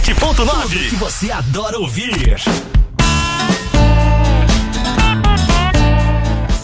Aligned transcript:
97.9. 0.00 0.88
que 0.88 0.96
você 0.96 1.30
adora 1.30 1.78
ouvir. 1.78 2.36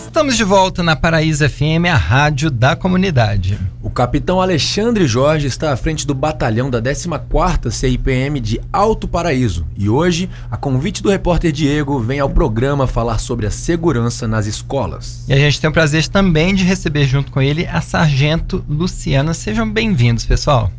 Estamos 0.01 0.39
de 0.39 0.45
volta 0.45 0.83
na 0.83 0.97
Paraíso 0.97 1.47
FM, 1.47 1.85
a 1.93 1.97
rádio 1.97 2.51
da 2.51 2.75
comunidade. 2.75 3.59
O 3.83 3.91
capitão 3.91 4.41
Alexandre 4.41 5.07
Jorge 5.07 5.47
está 5.47 5.71
à 5.71 5.77
frente 5.77 6.07
do 6.07 6.15
batalhão 6.15 6.71
da 6.71 6.81
14ª 6.81 7.71
CIPM 7.71 8.41
de 8.41 8.59
Alto 8.73 9.07
Paraíso 9.07 9.67
e 9.77 9.87
hoje, 9.87 10.31
a 10.51 10.57
convite 10.57 11.03
do 11.03 11.11
repórter 11.11 11.53
Diego, 11.53 12.01
vem 12.01 12.21
ao 12.21 12.31
programa 12.31 12.87
falar 12.87 13.19
sobre 13.19 13.47
a 13.47 13.51
segurança 13.51 14.27
nas 14.27 14.47
escolas. 14.47 15.27
E 15.29 15.35
a 15.35 15.39
gente 15.39 15.61
tem 15.61 15.69
o 15.69 15.73
prazer 15.73 16.09
também 16.09 16.55
de 16.55 16.65
receber 16.65 17.05
junto 17.05 17.31
com 17.31 17.43
ele 17.43 17.67
a 17.67 17.83
sargento 17.83 18.65
Luciana. 18.67 19.35
Sejam 19.35 19.71
bem-vindos, 19.71 20.25
pessoal. 20.25 20.73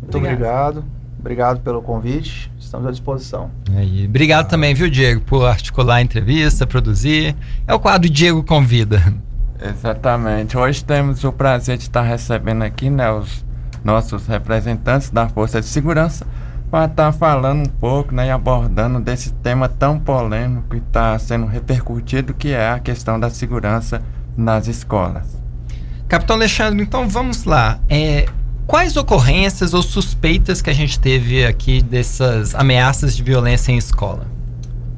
Muito 0.00 0.16
obrigado. 0.16 0.78
Obrigado 0.78 0.97
pelo 1.62 1.82
convite. 1.82 2.50
Estamos 2.58 2.86
à 2.86 2.90
disposição. 2.90 3.50
Aí, 3.76 4.06
obrigado 4.06 4.46
ah. 4.46 4.48
também, 4.48 4.74
viu, 4.74 4.90
Diego, 4.90 5.20
por 5.22 5.44
articular 5.46 5.96
a 5.96 6.02
entrevista, 6.02 6.66
produzir. 6.66 7.34
É 7.66 7.74
o 7.74 7.80
quadro 7.80 8.08
Diego 8.08 8.42
Convida. 8.42 9.02
Exatamente. 9.60 10.56
Hoje 10.56 10.84
temos 10.84 11.24
o 11.24 11.32
prazer 11.32 11.76
de 11.76 11.84
estar 11.84 12.02
recebendo 12.02 12.62
aqui 12.62 12.88
né, 12.88 13.10
os 13.10 13.44
nossos 13.82 14.26
representantes 14.26 15.10
da 15.10 15.28
Força 15.28 15.60
de 15.60 15.66
Segurança 15.66 16.26
para 16.70 16.84
estar 16.84 17.12
falando 17.12 17.66
um 17.66 17.70
pouco 17.70 18.14
né, 18.14 18.26
e 18.26 18.30
abordando 18.30 19.00
desse 19.00 19.32
tema 19.32 19.68
tão 19.68 19.98
polêmico 19.98 20.68
que 20.70 20.76
está 20.76 21.18
sendo 21.18 21.46
repercutido, 21.46 22.34
que 22.34 22.52
é 22.52 22.70
a 22.70 22.78
questão 22.78 23.18
da 23.18 23.30
segurança 23.30 24.02
nas 24.36 24.68
escolas. 24.68 25.38
Capitão 26.06 26.36
Alexandre, 26.36 26.82
então 26.82 27.08
vamos 27.08 27.44
lá. 27.44 27.80
É, 27.88 28.26
Quais 28.68 28.98
ocorrências 28.98 29.72
ou 29.72 29.82
suspeitas 29.82 30.60
que 30.60 30.68
a 30.68 30.74
gente 30.74 31.00
teve 31.00 31.42
aqui 31.42 31.80
dessas 31.80 32.54
ameaças 32.54 33.16
de 33.16 33.22
violência 33.22 33.72
em 33.72 33.78
escola? 33.78 34.26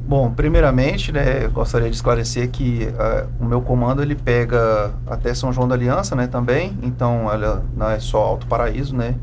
Bom, 0.08 0.28
primeiramente, 0.32 1.12
né, 1.12 1.46
gostaria 1.46 1.88
de 1.88 1.94
esclarecer 1.94 2.50
que 2.50 2.88
uh, 2.88 3.28
o 3.38 3.44
meu 3.44 3.62
comando 3.62 4.02
ele 4.02 4.16
pega 4.16 4.90
até 5.06 5.32
São 5.34 5.52
João 5.52 5.68
da 5.68 5.76
Aliança, 5.76 6.16
né, 6.16 6.26
também. 6.26 6.76
Então, 6.82 7.32
ela 7.32 7.64
não 7.76 7.88
é 7.88 8.00
só 8.00 8.18
Alto 8.18 8.44
Paraíso, 8.48 8.96
né? 8.96 9.14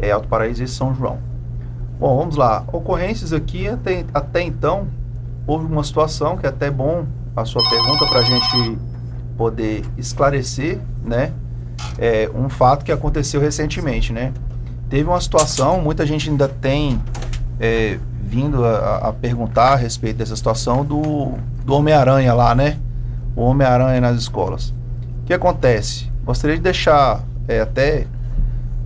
É 0.00 0.10
Alto 0.10 0.26
Paraíso 0.26 0.64
e 0.64 0.66
São 0.66 0.92
João. 0.92 1.20
Bom, 1.96 2.18
vamos 2.18 2.34
lá. 2.34 2.64
Ocorrências 2.72 3.32
aqui 3.32 3.68
até, 3.68 4.04
até 4.12 4.42
então 4.42 4.88
houve 5.46 5.66
uma 5.66 5.84
situação 5.84 6.36
que 6.36 6.46
é 6.46 6.48
até 6.48 6.68
bom 6.68 7.06
a 7.36 7.44
sua 7.44 7.62
pergunta 7.70 8.04
para 8.06 8.18
a 8.18 8.24
gente 8.24 8.76
poder 9.36 9.84
esclarecer, 9.96 10.80
né? 11.04 11.32
É, 11.98 12.30
um 12.34 12.48
fato 12.48 12.84
que 12.84 12.92
aconteceu 12.92 13.40
recentemente, 13.40 14.12
né? 14.12 14.32
Teve 14.88 15.08
uma 15.08 15.20
situação, 15.20 15.80
muita 15.80 16.06
gente 16.06 16.28
ainda 16.28 16.48
tem 16.48 17.00
é, 17.58 17.98
vindo 18.22 18.64
a, 18.64 19.08
a, 19.08 19.12
perguntar 19.12 19.72
a 19.72 19.76
respeito 19.76 20.18
dessa 20.18 20.36
situação 20.36 20.84
do, 20.84 21.32
do 21.64 21.74
Homem-Aranha 21.74 22.32
lá, 22.34 22.54
né? 22.54 22.78
O 23.36 23.42
Homem-Aranha 23.42 24.00
nas 24.00 24.16
escolas. 24.18 24.70
O 25.22 25.26
que 25.26 25.32
acontece? 25.32 26.10
Gostaria 26.24 26.56
de 26.56 26.62
deixar 26.62 27.22
é, 27.48 27.60
até 27.60 28.06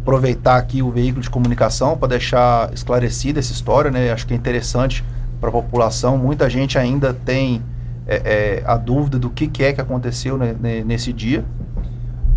aproveitar 0.03 0.57
aqui 0.57 0.83
o 0.83 0.91
veículo 0.91 1.23
de 1.23 1.29
comunicação 1.29 1.97
para 1.97 2.09
deixar 2.09 2.73
esclarecida 2.73 3.39
essa 3.39 3.53
história, 3.53 3.91
né? 3.91 4.11
Acho 4.11 4.27
que 4.27 4.33
é 4.33 4.37
interessante 4.37 5.05
para 5.41 5.51
a 5.51 5.53
população. 5.53 6.17
Muita 6.17 6.49
gente 6.49 6.79
ainda 6.79 7.13
tem 7.13 7.63
é, 8.07 8.17
é, 8.17 8.63
a 8.65 8.77
dúvida 8.77 9.19
do 9.19 9.29
que, 9.29 9.47
que 9.47 9.63
é 9.63 9.73
que 9.73 9.81
aconteceu 9.81 10.39
né, 10.39 10.55
nesse 10.85 11.13
dia. 11.13 11.45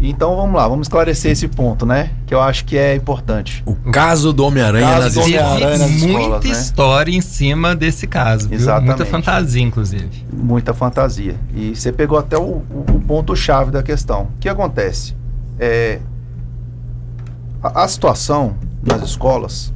Então 0.09 0.36
vamos 0.36 0.56
lá, 0.56 0.68
vamos 0.68 0.86
esclarecer 0.86 1.31
esse 1.31 1.48
ponto, 1.48 1.86
né? 1.86 2.09
Que 2.25 2.33
eu 2.33 2.42
acho 2.42 2.65
que 2.65 2.75
é 2.75 2.95
importante. 2.95 3.62
O 3.65 3.75
caso 3.92 4.33
do 4.33 4.44
Homem-Aranha 4.44 5.00
nas, 5.00 5.15
Homem 5.15 5.36
nas 5.36 5.59
escolas. 5.59 6.01
Muita 6.01 6.48
né? 6.48 6.53
história 6.53 7.12
em 7.12 7.21
cima 7.21 7.75
desse 7.75 8.07
caso. 8.07 8.50
Viu? 8.50 8.57
Exatamente. 8.57 8.88
Muita 8.88 9.06
fantasia, 9.06 9.62
inclusive. 9.62 10.25
Muita 10.33 10.74
fantasia. 10.74 11.36
E 11.53 11.75
você 11.75 11.92
pegou 11.92 12.18
até 12.18 12.36
o, 12.36 12.42
o, 12.42 12.86
o 12.95 13.01
ponto-chave 13.01 13.69
da 13.69 13.83
questão. 13.83 14.24
O 14.24 14.39
que 14.39 14.50
acontece? 14.50 15.15
É, 15.59 16.00
a, 17.62 17.83
a 17.83 17.88
situação 17.88 18.56
nas 18.81 19.03
escolas, 19.03 19.71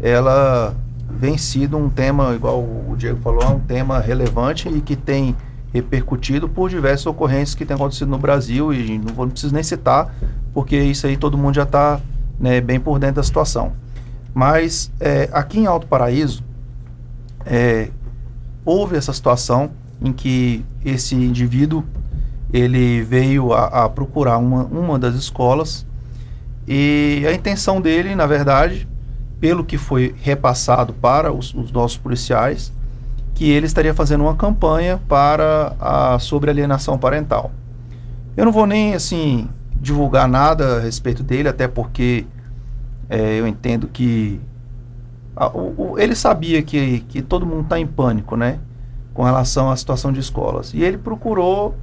ela 0.00 0.76
vem 1.10 1.36
sido 1.36 1.76
um 1.76 1.88
tema, 1.88 2.34
igual 2.34 2.60
o 2.60 2.94
Diego 2.96 3.18
falou, 3.20 3.42
é 3.42 3.48
um 3.48 3.58
tema 3.58 3.98
relevante 3.98 4.68
e 4.68 4.80
que 4.80 4.94
tem 4.94 5.34
repercutido 5.76 6.48
por 6.48 6.68
diversas 6.68 7.06
ocorrências 7.06 7.54
que 7.54 7.64
têm 7.64 7.74
acontecido 7.74 8.08
no 8.08 8.18
Brasil 8.18 8.72
e 8.72 8.98
não, 8.98 9.14
vou, 9.14 9.26
não 9.26 9.30
preciso 9.30 9.54
nem 9.54 9.62
citar, 9.62 10.14
porque 10.52 10.76
isso 10.76 11.06
aí 11.06 11.16
todo 11.16 11.38
mundo 11.38 11.54
já 11.54 11.62
está 11.62 12.00
né, 12.38 12.60
bem 12.60 12.80
por 12.80 12.98
dentro 12.98 13.16
da 13.16 13.22
situação. 13.22 13.72
Mas 14.34 14.90
é, 15.00 15.28
aqui 15.32 15.60
em 15.60 15.66
Alto 15.66 15.86
Paraíso, 15.86 16.44
é, 17.44 17.90
houve 18.64 18.96
essa 18.96 19.12
situação 19.12 19.70
em 20.00 20.12
que 20.12 20.64
esse 20.84 21.14
indivíduo 21.14 21.84
ele 22.52 23.02
veio 23.02 23.52
a, 23.52 23.84
a, 23.84 23.88
procurar 23.88 24.38
uma, 24.38 24.64
uma 24.64 24.98
das 24.98 25.14
escolas 25.14 25.86
e 26.66 27.24
a 27.26 27.32
intenção 27.32 27.80
dele, 27.80 28.14
na 28.14 28.26
verdade, 28.26 28.88
pelo 29.38 29.64
que 29.64 29.78
foi 29.78 30.14
repassado 30.20 30.92
para 30.92 31.32
os, 31.32 31.54
os 31.54 31.70
nossos 31.70 31.96
policiais, 31.96 32.72
que 33.36 33.50
ele 33.50 33.66
estaria 33.66 33.92
fazendo 33.92 34.22
uma 34.22 34.34
campanha 34.34 34.98
para 35.06 35.76
a 35.78 36.18
sobre 36.18 36.50
alienação 36.50 36.98
parental. 36.98 37.50
Eu 38.34 38.46
não 38.46 38.50
vou 38.50 38.66
nem 38.66 38.94
assim 38.94 39.46
divulgar 39.78 40.26
nada 40.26 40.78
a 40.78 40.80
respeito 40.80 41.22
dele, 41.22 41.46
até 41.46 41.68
porque 41.68 42.26
é, 43.10 43.38
eu 43.38 43.46
entendo 43.46 43.88
que 43.88 44.40
a, 45.36 45.48
o, 45.48 45.92
o, 45.92 45.98
ele 45.98 46.14
sabia 46.14 46.62
que, 46.62 47.00
que 47.00 47.20
todo 47.20 47.44
mundo 47.44 47.64
está 47.64 47.78
em 47.78 47.86
pânico, 47.86 48.36
né, 48.36 48.58
com 49.12 49.22
relação 49.22 49.70
à 49.70 49.76
situação 49.76 50.10
de 50.10 50.18
escolas. 50.18 50.72
E 50.72 50.82
ele 50.82 50.96
procurou 50.96 51.74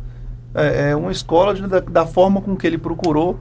é, 0.55 0.89
é 0.89 0.95
uma 0.95 1.11
escola 1.11 1.53
de, 1.53 1.61
da, 1.67 1.79
da, 1.81 2.05
forma 2.05 2.41
com 2.41 2.55
que 2.55 2.65
ele 2.65 2.79
procurou. 2.79 3.39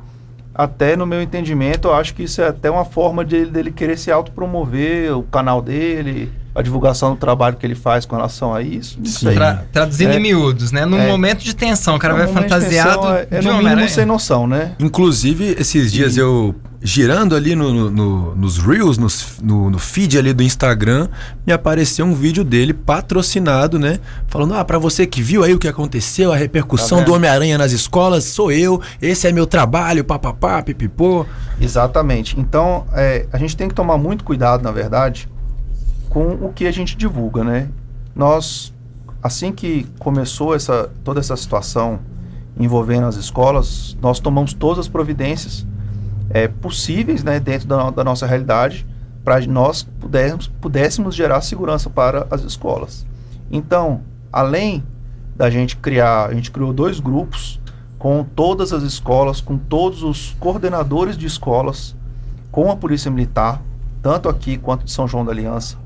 Até 0.54 0.96
no 0.96 1.06
meu 1.06 1.22
entendimento, 1.22 1.88
eu 1.88 1.94
acho 1.94 2.14
que 2.14 2.24
isso 2.24 2.40
é 2.42 2.48
até 2.48 2.70
uma 2.70 2.84
forma 2.84 3.24
de, 3.24 3.46
dele 3.46 3.72
querer 3.72 3.96
se 3.96 4.10
autopromover, 4.10 5.16
o 5.16 5.22
canal 5.22 5.62
dele, 5.62 6.30
a 6.54 6.60
divulgação 6.60 7.10
do 7.12 7.16
trabalho 7.16 7.56
que 7.56 7.64
ele 7.64 7.74
faz 7.74 8.04
com 8.04 8.16
relação 8.16 8.54
a 8.54 8.60
isso. 8.60 8.98
isso 9.02 9.30
Tra 9.32 9.64
traduzindo 9.72 10.12
é, 10.12 10.16
em 10.16 10.20
miúdos, 10.20 10.70
né? 10.70 10.84
Num 10.84 10.98
é, 10.98 11.06
momento 11.06 11.42
de 11.42 11.54
tensão, 11.54 11.96
o 11.96 11.98
cara 11.98 12.14
vai 12.14 12.26
fantasiado. 12.28 13.06
É, 13.08 13.28
é 13.30 13.42
no 13.42 13.58
mínimo 13.58 13.88
sem 13.88 14.04
noção, 14.04 14.46
né? 14.46 14.72
Inclusive, 14.78 15.56
esses 15.58 15.90
dias 15.90 16.16
e... 16.16 16.20
eu 16.20 16.54
girando 16.82 17.36
ali 17.36 17.54
no, 17.54 17.90
no, 17.90 18.34
nos 18.34 18.58
Reels, 18.58 18.98
nos, 18.98 19.38
no, 19.40 19.70
no, 19.70 19.78
feed 19.78 20.18
ali 20.18 20.32
do 20.32 20.42
Instagram, 20.42 21.08
me 21.46 21.52
apareceu 21.52 22.04
um 22.04 22.14
vídeo 22.14 22.42
dele 22.42 22.72
patrocinado, 22.72 23.78
né? 23.78 24.00
Falando, 24.26 24.54
ah, 24.54 24.64
pra 24.64 24.78
você 24.78 25.06
que 25.06 25.22
viu 25.22 25.44
aí 25.44 25.54
o 25.54 25.58
que 25.58 25.68
aconteceu, 25.68 26.32
a 26.32 26.36
repercussão 26.36 26.98
tá 26.98 27.04
do 27.04 27.14
Homem-Aranha 27.14 27.56
nas 27.56 27.72
escolas, 27.72 28.24
sou 28.24 28.50
eu, 28.50 28.80
esse 29.00 29.28
é 29.28 29.32
meu 29.32 29.46
trabalho, 29.46 30.04
papapá, 30.04 30.60
pipipô. 30.62 31.24
Exatamente. 31.60 32.38
Então, 32.38 32.84
é, 32.92 33.26
a 33.32 33.38
gente 33.38 33.56
tem 33.56 33.68
que 33.68 33.74
tomar 33.74 33.96
muito 33.96 34.24
cuidado, 34.24 34.62
na 34.62 34.72
verdade, 34.72 35.28
com 36.08 36.34
o 36.42 36.52
que 36.52 36.66
a 36.66 36.72
gente 36.72 36.96
divulga, 36.96 37.44
né? 37.44 37.68
Nós, 38.14 38.74
assim 39.22 39.52
que 39.52 39.86
começou 40.00 40.54
essa, 40.54 40.90
toda 41.04 41.20
essa 41.20 41.36
situação 41.36 42.00
envolvendo 42.58 43.06
as 43.06 43.16
escolas, 43.16 43.96
nós 44.02 44.20
tomamos 44.20 44.52
todas 44.52 44.80
as 44.80 44.88
providências 44.88 45.66
é, 46.30 46.48
possíveis, 46.48 47.22
né, 47.22 47.38
dentro 47.40 47.68
da, 47.68 47.90
da 47.90 48.04
nossa 48.04 48.26
realidade, 48.26 48.86
para 49.24 49.40
nós 49.46 49.82
pudéssemos, 49.82 50.48
pudéssemos 50.60 51.14
gerar 51.14 51.40
segurança 51.40 51.88
para 51.88 52.26
as 52.30 52.42
escolas. 52.42 53.06
Então, 53.50 54.00
além 54.32 54.82
da 55.36 55.48
gente 55.50 55.76
criar, 55.76 56.26
a 56.26 56.34
gente 56.34 56.50
criou 56.50 56.72
dois 56.72 57.00
grupos 57.00 57.60
com 57.98 58.24
todas 58.24 58.72
as 58.72 58.82
escolas, 58.82 59.40
com 59.40 59.56
todos 59.56 60.02
os 60.02 60.36
coordenadores 60.40 61.16
de 61.16 61.26
escolas, 61.26 61.94
com 62.50 62.70
a 62.70 62.76
Polícia 62.76 63.10
Militar, 63.10 63.62
tanto 64.02 64.28
aqui 64.28 64.58
quanto 64.58 64.84
de 64.84 64.90
São 64.90 65.06
João 65.06 65.24
da 65.24 65.30
Aliança, 65.30 65.78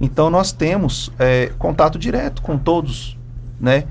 então 0.00 0.30
nós 0.30 0.52
temos 0.52 1.10
é, 1.18 1.52
contato 1.58 1.98
direto 1.98 2.40
com 2.42 2.56
todos, 2.56 3.18
né? 3.60 3.84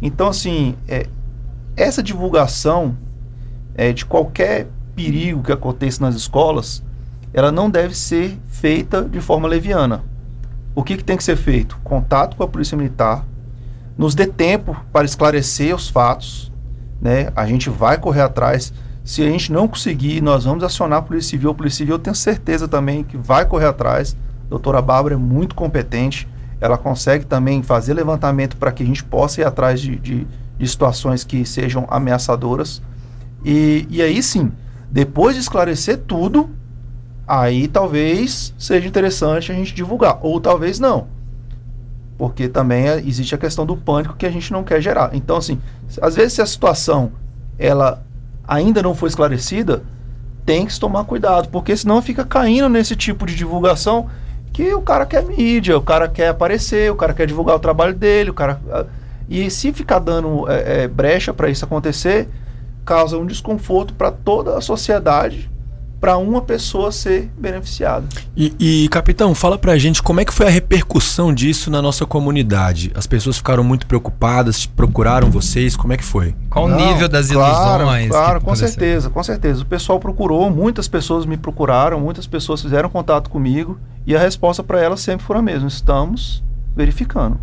Então 0.00 0.28
assim, 0.28 0.76
é, 0.86 1.06
essa 1.76 2.02
divulgação 2.02 2.96
é, 3.74 3.92
de 3.92 4.04
qualquer 4.04 4.68
perigo 4.94 5.42
que 5.42 5.52
aconteça 5.52 6.04
nas 6.04 6.14
escolas, 6.14 6.82
ela 7.32 7.50
não 7.50 7.68
deve 7.68 7.94
ser 7.94 8.38
feita 8.46 9.02
de 9.02 9.20
forma 9.20 9.48
leviana. 9.48 10.02
O 10.74 10.82
que, 10.82 10.96
que 10.96 11.04
tem 11.04 11.16
que 11.16 11.24
ser 11.24 11.36
feito? 11.36 11.78
Contato 11.84 12.36
com 12.36 12.42
a 12.42 12.48
polícia 12.48 12.76
militar, 12.76 13.24
nos 13.96 14.14
dê 14.14 14.26
tempo 14.26 14.76
para 14.92 15.04
esclarecer 15.04 15.74
os 15.74 15.88
fatos, 15.88 16.52
né? 17.00 17.28
A 17.36 17.46
gente 17.46 17.70
vai 17.70 17.98
correr 17.98 18.22
atrás. 18.22 18.72
Se 19.04 19.22
a 19.22 19.30
gente 19.30 19.52
não 19.52 19.68
conseguir, 19.68 20.20
nós 20.20 20.44
vamos 20.44 20.64
acionar 20.64 20.98
a 21.00 21.02
Polícia 21.02 21.30
Civil. 21.30 21.50
A 21.50 21.54
Polícia 21.54 21.78
Civil 21.78 21.94
eu 21.94 21.98
tenho 21.98 22.16
certeza 22.16 22.66
também 22.66 23.04
que 23.04 23.16
vai 23.16 23.44
correr 23.44 23.66
atrás 23.66 24.16
doutora 24.48 24.80
Bárbara 24.80 25.14
é 25.14 25.18
muito 25.18 25.54
competente, 25.54 26.28
ela 26.60 26.78
consegue 26.78 27.24
também 27.24 27.62
fazer 27.62 27.94
levantamento 27.94 28.56
para 28.56 28.72
que 28.72 28.82
a 28.82 28.86
gente 28.86 29.02
possa 29.02 29.40
ir 29.40 29.44
atrás 29.44 29.80
de, 29.80 29.96
de, 29.96 30.26
de 30.58 30.68
situações 30.68 31.24
que 31.24 31.44
sejam 31.44 31.86
ameaçadoras. 31.90 32.80
E, 33.44 33.86
e 33.90 34.00
aí 34.00 34.22
sim, 34.22 34.52
depois 34.94 35.34
de 35.34 35.40
esclarecer 35.40 35.98
tudo, 36.06 36.50
aí 37.26 37.66
talvez 37.66 38.54
seja 38.56 38.86
interessante 38.86 39.50
a 39.50 39.54
gente 39.54 39.74
divulgar, 39.74 40.20
ou 40.22 40.40
talvez 40.40 40.78
não. 40.78 41.08
Porque 42.16 42.48
também 42.48 42.88
é- 42.88 43.00
existe 43.00 43.34
a 43.34 43.38
questão 43.38 43.66
do 43.66 43.76
pânico 43.76 44.14
que 44.14 44.24
a 44.24 44.30
gente 44.30 44.52
não 44.52 44.62
quer 44.62 44.80
gerar. 44.80 45.10
Então, 45.12 45.36
assim, 45.36 45.58
às 46.00 46.14
vezes 46.14 46.34
se 46.34 46.42
a 46.42 46.46
situação 46.46 47.10
ela 47.58 48.04
ainda 48.46 48.84
não 48.84 48.94
foi 48.94 49.08
esclarecida, 49.08 49.82
tem 50.46 50.64
que 50.64 50.72
se 50.72 50.78
tomar 50.78 51.02
cuidado, 51.06 51.48
porque 51.48 51.76
senão 51.76 52.00
fica 52.00 52.24
caindo 52.24 52.68
nesse 52.68 52.94
tipo 52.94 53.26
de 53.26 53.34
divulgação 53.34 54.08
que 54.52 54.72
o 54.74 54.80
cara 54.80 55.04
quer 55.04 55.24
mídia, 55.24 55.76
o 55.76 55.82
cara 55.82 56.06
quer 56.06 56.28
aparecer, 56.28 56.88
o 56.92 56.94
cara 56.94 57.12
quer 57.12 57.26
divulgar 57.26 57.56
o 57.56 57.58
trabalho 57.58 57.94
dele, 57.94 58.30
o 58.30 58.34
cara. 58.34 58.60
ah, 58.70 58.84
E 59.28 59.50
se 59.50 59.72
ficar 59.72 59.98
dando 59.98 60.48
é, 60.48 60.84
é, 60.84 60.88
brecha 60.88 61.34
para 61.34 61.50
isso 61.50 61.64
acontecer, 61.64 62.28
causa 62.84 63.18
um 63.18 63.26
desconforto 63.26 63.94
para 63.94 64.10
toda 64.10 64.56
a 64.56 64.60
sociedade, 64.60 65.50
para 66.04 66.18
uma 66.18 66.42
pessoa 66.42 66.92
ser 66.92 67.30
beneficiada. 67.38 68.06
E, 68.36 68.54
e, 68.60 68.88
capitão, 68.90 69.34
fala 69.34 69.56
pra 69.56 69.78
gente 69.78 70.02
como 70.02 70.20
é 70.20 70.24
que 70.26 70.34
foi 70.34 70.46
a 70.46 70.50
repercussão 70.50 71.32
disso 71.32 71.70
na 71.70 71.80
nossa 71.80 72.04
comunidade. 72.04 72.92
As 72.94 73.06
pessoas 73.06 73.38
ficaram 73.38 73.64
muito 73.64 73.86
preocupadas, 73.86 74.66
procuraram 74.66 75.30
vocês, 75.30 75.74
como 75.74 75.94
é 75.94 75.96
que 75.96 76.04
foi? 76.04 76.34
Qual 76.50 76.66
o 76.66 76.68
nível 76.68 77.08
das 77.08 77.30
claro, 77.30 77.84
ilusões? 77.84 78.10
Claro, 78.10 78.40
com 78.42 78.50
aconteceu? 78.50 78.68
certeza, 78.68 79.08
com 79.08 79.22
certeza. 79.22 79.62
O 79.62 79.64
pessoal 79.64 79.98
procurou, 79.98 80.50
muitas 80.50 80.86
pessoas 80.88 81.24
me 81.24 81.38
procuraram, 81.38 81.98
muitas 82.00 82.26
pessoas 82.26 82.60
fizeram 82.60 82.90
contato 82.90 83.30
comigo 83.30 83.78
e 84.06 84.14
a 84.14 84.20
resposta 84.20 84.62
para 84.62 84.82
elas 84.82 85.00
sempre 85.00 85.24
foi 85.24 85.38
a 85.38 85.42
mesma: 85.42 85.68
estamos 85.68 86.44
verificando. 86.76 87.40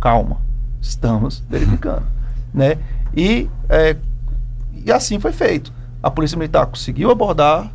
Calma, 0.00 0.36
estamos 0.80 1.42
verificando, 1.50 2.06
né? 2.54 2.78
E, 3.16 3.50
é, 3.68 3.96
e 4.88 4.92
assim 4.92 5.20
foi 5.20 5.32
feito. 5.32 5.72
A 6.02 6.10
polícia 6.10 6.38
militar 6.38 6.66
conseguiu 6.66 7.10
abordar 7.10 7.70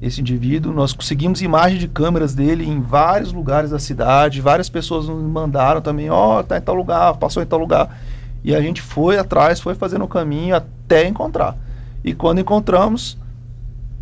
esse 0.00 0.20
indivíduo, 0.20 0.72
nós 0.72 0.92
conseguimos 0.92 1.42
imagem 1.42 1.78
de 1.78 1.88
câmeras 1.88 2.34
dele 2.34 2.64
em 2.64 2.80
vários 2.80 3.32
lugares 3.32 3.70
da 3.70 3.78
cidade, 3.78 4.40
várias 4.40 4.68
pessoas 4.68 5.06
nos 5.08 5.22
mandaram 5.22 5.80
também, 5.80 6.10
ó, 6.10 6.42
tá 6.42 6.58
em 6.58 6.60
tal 6.60 6.74
lugar, 6.74 7.16
passou 7.16 7.42
em 7.42 7.46
tal 7.46 7.58
lugar. 7.58 7.96
E 8.44 8.54
a 8.54 8.60
gente 8.60 8.82
foi 8.82 9.18
atrás, 9.18 9.60
foi 9.60 9.74
fazendo 9.74 10.04
o 10.04 10.08
caminho 10.08 10.56
até 10.56 11.06
encontrar. 11.06 11.56
E 12.04 12.14
quando 12.14 12.40
encontramos, 12.40 13.16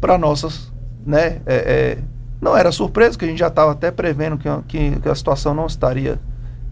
para 0.01 0.17
nossas, 0.17 0.73
né, 1.05 1.41
é, 1.45 1.55
é, 1.55 1.99
não 2.41 2.57
era 2.57 2.73
surpresa, 2.73 3.19
que 3.19 3.25
a 3.25 3.29
gente 3.29 3.39
já 3.39 3.49
estava 3.49 3.73
até 3.73 3.91
prevendo 3.91 4.39
que, 4.39 4.49
que, 4.69 5.01
que 5.01 5.09
a 5.09 5.15
situação 5.15 5.53
não 5.55 5.67
estaria. 5.67 6.19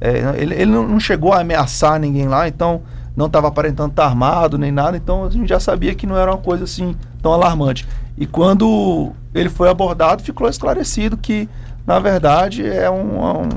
é, 0.01 0.35
ele 0.37 0.55
ele 0.55 0.71
não 0.71 0.99
chegou 1.01 1.33
a 1.33 1.41
ameaçar 1.41 2.01
ninguém 2.01 2.29
lá, 2.29 2.49
então 2.49 2.83
não 3.19 3.27
estava 3.27 3.49
aparentando 3.49 3.91
estar 3.91 4.05
armado 4.05 4.57
nem 4.57 4.71
nada, 4.71 4.97
então 4.97 5.25
a 5.25 5.31
gente 5.31 5.49
já 5.49 5.59
sabia 5.59 5.93
que 5.93 6.07
não 6.07 6.17
era 6.17 6.31
uma 6.31 6.39
coisa 6.39 6.63
assim 6.63 6.95
tão 7.21 7.33
alarmante. 7.33 7.85
E 8.17 8.25
quando 8.25 9.11
ele 9.35 9.49
foi 9.49 9.69
abordado, 9.69 10.23
ficou 10.23 10.49
esclarecido 10.49 11.17
que, 11.17 11.49
na 11.85 11.99
verdade, 11.99 12.65
é 12.65 12.89
um, 12.89 13.21
um, 13.21 13.49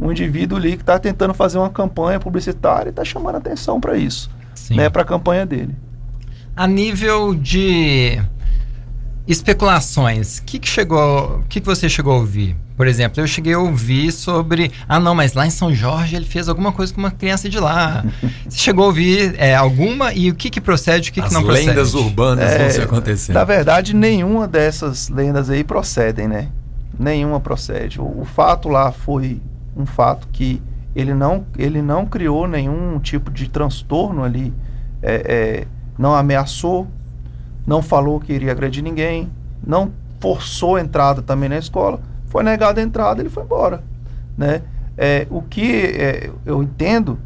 um 0.00 0.10
indivíduo 0.10 0.58
ali 0.58 0.72
que 0.72 0.82
está 0.82 0.98
tentando 0.98 1.32
fazer 1.32 1.58
uma 1.58 1.70
campanha 1.70 2.18
publicitária 2.18 2.88
e 2.88 2.90
está 2.90 3.04
chamando 3.04 3.36
atenção 3.36 3.80
para 3.80 3.96
isso, 3.96 4.28
Sim. 4.56 4.74
né, 4.74 4.90
para 4.90 5.02
a 5.02 5.04
campanha 5.04 5.46
dele. 5.46 5.76
A 6.56 6.66
nível 6.66 7.32
de 7.32 8.20
especulações, 9.26 10.38
o 10.38 10.42
que, 10.44 10.58
que 10.58 10.68
chegou, 10.68 11.38
o 11.38 11.44
que, 11.48 11.60
que 11.60 11.66
você 11.66 11.88
chegou 11.88 12.14
a 12.14 12.16
ouvir? 12.16 12.56
Por 12.76 12.86
exemplo, 12.86 13.20
eu 13.20 13.26
cheguei 13.26 13.52
a 13.52 13.58
ouvir 13.58 14.10
sobre, 14.10 14.72
ah 14.88 14.98
não, 14.98 15.14
mas 15.14 15.34
lá 15.34 15.46
em 15.46 15.50
São 15.50 15.74
Jorge 15.74 16.16
ele 16.16 16.24
fez 16.24 16.48
alguma 16.48 16.72
coisa 16.72 16.92
com 16.94 16.98
uma 17.00 17.10
criança 17.10 17.48
de 17.48 17.58
lá. 17.60 18.04
Você 18.48 18.58
chegou 18.58 18.84
a 18.84 18.86
ouvir 18.88 19.34
é, 19.38 19.54
alguma 19.54 20.14
e 20.14 20.30
o 20.30 20.34
que 20.34 20.48
que 20.48 20.60
procede, 20.60 21.10
o 21.10 21.12
que, 21.12 21.20
As 21.20 21.28
que 21.28 21.34
não 21.34 21.42
procede? 21.42 21.68
lendas 21.68 21.92
urbanas 21.94 22.50
É, 22.50 22.58
vão 22.58 22.70
se 22.70 22.80
acontecendo. 22.80 23.34
Na 23.34 23.44
verdade, 23.44 23.94
nenhuma 23.94 24.48
dessas 24.48 25.08
lendas 25.10 25.50
aí 25.50 25.62
procedem, 25.62 26.26
né? 26.26 26.48
Nenhuma 26.98 27.38
procede. 27.38 28.00
O, 28.00 28.20
o 28.22 28.24
fato 28.24 28.68
lá 28.68 28.90
foi 28.90 29.40
um 29.76 29.84
fato 29.84 30.26
que 30.32 30.60
ele 30.96 31.12
não, 31.14 31.44
ele 31.58 31.82
não 31.82 32.06
criou 32.06 32.48
nenhum 32.48 32.98
tipo 32.98 33.30
de 33.30 33.48
transtorno 33.48 34.24
ali, 34.24 34.52
é, 35.02 35.14
é, 35.14 35.66
não 35.98 36.14
ameaçou, 36.14 36.88
não 37.70 37.80
falou 37.80 38.18
que 38.18 38.32
iria 38.32 38.50
agredir 38.50 38.82
ninguém, 38.82 39.30
não 39.64 39.92
forçou 40.18 40.74
a 40.74 40.80
entrada 40.80 41.22
também 41.22 41.48
na 41.48 41.56
escola, 41.56 42.00
foi 42.26 42.42
negada 42.42 42.80
a 42.80 42.82
entrada, 42.82 43.22
ele 43.22 43.30
foi 43.30 43.44
embora, 43.44 43.84
né? 44.36 44.62
É, 44.98 45.24
o 45.30 45.40
que 45.40 45.84
é, 45.84 46.32
eu 46.44 46.64
entendo 46.64 47.16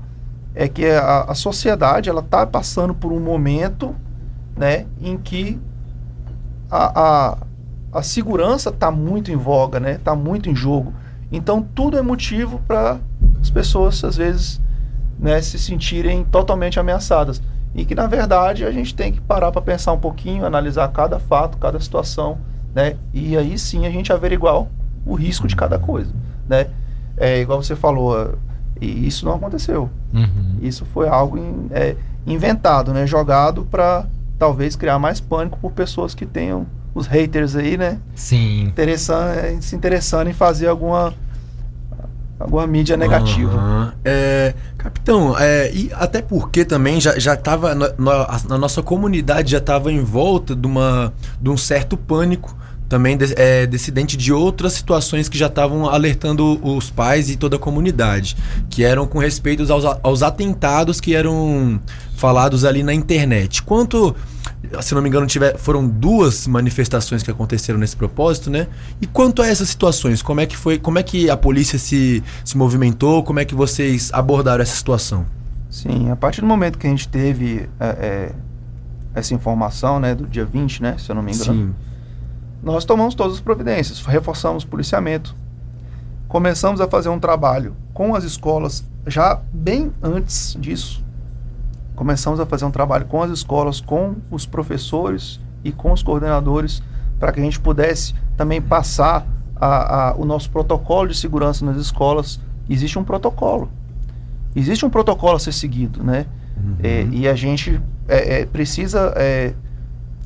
é 0.55 0.69
que 0.69 0.85
a, 0.85 1.23
a 1.23 1.35
sociedade 1.35 2.11
ela 2.11 2.21
está 2.21 2.47
passando 2.47 2.93
por 2.93 3.11
um 3.11 3.19
momento, 3.19 3.97
né, 4.55 4.85
em 5.01 5.17
que 5.17 5.59
a, 6.71 7.01
a, 7.01 7.39
a 7.91 8.03
segurança 8.03 8.69
está 8.69 8.91
muito 8.91 9.33
em 9.33 9.37
voga, 9.37 9.81
né? 9.81 9.93
Está 9.93 10.15
muito 10.15 10.51
em 10.51 10.55
jogo. 10.55 10.93
Então 11.33 11.67
tudo 11.75 11.97
é 11.97 12.03
motivo 12.03 12.61
para 12.69 12.99
as 13.41 13.49
pessoas 13.49 14.05
às 14.05 14.19
vezes, 14.19 14.61
né, 15.19 15.41
se 15.41 15.59
sentirem 15.59 16.23
totalmente 16.23 16.79
ameaçadas 16.79 17.41
e 17.75 17.85
que 17.85 17.95
na 17.95 18.07
verdade 18.07 18.64
a 18.64 18.71
gente 18.71 18.95
tem 18.95 19.12
que 19.12 19.21
parar 19.21 19.50
para 19.50 19.61
pensar 19.62 19.93
um 19.93 19.99
pouquinho, 19.99 20.45
analisar 20.45 20.88
cada 20.88 21.19
fato, 21.19 21.59
cada 21.59 21.78
situação, 21.81 22.38
né? 22.75 22.97
E 23.12 23.37
aí 23.37 23.59
sim 23.59 23.87
a 23.87 23.90
gente 23.90 24.12
averiguar 24.12 24.66
o 25.07 25.14
risco 25.14 25.47
de 25.47 25.57
cada 25.57 25.78
coisa, 25.78 26.12
né? 26.49 26.69
É 27.16 27.40
igual 27.40 27.62
você 27.62 27.76
falou, 27.76 28.35
e 28.81 29.07
isso 29.07 29.25
não 29.25 29.35
aconteceu. 29.35 29.88
Uhum. 30.12 30.59
Isso 30.62 30.85
foi 30.87 31.09
algo 31.09 31.37
in- 31.38 31.69
é, 31.71 31.97
inventado, 32.26 32.93
né? 32.93 33.07
Jogado 33.07 33.64
para 33.71 34.07
talvez 34.38 34.75
criar 34.76 34.99
mais 34.99 35.21
pânico 35.21 35.59
por 35.61 35.73
pessoas 35.73 36.14
que 36.14 36.26
tenham 36.26 36.66
os 36.95 37.07
haters 37.07 37.54
aí, 37.57 37.76
né? 37.76 37.99
Sim. 38.14 38.62
Interessando, 38.64 39.62
se 39.62 39.75
interessando 39.76 40.28
em 40.28 40.33
fazer 40.33 40.69
alguma 40.69 41.12
alguma 42.45 42.67
mídia 42.67 42.97
negativa. 42.97 43.53
Aham. 43.57 43.93
É, 44.05 44.55
capitão, 44.79 45.35
é, 45.39 45.71
e 45.73 45.91
até 45.95 46.21
porque 46.23 46.65
também 46.65 47.01
já, 47.01 47.19
já 47.19 47.35
tava. 47.37 47.75
na- 47.75 47.93
na- 47.99 48.59
nossa 48.59 48.83
comunidade 48.83 49.51
já 49.53 49.59
estava 49.59 49.91
em 49.91 50.03
volta 50.03 50.55
de, 50.55 50.67
uma, 50.67 51.13
de 51.41 51.51
um 51.51 51.57
certo 51.57 51.97
pânico 51.97 52.57
também 52.87 53.17
de, 53.17 53.33
é, 53.37 53.67
decidente 53.67 54.15
de 54.17 54.31
outras 54.33 54.75
situações 54.75 55.29
que 55.29 55.39
já 55.39 55.47
estavam 55.47 55.89
alertando 55.89 56.61
os 56.63 56.91
pais 56.91 57.31
e 57.31 57.35
toda 57.37 57.57
a 57.57 57.59
comunidade, 57.59 58.37
que 58.69 58.85
eram 58.85 59.07
com 59.07 59.19
respeito 59.19 59.71
aos, 59.73 59.85
aos 60.03 60.23
atentados 60.23 61.01
que 61.01 61.15
eram 61.15 61.81
falados 62.15 62.63
ali 62.65 62.83
na 62.83 62.93
internet. 62.93 63.63
Quanto, 63.63 64.15
se 64.83 64.95
não 64.95 65.02
me 65.02 65.09
engano, 65.09 65.26
tiver, 65.26 65.57
foram 65.59 65.87
duas 65.87 66.47
manifestações 66.47 67.23
que 67.23 67.31
aconteceram 67.31 67.78
nesse 67.78 67.97
propósito, 67.97 68.50
né? 68.50 68.66
E 69.00 69.07
quanto 69.07 69.43
a 69.43 69.47
essas 69.47 69.69
situações, 69.69 70.23
como 70.23 70.40
é 70.40 70.47
que 70.47 70.57
foi, 70.57 70.78
como 70.78 70.99
é 70.99 71.02
que 71.02 71.28
a 71.28 71.37
polícia 71.37 71.78
se, 71.78 72.23
se 72.45 72.57
movimentou, 72.57 73.23
como 73.23 73.40
é 73.40 73.45
que 73.45 73.54
vocês 73.54 74.11
abordaram 74.12 74.62
essa 74.62 74.75
situação? 74.75 75.26
Sim, 75.71 76.11
a 76.11 76.16
partir 76.16 76.40
do 76.40 76.47
momento 76.47 76.78
que 76.78 76.87
a 76.87 76.90
gente 76.90 77.09
teve 77.09 77.69
é, 77.81 77.87
é, 77.87 78.33
essa 79.14 79.35
informação, 79.35 79.99
né, 79.99 80.14
do 80.14 80.26
dia 80.26 80.45
20, 80.45 80.83
né, 80.83 80.97
se 80.99 81.11
eu 81.11 81.14
não 81.14 81.23
me 81.23 81.33
engano, 81.33 81.75
nós 82.62 82.85
tomamos 82.85 83.14
todas 83.14 83.35
as 83.35 83.40
providências, 83.40 84.00
reforçamos 84.00 84.64
o 84.64 84.66
policiamento, 84.66 85.37
começamos 86.28 86.81
a 86.81 86.88
fazer 86.88 87.09
um 87.09 87.19
trabalho 87.19 87.76
com 87.93 88.14
as 88.14 88.25
escolas 88.25 88.85
já 89.07 89.40
bem 89.52 89.93
antes 90.02 90.57
disso. 90.59 91.03
Começamos 91.95 92.41
a 92.41 92.47
fazer 92.47 92.65
um 92.65 92.71
trabalho 92.71 93.07
com 93.07 93.23
as 93.23 93.31
escolas, 93.31 93.81
com 93.81 94.17
os 94.31 94.47
professores 94.47 95.41
e 95.63 95.71
com 95.73 95.93
os 95.93 96.03
coordenadores, 96.03 96.83
para 97.19 97.33
que 97.33 97.41
a 97.41 97.43
gente 97.43 97.61
pudesse 97.61 98.15
também 98.37 98.61
passar 98.61 99.27
a- 99.57 100.11
a- 100.11 100.15
o 100.17 100.25
nosso 100.25 100.51
protocolo 100.51 101.09
de 101.09 101.17
segurança 101.17 101.65
nas 101.65 101.77
escolas. 101.77 102.41
Existe 102.69 102.99
um 102.99 103.05
protocolo. 103.05 103.71
Existe 104.57 104.85
um 104.85 104.91
protocolo 104.91 105.37
a 105.37 105.39
ser 105.39 105.53
seguido, 105.53 106.03
né? 106.03 106.27
É, 106.83 107.07
e 107.11 107.29
a 107.29 107.35
gente 107.35 107.81
é, 108.09 108.41
é, 108.41 108.47
precisa 108.47 109.13
é, 109.17 109.55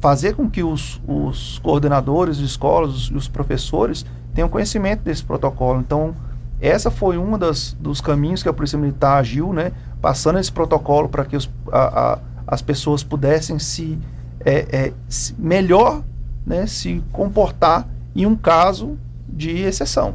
fazer 0.01 0.35
com 0.35 0.49
que 0.49 0.63
os, 0.63 1.01
os 1.07 1.59
coordenadores 1.61 2.37
de 2.37 2.45
escolas 2.45 2.91
os, 2.95 3.11
os 3.11 3.29
professores 3.29 4.05
tenham 4.35 4.49
conhecimento 4.49 5.03
desse 5.03 5.25
protocolo. 5.25 5.81
Então, 5.81 6.15
essa 6.61 6.91
foi 6.91 7.17
uma 7.17 7.39
das, 7.39 7.77
dos 7.79 8.01
caminhos 8.01 8.43
que 8.43 8.49
a 8.49 8.53
Polícia 8.53 8.79
Militar 8.79 9.19
agiu, 9.19 9.53
né? 9.53 9.73
Passando 10.01 10.39
esse 10.39 10.51
protocolo 10.51 11.09
para 11.09 11.25
que 11.25 11.37
os, 11.37 11.49
a- 11.71 12.13
a- 12.15 12.19
as 12.47 12.63
pessoas 12.63 13.03
pudessem 13.03 13.59
se, 13.59 13.99
é, 14.45 14.67
é, 14.87 14.93
se- 15.09 15.35
melhor 15.39 16.03
né, 16.47 16.67
se 16.67 17.03
comportar 17.13 17.87
em 18.17 18.25
um 18.27 18.35
caso 18.35 18.99
de 19.29 19.51
exceção, 19.59 20.15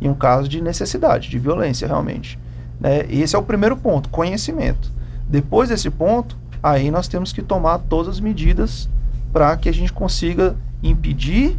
em 0.00 0.08
um 0.08 0.14
caso 0.14 0.48
de 0.48 0.60
necessidade, 0.60 1.28
de 1.30 1.38
violência 1.38 1.86
realmente. 1.86 2.38
Né? 2.80 3.06
Esse 3.08 3.36
é 3.36 3.38
o 3.38 3.42
primeiro 3.42 3.76
ponto, 3.76 4.08
conhecimento. 4.08 4.90
Depois 5.28 5.68
desse 5.68 5.88
ponto, 5.90 6.36
aí 6.62 6.90
nós 6.90 7.06
temos 7.08 7.32
que 7.32 7.40
tomar 7.42 7.78
todas 7.78 8.14
as 8.16 8.20
medidas 8.20 8.88
para 9.32 9.56
que 9.56 9.68
a 9.68 9.72
gente 9.72 9.92
consiga 9.92 10.56
impedir 10.82 11.56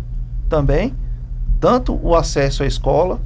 também 0.50 0.94
tanto 1.60 1.98
o 2.04 2.16
acesso 2.16 2.64
à 2.64 2.66
escola 2.66 3.22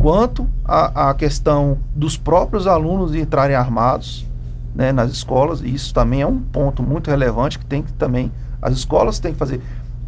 quanto 0.00 0.48
a 0.64 1.12
questão 1.12 1.76
dos 1.94 2.16
próprios 2.16 2.66
alunos 2.66 3.14
entrarem 3.14 3.54
armados 3.54 4.26
né, 4.74 4.92
nas 4.92 5.12
escolas. 5.12 5.60
E 5.60 5.74
isso 5.74 5.92
também 5.92 6.22
é 6.22 6.26
um 6.26 6.40
ponto 6.40 6.82
muito 6.82 7.10
relevante 7.10 7.58
que 7.58 7.66
tem 7.66 7.82
que 7.82 7.92
também 7.92 8.32
as 8.62 8.72
escolas 8.78 9.18
têm 9.18 9.34
que 9.34 9.38
fazer. 9.38 9.60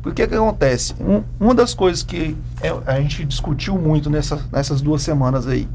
Porque 0.02 0.26
que 0.26 0.34
acontece? 0.34 0.94
Um, 0.98 1.22
uma 1.38 1.54
das 1.54 1.74
coisas 1.74 2.02
que 2.02 2.34
é- 2.62 2.74
a 2.86 2.98
gente 3.02 3.22
discutiu 3.26 3.78
muito 3.78 4.08
nessa, 4.08 4.40
nessas 4.50 4.80
duas 4.80 5.02
semanas 5.02 5.46
aí, 5.46 5.68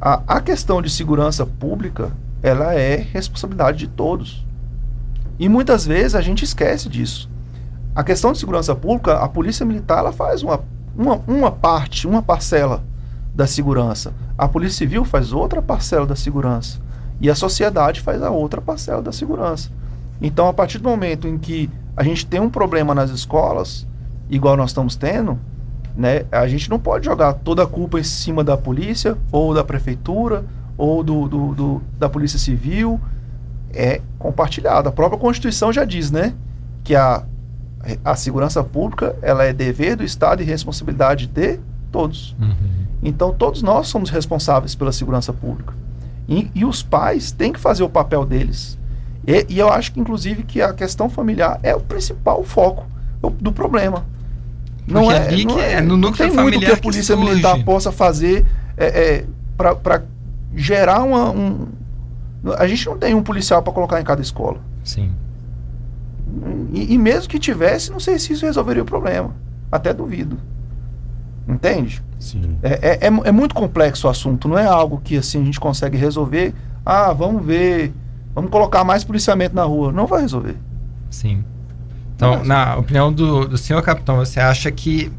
a, 0.00 0.22
a 0.26 0.40
questão 0.40 0.82
de 0.82 0.90
segurança 0.90 1.46
pública, 1.46 2.10
ela 2.42 2.74
é 2.74 2.96
responsabilidade 2.96 3.78
de 3.78 3.86
todos. 3.86 4.44
E 5.38 5.48
muitas 5.48 5.86
vezes 5.86 6.16
a 6.16 6.20
gente 6.20 6.44
esquece 6.44 6.88
disso. 6.88 7.30
A 7.94 8.02
questão 8.02 8.32
de 8.32 8.38
segurança 8.38 8.74
pública, 8.74 9.14
a 9.18 9.28
polícia 9.28 9.64
militar 9.64 9.98
ela 9.98 10.12
faz 10.12 10.42
uma, 10.42 10.60
uma, 10.96 11.20
uma 11.28 11.52
parte, 11.52 12.08
uma 12.08 12.20
parcela 12.20 12.82
da 13.36 13.46
segurança. 13.46 14.14
A 14.36 14.48
polícia 14.48 14.78
civil 14.78 15.04
faz 15.04 15.30
outra 15.32 15.60
parcela 15.60 16.06
da 16.06 16.16
segurança. 16.16 16.80
E 17.20 17.30
a 17.30 17.34
sociedade 17.34 18.00
faz 18.00 18.22
a 18.22 18.30
outra 18.30 18.60
parcela 18.62 19.02
da 19.02 19.12
segurança. 19.12 19.70
Então, 20.20 20.48
a 20.48 20.52
partir 20.54 20.78
do 20.78 20.88
momento 20.88 21.28
em 21.28 21.36
que 21.36 21.68
a 21.94 22.02
gente 22.02 22.26
tem 22.26 22.40
um 22.40 22.48
problema 22.48 22.94
nas 22.94 23.10
escolas, 23.10 23.86
igual 24.30 24.56
nós 24.56 24.70
estamos 24.70 24.96
tendo, 24.96 25.38
né, 25.94 26.24
a 26.32 26.46
gente 26.48 26.68
não 26.70 26.78
pode 26.78 27.04
jogar 27.04 27.34
toda 27.34 27.62
a 27.62 27.66
culpa 27.66 28.00
em 28.00 28.02
cima 28.02 28.42
da 28.42 28.56
polícia, 28.56 29.16
ou 29.30 29.52
da 29.54 29.62
prefeitura, 29.62 30.44
ou 30.78 31.02
do, 31.04 31.28
do- 31.28 31.54
do- 31.54 31.82
da 31.98 32.08
polícia 32.08 32.38
civil. 32.38 32.98
É 33.74 34.00
compartilhado. 34.18 34.88
A 34.88 34.92
própria 34.92 35.18
Constituição 35.18 35.70
já 35.70 35.84
diz, 35.84 36.10
né, 36.10 36.32
que 36.82 36.94
a, 36.94 37.22
a 38.02 38.16
segurança 38.16 38.64
pública 38.64 39.14
ela 39.20 39.44
é 39.44 39.52
dever 39.52 39.96
do 39.96 40.04
Estado 40.04 40.42
e 40.42 40.46
responsabilidade 40.46 41.26
de 41.26 41.58
todos. 41.96 42.36
Uhum. 42.38 42.54
Então, 43.02 43.32
todos 43.32 43.62
nós 43.62 43.88
somos 43.88 44.10
responsáveis 44.10 44.74
pela 44.74 44.92
segurança 44.92 45.32
pública. 45.32 45.72
E, 46.28 46.50
e 46.54 46.62
os 46.62 46.82
pais 46.82 47.32
têm 47.32 47.50
que 47.50 47.58
fazer 47.58 47.82
o 47.82 47.88
papel 47.88 48.26
deles. 48.26 48.76
E, 49.26 49.46
e 49.48 49.58
eu 49.58 49.72
acho 49.72 49.92
que, 49.92 49.98
inclusive, 49.98 50.42
que 50.42 50.60
a 50.60 50.74
questão 50.74 51.08
familiar 51.08 51.58
é 51.62 51.74
o 51.74 51.80
principal 51.80 52.44
foco 52.44 52.86
do, 53.40 53.50
problema. 53.50 54.04
Porque 54.86 55.14
ali 55.14 55.46
que 55.46 55.58
é 55.58 55.80
no 55.80 55.96
não 55.96 56.12
tem 56.12 56.30
muito 56.30 56.58
que 56.58 56.66
a 56.66 56.76
que 56.76 56.82
polícia 56.82 57.16
surge. 57.16 57.30
militar 57.30 57.64
possa 57.64 57.90
fazer 57.90 58.44
é, 58.76 59.24
para 59.56 60.02
gerar 60.54 61.02
uma, 61.02 61.30
um... 61.30 61.66
A 62.58 62.66
gente 62.66 62.84
não 62.86 62.98
tem 62.98 63.14
um 63.14 63.22
policial 63.22 63.62
para 63.62 63.72
colocar 63.72 63.98
em 64.00 64.04
cada 64.04 64.20
escola. 64.20 64.60
Sim. 64.84 65.10
E, 66.74 66.92
e 66.92 66.98
mesmo 66.98 67.28
que 67.28 67.38
tivesse, 67.38 67.90
não 67.90 67.98
sei 67.98 68.18
se 68.18 68.34
isso 68.34 68.44
resolveria 68.44 68.82
o 68.82 68.86
problema. 68.86 69.34
Até 69.72 69.94
duvido. 69.94 70.38
Entende? 71.48 72.02
Sim. 72.18 72.56
É, 72.62 72.72
é, 72.72 73.06
é, 73.06 73.06
é 73.06 73.32
muito 73.32 73.54
complexo 73.54 74.06
o 74.06 74.10
assunto, 74.10 74.48
não 74.48 74.58
é 74.58 74.66
algo 74.66 75.00
que 75.02 75.16
assim 75.16 75.40
a 75.42 75.44
gente 75.44 75.60
consegue 75.60 75.96
resolver. 75.96 76.52
Ah, 76.84 77.12
vamos 77.12 77.44
ver, 77.44 77.92
vamos 78.34 78.50
colocar 78.50 78.82
mais 78.84 79.04
policiamento 79.04 79.54
na 79.54 79.64
rua. 79.64 79.92
Não 79.92 80.06
vai 80.06 80.22
resolver. 80.22 80.56
Sim. 81.10 81.44
Então, 82.14 82.38
Mas- 82.38 82.48
na 82.48 82.76
opinião 82.76 83.12
do, 83.12 83.46
do 83.46 83.58
senhor 83.58 83.82
capitão, 83.82 84.16
você 84.16 84.40
acha 84.40 84.70
que 84.70 85.12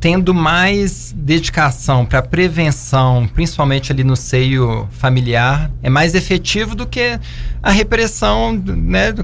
tendo 0.00 0.34
mais 0.34 1.14
dedicação 1.16 2.04
para 2.04 2.20
prevenção, 2.20 3.26
principalmente 3.32 3.90
ali 3.90 4.04
no 4.04 4.16
seio 4.16 4.86
familiar, 4.90 5.70
é 5.82 5.88
mais 5.88 6.14
efetivo 6.14 6.74
do 6.74 6.86
que 6.86 7.18
a 7.62 7.70
repressão, 7.70 8.52
né, 8.52 9.14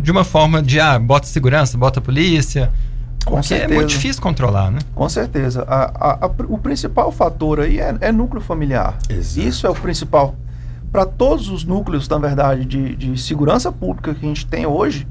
de 0.00 0.12
uma 0.12 0.22
forma 0.22 0.62
de 0.62 0.78
ah, 0.78 0.96
bota 1.00 1.26
segurança, 1.26 1.76
bota 1.76 2.00
polícia, 2.00 2.72
Com 3.28 3.36
porque 3.36 3.54
é 3.54 3.58
certeza. 3.58 3.74
muito 3.80 3.90
difícil 3.90 4.22
controlar, 4.22 4.70
né? 4.70 4.78
Com 4.94 5.08
certeza. 5.08 5.62
A- 5.68 5.92
a- 5.94 6.26
a 6.26 6.30
o 6.48 6.58
principal 6.58 7.10
fator 7.12 7.60
aí 7.60 7.78
é, 7.80 7.96
é 8.00 8.12
núcleo 8.12 8.40
familiar. 8.40 8.96
Exato. 9.08 9.46
Isso 9.48 9.66
é 9.66 9.70
o 9.70 9.74
principal. 9.74 10.34
Para 10.90 11.04
todos 11.04 11.48
os 11.48 11.64
núcleos, 11.64 12.08
na 12.08 12.18
verdade, 12.18 12.64
de, 12.64 12.96
de 12.96 13.20
segurança 13.20 13.70
pública 13.70 14.14
que 14.14 14.24
a 14.24 14.28
gente 14.28 14.46
tem 14.46 14.66
hoje, 14.66 15.06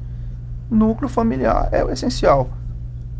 núcleo 0.70 1.08
familiar 1.08 1.68
é 1.72 1.84
o 1.84 1.90
essencial. 1.90 2.50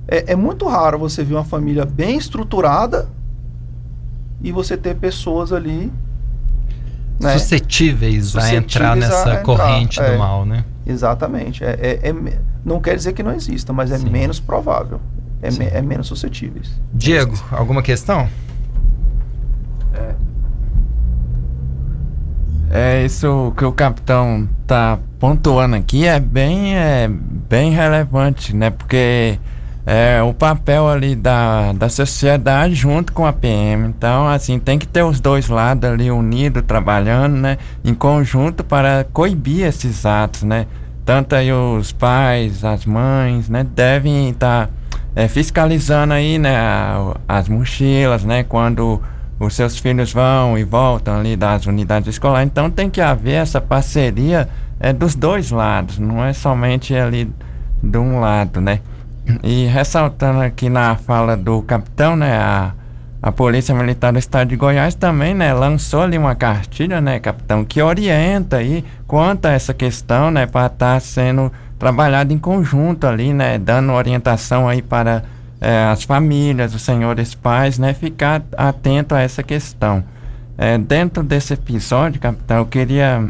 É, 0.09 0.33
é 0.33 0.37
muito 0.37 0.67
raro 0.67 0.99
você 0.99 1.23
ver 1.23 1.35
uma 1.35 1.45
família 1.45 1.85
bem 1.85 2.17
estruturada 2.19 3.09
e 4.43 4.51
você 4.53 4.77
ter 4.77 4.97
pessoas 4.97 5.53
ali. 5.53 5.93
Né? 7.21 7.33
Suscetíveis, 7.39 8.37
a 8.37 8.55
entrar 8.55 8.95
Suscetíveis 8.95 9.05
a 9.05 9.17
nessa 9.19 9.31
entrar, 9.31 9.43
corrente 9.43 10.01
é. 10.01 10.13
do 10.13 10.19
mal, 10.19 10.45
né? 10.45 10.65
Exatamente. 10.87 11.65
É, 11.65 12.01
é- 12.03 12.09
é 12.11 12.15
não 12.65 12.81
quer 12.81 12.97
dizer 12.97 13.13
que 13.13 13.23
não 13.23 13.33
exista, 13.33 13.73
mas 13.73 13.91
é 13.91 13.99
Sim. 13.99 14.11
menos 14.11 14.41
provável. 14.41 15.01
É, 15.41 15.51
me- 15.53 15.67
é 15.67 15.81
menos 15.81 16.07
suscetíveis. 16.09 16.71
Diego, 16.93 17.35
alguma 17.53 17.83
questão? 17.83 18.29
É 22.71 23.05
isso 23.05 23.53
que 23.57 23.65
o 23.65 23.73
capitão 23.73 24.47
tá 24.67 24.99
pontuando 25.19 25.75
aqui 25.77 26.07
é 26.07 26.21
bem, 26.21 26.77
é, 26.77 27.09
bem 27.09 27.73
relevante, 27.73 28.55
né? 28.55 28.69
Porque 28.71 29.39
é 29.91 30.23
o 30.23 30.35
papel 30.35 30.87
ali 30.87 31.17
da, 31.17 31.73
da 31.73 31.89
sociedade 31.89 32.75
junto 32.75 33.11
com 33.13 33.25
a 33.25 33.33
PM. 33.33 33.89
Então, 33.89 34.29
assim, 34.29 34.59
tem 34.59 34.79
que 34.79 34.87
ter 34.87 35.03
os 35.03 35.19
dois 35.19 35.49
lados 35.49 35.89
ali 35.89 36.11
unidos, 36.11 36.63
trabalhando, 36.67 37.37
né? 37.37 37.57
Em 37.83 37.95
conjunto 37.95 38.63
para 38.63 39.07
coibir 39.15 39.65
esses 39.67 40.05
atos, 40.05 40.43
né? 40.43 40.67
Tanto 41.07 41.35
aí 41.35 41.51
os 41.51 41.91
pais, 41.91 42.65
as 42.67 42.85
mães, 42.85 43.49
né? 43.49 43.65
Devem 43.65 44.29
estar 44.29 44.69
fiscalizando 45.31 46.13
aí, 46.13 46.39
né? 46.39 46.55
a- 46.57 47.15
As 47.27 47.49
mochilas, 47.49 48.25
né? 48.25 48.43
Quando 48.45 49.01
os 49.41 49.55
seus 49.55 49.79
filhos 49.79 50.13
vão 50.13 50.59
e 50.59 50.65
voltam 50.65 51.19
ali 51.19 51.35
das 51.35 51.65
unidades 51.67 52.09
escolares. 52.09 52.47
Então 52.51 52.71
tem 52.71 52.91
que 52.91 53.01
haver 53.01 53.35
essa 53.43 53.61
parceria 53.61 54.49
é, 54.79 54.93
dos 54.93 55.15
dois 55.15 55.51
lados, 55.51 55.99
não 55.99 56.25
é 56.25 56.33
somente 56.33 56.95
ali 56.95 57.31
de 57.83 57.99
um 57.99 58.21
lado, 58.21 58.61
né? 58.61 58.81
E 59.43 59.67
ressaltando 59.67 60.41
aqui 60.41 60.69
na 60.69 60.97
fala 60.97 61.37
do 61.37 61.63
capitão, 61.63 62.17
né? 62.17 62.37
A, 62.39 62.73
a 63.21 63.33
Polícia 63.33 63.75
Militar 63.75 64.13
do 64.13 64.19
Estado 64.19 64.49
de 64.49 64.57
Goiás 64.57 64.95
também, 64.95 65.35
né? 65.35 65.53
Lançou 65.53 66.03
ali 66.03 66.17
uma 66.17 66.35
cartilha, 66.35 67.01
né, 67.01 67.19
capitão, 67.19 67.65
que 67.65 67.83
orienta 67.83 68.59
aí 68.59 68.85
quanto 69.07 69.47
a 69.47 69.53
essa 69.53 69.75
questão, 69.75 70.31
né? 70.31 70.47
Para 70.47 70.67
estar 70.67 71.01
sendo 71.01 71.53
trabalhado 71.79 72.33
em 72.33 72.39
conjunto 72.39 73.07
ali, 73.07 73.33
né? 73.33 73.59
Dando 73.59 73.93
orientação 73.93 74.69
aí 74.69 74.81
para 74.81 75.25
eh, 75.61 75.89
as 75.93 76.05
famílias, 76.05 76.75
os 76.75 76.83
senhores 76.83 77.35
pais, 77.35 77.79
né? 77.79 77.93
Ficar 77.93 78.43
atento 78.57 79.15
a 79.15 79.21
essa 79.21 79.43
questão. 79.43 80.03
Eh, 80.57 80.79
dentro 80.79 81.23
desse 81.23 81.55
episódio, 81.55 82.21
capitão, 82.21 82.59
eu 82.59 82.67
queria 82.67 83.29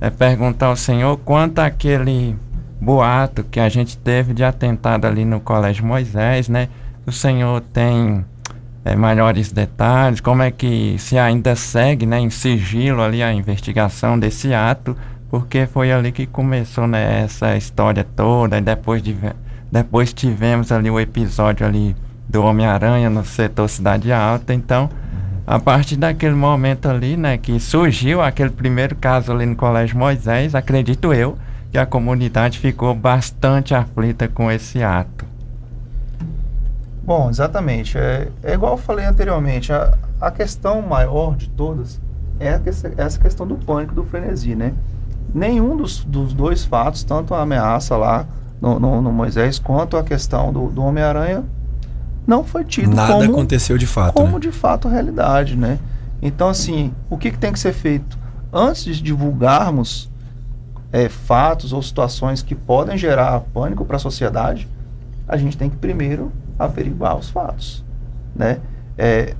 eh, 0.00 0.10
perguntar 0.10 0.66
ao 0.66 0.76
senhor 0.76 1.16
quanto 1.18 1.60
àquele 1.60 2.36
boato 2.82 3.44
que 3.44 3.60
a 3.60 3.68
gente 3.68 3.96
teve 3.96 4.34
de 4.34 4.42
atentado 4.42 5.06
ali 5.06 5.24
no 5.24 5.38
Colégio 5.38 5.86
Moisés, 5.86 6.48
né? 6.48 6.68
O 7.06 7.12
senhor 7.12 7.60
tem 7.72 8.24
eh, 8.84 8.96
maiores 8.96 9.52
detalhes, 9.52 10.20
como 10.20 10.42
é 10.42 10.50
que 10.50 10.96
se 10.98 11.16
ainda 11.16 11.54
segue, 11.54 12.04
né, 12.04 12.18
em 12.18 12.28
sigilo 12.28 13.00
ali 13.00 13.22
a 13.22 13.32
investigação 13.32 14.18
desse 14.18 14.52
ato, 14.52 14.96
porque 15.30 15.66
foi 15.66 15.92
ali 15.92 16.10
que 16.10 16.26
começou, 16.26 16.88
né, 16.88 17.22
essa 17.22 17.56
história 17.56 18.04
toda, 18.04 18.58
e 18.58 18.60
depois 18.60 19.00
de 19.00 19.16
depois 19.70 20.12
tivemos 20.12 20.70
ali 20.70 20.90
o 20.90 21.00
episódio 21.00 21.64
ali 21.64 21.96
do 22.28 22.42
Homem-Aranha 22.42 23.08
no 23.08 23.24
setor 23.24 23.68
Cidade 23.68 24.12
Alta, 24.12 24.52
então 24.52 24.90
a 25.46 25.58
partir 25.58 25.96
daquele 25.96 26.34
momento 26.34 26.88
ali, 26.88 27.16
né, 27.16 27.38
que 27.38 27.58
surgiu 27.58 28.20
aquele 28.20 28.50
primeiro 28.50 28.96
caso 28.96 29.32
ali 29.32 29.46
no 29.46 29.56
Colégio 29.56 29.96
Moisés, 29.96 30.54
acredito 30.54 31.14
eu, 31.14 31.38
que 31.72 31.78
a 31.78 31.86
comunidade 31.86 32.58
ficou 32.58 32.94
bastante 32.94 33.74
aflita 33.74 34.28
com 34.28 34.50
esse 34.50 34.82
ato. 34.82 35.24
Bom, 37.02 37.30
exatamente. 37.30 37.96
É, 37.96 38.28
é 38.42 38.52
igual 38.52 38.72
eu 38.72 38.78
falei 38.78 39.06
anteriormente, 39.06 39.72
a, 39.72 39.96
a 40.20 40.30
questão 40.30 40.82
maior 40.82 41.34
de 41.34 41.48
todas 41.48 41.98
é 42.38 42.54
a 42.54 42.58
que- 42.58 42.68
essa 42.68 43.18
questão 43.18 43.46
do 43.46 43.56
pânico, 43.56 43.94
do 43.94 44.04
frenesi, 44.04 44.54
né? 44.54 44.74
Nenhum 45.34 45.74
dos, 45.76 46.04
dos 46.04 46.34
dois 46.34 46.62
fatos, 46.62 47.02
tanto 47.02 47.34
a 47.34 47.40
ameaça 47.40 47.96
lá 47.96 48.26
no, 48.60 48.78
no- 48.78 49.00
no 49.00 49.10
Moisés, 49.10 49.58
quanto 49.58 49.96
a 49.96 50.02
questão 50.04 50.52
do, 50.52 50.68
do 50.68 50.82
Homem-Aranha, 50.84 51.42
não 52.26 52.44
foi 52.44 52.64
tido 52.64 52.94
Nada 52.94 53.14
como, 53.14 53.32
aconteceu 53.32 53.78
de 53.78 53.86
fato. 53.86 54.12
como 54.12 54.32
né? 54.34 54.40
de 54.40 54.52
fato 54.52 54.88
realidade, 54.88 55.56
né? 55.56 55.78
Então, 56.20 56.50
assim, 56.50 56.92
o 57.08 57.16
que, 57.16 57.30
que 57.30 57.38
tem 57.38 57.50
que 57.50 57.58
ser 57.58 57.72
feito? 57.72 58.16
Antes 58.52 58.84
de 58.84 59.02
divulgarmos 59.02 60.11
é, 60.92 61.08
fatos 61.08 61.72
ou 61.72 61.82
situações 61.82 62.42
que 62.42 62.54
podem 62.54 62.98
gerar 62.98 63.40
pânico 63.40 63.84
para 63.84 63.96
a 63.96 64.00
sociedade, 64.00 64.68
a 65.26 65.36
gente 65.36 65.56
tem 65.56 65.70
que 65.70 65.76
primeiro 65.76 66.30
averiguar 66.58 67.16
os 67.16 67.30
fatos, 67.30 67.82
né? 68.36 68.58
É, 68.98 69.34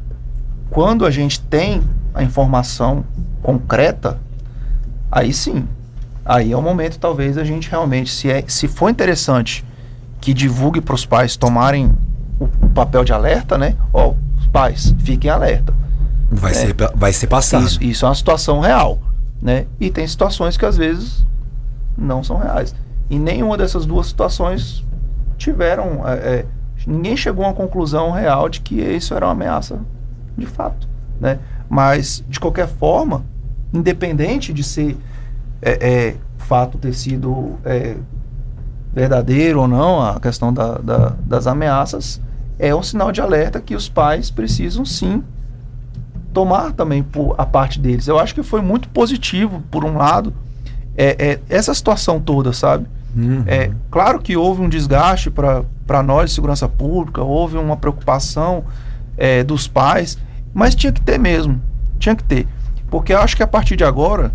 quando 0.71 1.05
a 1.05 1.11
gente 1.11 1.39
tem 1.41 1.83
a 2.15 2.23
informação 2.23 3.05
concreta, 3.43 4.19
aí 5.11 5.33
sim, 5.33 5.69
aí 6.25 6.53
é 6.53 6.57
o 6.57 6.63
momento 6.63 6.99
talvez 6.99 7.37
a 7.37 7.45
gente 7.45 7.69
realmente, 7.71 8.11
se, 8.11 8.31
é, 8.31 8.43
se 8.47 8.67
for 8.67 8.89
interessante 8.89 9.65
que 10.21 10.33
divulgue 10.33 10.81
para 10.81 10.95
os 10.95 11.05
pais 11.05 11.37
tomarem 11.37 11.93
o, 12.41 12.45
o 12.45 12.69
papel 12.71 13.05
de 13.05 13.13
alerta, 13.13 13.59
né? 13.59 13.77
Ó, 13.93 14.15
os 14.39 14.47
pais, 14.47 14.95
fiquem 15.01 15.31
alerta. 15.31 15.75
Vai, 16.31 16.53
É. 16.53 16.55
ser, 16.55 16.75
vai 16.95 17.13
ser 17.13 17.27
passado. 17.27 17.67
Isso, 17.67 17.83
isso 17.83 18.07
é 18.07 18.09
uma 18.09 18.15
situação 18.15 18.61
real, 18.61 18.99
né? 19.41 19.67
E 19.79 19.91
tem 19.91 20.07
situações 20.07 20.57
que 20.57 20.65
às 20.65 20.79
vezes 20.79 21.27
não 21.97 22.23
são 22.23 22.37
reais. 22.39 22.75
E 23.11 23.19
nenhuma 23.19 23.57
dessas 23.57 23.85
duas 23.87 24.07
situações 24.07 24.85
tiveram. 25.37 26.07
é, 26.09 26.13
é, 26.15 26.47
ninguém 26.87 27.17
chegou 27.17 27.45
a 27.45 27.49
uma 27.49 27.55
conclusão 27.55 28.11
real 28.11 28.49
de 28.49 28.61
que 28.61 28.81
isso 28.81 29.15
era 29.15 29.27
uma 29.27 29.33
ameaça 29.33 29.79
de 30.37 30.47
fato. 30.47 30.89
Né? 31.21 31.39
Mas, 31.69 32.25
de 32.29 32.41
qualquer 32.41 32.67
forma, 32.69 33.25
independente 33.73 34.53
de 34.53 34.63
ser 34.65 34.97
é, 35.61 35.89
é, 36.09 36.17
fato 36.39 36.77
ter 36.79 36.93
sido 36.93 37.55
é, 37.65 37.97
verdadeiro 38.93 39.61
ou 39.61 39.69
não, 39.69 40.03
a 40.03 40.19
questão 40.21 40.53
da- 40.53 40.79
da- 40.79 41.13
das 41.25 41.47
ameaças, 41.47 42.21
é 42.59 42.75
um 42.75 42.83
sinal 42.83 43.13
de 43.13 43.21
alerta 43.21 43.61
que 43.61 43.75
os 43.75 43.89
pais 43.89 44.31
precisam 44.31 44.85
sim 44.85 45.23
tomar 46.33 46.73
também 46.73 47.03
por 47.03 47.35
a 47.39 47.47
parte 47.47 47.79
deles. 47.79 48.09
Eu 48.09 48.19
acho 48.19 48.35
que 48.35 48.43
foi 48.43 48.61
muito 48.61 48.89
positivo, 48.89 49.63
por 49.71 49.85
um 49.85 49.97
lado, 49.97 50.33
é, 50.97 51.17
é, 51.33 51.41
essa 51.49 51.75
situação 51.75 52.21
toda, 52.21 52.53
sabe? 52.53 52.87
Uhum. 53.17 53.45
É, 53.47 53.71
claro 53.91 54.19
que 54.21 54.37
houve 54.37 54.63
um 54.63 54.69
desgaste 54.69 55.31
para 55.31 56.03
nós 56.03 56.31
de 56.31 56.35
segurança 56.35 56.69
pública, 56.69 57.23
houve 57.23 57.57
uma 57.59 57.77
preocupação 57.77 58.65
é, 59.17 59.43
dos 59.45 59.69
pais, 59.69 60.19
mas 60.55 60.75
tinha 60.75 60.93
que 60.93 61.01
ter 61.01 61.19
mesmo, 61.19 61.61
tinha 61.99 62.15
que 62.17 62.25
ter. 62.25 62.47
Porque 62.91 63.13
eu 63.13 63.19
acho 63.21 63.37
que 63.37 63.43
a 63.43 63.47
partir 63.47 63.77
de 63.77 63.85
agora 63.85 64.33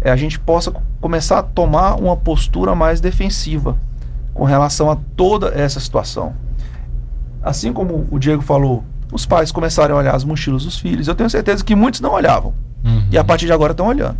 é, 0.00 0.10
a 0.10 0.16
gente 0.16 0.38
possa 0.38 0.70
co- 0.70 0.82
começar 1.00 1.38
a 1.38 1.42
tomar 1.42 1.94
uma 1.96 2.16
postura 2.16 2.74
mais 2.74 3.00
defensiva 3.00 3.76
com 4.32 4.44
relação 4.44 4.90
a 4.90 4.96
toda 5.16 5.48
essa 5.48 5.78
situação. 5.80 6.34
Assim 7.42 7.72
como 7.72 8.06
o 8.10 8.18
Diego 8.18 8.42
falou, 8.42 8.82
os 9.12 9.26
pais 9.26 9.52
começaram 9.52 9.94
a 9.96 9.98
olhar 9.98 10.14
as 10.14 10.24
mochilas 10.24 10.64
dos 10.64 10.78
filhos, 10.78 11.08
eu 11.08 11.14
tenho 11.14 11.28
certeza 11.28 11.62
que 11.62 11.74
muitos 11.74 12.00
não 12.00 12.12
olhavam. 12.12 12.54
Uhum. 12.84 13.04
E 13.10 13.18
a 13.18 13.24
partir 13.24 13.46
de 13.46 13.52
agora 13.52 13.72
estão 13.72 13.86
olhando. 13.86 14.16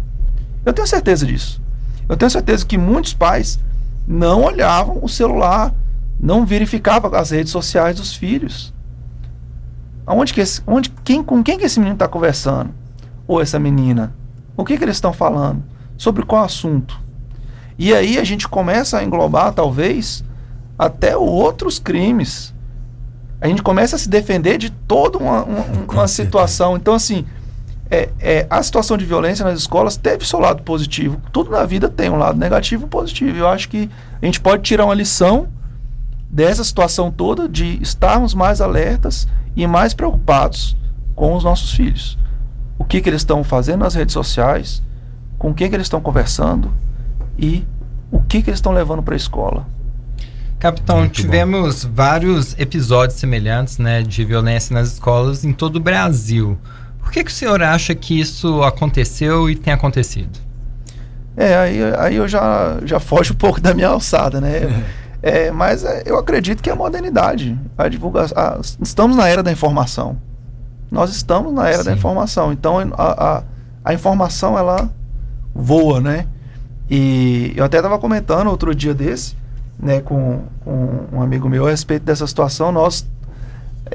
Eu 0.64 0.72
tenho 0.72 0.86
certeza 0.86 1.26
disso. 1.26 1.60
Eu 2.08 2.16
tenho 2.16 2.30
certeza 2.30 2.64
que 2.66 2.76
muitos 2.78 3.14
pais 3.14 3.58
não 4.06 4.42
olhavam 4.42 4.98
o 5.02 5.08
celular, 5.08 5.74
não 6.20 6.44
verificavam 6.44 7.14
as 7.14 7.30
redes 7.30 7.52
sociais 7.52 7.96
dos 7.96 8.14
filhos. 8.14 8.72
Aonde 10.06 10.34
que 10.34 10.40
esse, 10.40 10.60
onde, 10.66 10.90
quem, 11.02 11.22
com 11.22 11.42
quem 11.42 11.58
que 11.58 11.64
esse 11.64 11.78
menino 11.78 11.94
está 11.94 12.06
conversando? 12.06 12.70
Ou 13.26 13.40
essa 13.40 13.58
menina? 13.58 14.12
O 14.56 14.64
que, 14.64 14.76
que 14.76 14.84
eles 14.84 14.96
estão 14.96 15.12
falando? 15.12 15.62
Sobre 15.96 16.24
qual 16.24 16.44
assunto? 16.44 17.00
E 17.78 17.92
aí 17.94 18.18
a 18.18 18.24
gente 18.24 18.46
começa 18.46 18.98
a 18.98 19.04
englobar, 19.04 19.52
talvez, 19.52 20.22
até 20.78 21.16
outros 21.16 21.78
crimes. 21.78 22.52
A 23.40 23.48
gente 23.48 23.62
começa 23.62 23.96
a 23.96 23.98
se 23.98 24.08
defender 24.08 24.58
de 24.58 24.70
toda 24.70 25.18
uma, 25.18 25.42
uma- 25.44 25.64
uma 25.90 26.08
situação. 26.08 26.76
Então, 26.76 26.94
assim, 26.94 27.24
é, 27.90 28.08
é, 28.18 28.46
a 28.48 28.62
situação 28.62 28.96
de 28.96 29.04
violência 29.04 29.44
nas 29.44 29.58
escolas 29.58 29.96
teve 29.96 30.26
seu 30.26 30.38
lado 30.38 30.62
positivo. 30.62 31.20
Tudo 31.32 31.50
na 31.50 31.64
vida 31.64 31.88
tem 31.88 32.10
um 32.10 32.16
lado 32.16 32.38
negativo 32.38 32.86
e 32.86 32.88
positivo. 32.88 33.36
Eu 33.36 33.48
acho 33.48 33.68
que 33.68 33.90
a 34.20 34.26
gente 34.26 34.40
pode 34.40 34.62
tirar 34.62 34.84
uma 34.84 34.94
lição 34.94 35.48
dessa 36.30 36.64
situação 36.64 37.10
toda 37.10 37.48
de 37.48 37.80
estarmos 37.80 38.34
mais 38.34 38.60
alertas 38.60 39.28
e 39.54 39.66
mais 39.66 39.94
preocupados 39.94 40.76
com 41.14 41.34
os 41.34 41.44
nossos 41.44 41.72
filhos. 41.72 42.18
O 42.76 42.84
que, 42.84 43.00
que 43.00 43.08
eles 43.08 43.20
estão 43.20 43.44
fazendo 43.44 43.80
nas 43.80 43.94
redes 43.94 44.12
sociais, 44.12 44.82
com 45.38 45.54
quem 45.54 45.68
que 45.68 45.76
eles 45.76 45.86
estão 45.86 46.00
conversando 46.00 46.72
e 47.38 47.64
o 48.10 48.20
que, 48.20 48.42
que 48.42 48.50
eles 48.50 48.58
estão 48.58 48.72
levando 48.72 49.02
para 49.02 49.14
a 49.14 49.16
escola. 49.16 49.66
Capitão, 50.58 51.00
Muito 51.00 51.12
tivemos 51.12 51.84
vários 51.84 52.58
episódios 52.58 53.18
semelhantes 53.18 53.78
né, 53.78 54.02
de 54.02 54.24
violência 54.24 54.72
nas 54.72 54.94
escolas 54.94 55.44
em 55.44 55.52
todo 55.52 55.76
o 55.76 55.80
Brasil. 55.80 56.58
Que, 57.14 57.22
que 57.22 57.30
o 57.30 57.32
senhor 57.34 57.62
acha 57.62 57.94
que 57.94 58.18
isso 58.18 58.60
aconteceu 58.64 59.48
e 59.48 59.54
tem 59.54 59.72
acontecido? 59.72 60.36
É, 61.36 61.56
aí, 61.56 61.78
aí 61.96 62.16
eu 62.16 62.26
já, 62.26 62.78
já 62.84 62.98
foge 62.98 63.30
um 63.32 63.36
pouco 63.36 63.60
da 63.60 63.72
minha 63.72 63.86
alçada, 63.88 64.40
né? 64.40 64.84
É, 65.26 65.50
mas 65.50 65.82
é, 65.84 66.02
eu 66.04 66.18
acredito 66.18 66.62
que 66.62 66.68
é 66.68 66.72
a 66.74 66.76
modernidade. 66.76 67.58
A 67.78 67.88
divulgação. 67.88 68.36
a- 68.36 68.60
estamos 68.82 69.16
na 69.16 69.26
era 69.26 69.42
da 69.42 69.50
informação. 69.50 70.18
Nós 70.90 71.08
estamos 71.10 71.50
na 71.54 71.66
era 71.66 71.82
da 71.82 71.92
Sim. 71.92 71.96
informação. 71.96 72.52
Então 72.52 72.76
a, 72.92 73.36
a, 73.38 73.42
a 73.82 73.94
informação 73.94 74.58
ela 74.58 74.90
voa, 75.54 75.98
né? 75.98 76.26
E 76.90 77.54
eu 77.56 77.64
até 77.64 77.78
estava 77.78 77.98
comentando 77.98 78.48
outro 78.48 78.74
dia 78.74 78.92
desse, 78.92 79.34
né, 79.78 80.00
com, 80.02 80.42
com 80.62 81.06
um 81.10 81.22
amigo 81.22 81.48
meu 81.48 81.66
a 81.66 81.70
respeito 81.70 82.02
dessa 82.02 82.26
situação. 82.26 82.70
Nós 82.70 83.06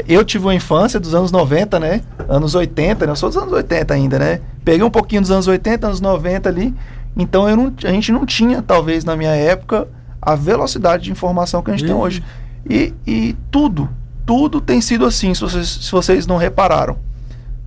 eu 0.08 0.24
tive 0.24 0.46
uma 0.46 0.54
infância 0.56 1.00
dos 1.00 1.14
anos 1.16 1.32
90, 1.32 1.80
né? 1.80 2.02
Anos 2.28 2.54
80, 2.56 3.06
né? 3.06 3.12
Eu 3.12 3.16
sou 3.16 3.30
dos 3.30 3.38
anos 3.38 3.52
80 3.52 3.94
ainda, 3.94 4.20
né? 4.20 4.40
Peguei 4.64 4.84
um 4.84 4.90
pouquinho 4.90 5.22
dos 5.22 5.32
anos 5.32 5.48
80, 5.48 5.88
anos 5.88 6.02
90 6.02 6.48
ali. 6.50 6.74
Então 7.18 7.50
eu 7.50 7.58
não, 7.58 7.74
a 7.84 7.90
gente 7.92 8.12
não 8.12 8.26
tinha, 8.26 8.62
talvez, 8.62 9.04
na 9.04 9.16
minha 9.16 9.32
época, 9.36 9.88
a 10.22 10.36
velocidade 10.36 11.04
de 11.06 11.12
informação 11.12 11.62
que 11.62 11.72
a 11.72 11.74
gente 11.76 11.86
tem 11.88 11.96
Ih. 11.96 12.00
hoje. 12.00 12.24
E, 12.70 12.94
e 13.06 13.36
tudo, 13.50 13.90
tudo 14.26 14.62
tem 14.62 14.80
sido 14.80 15.06
assim, 15.06 15.34
se 15.34 15.42
vocês, 15.42 15.68
se 15.68 15.92
vocês 15.92 16.28
não 16.28 16.38
repararam. 16.38 16.98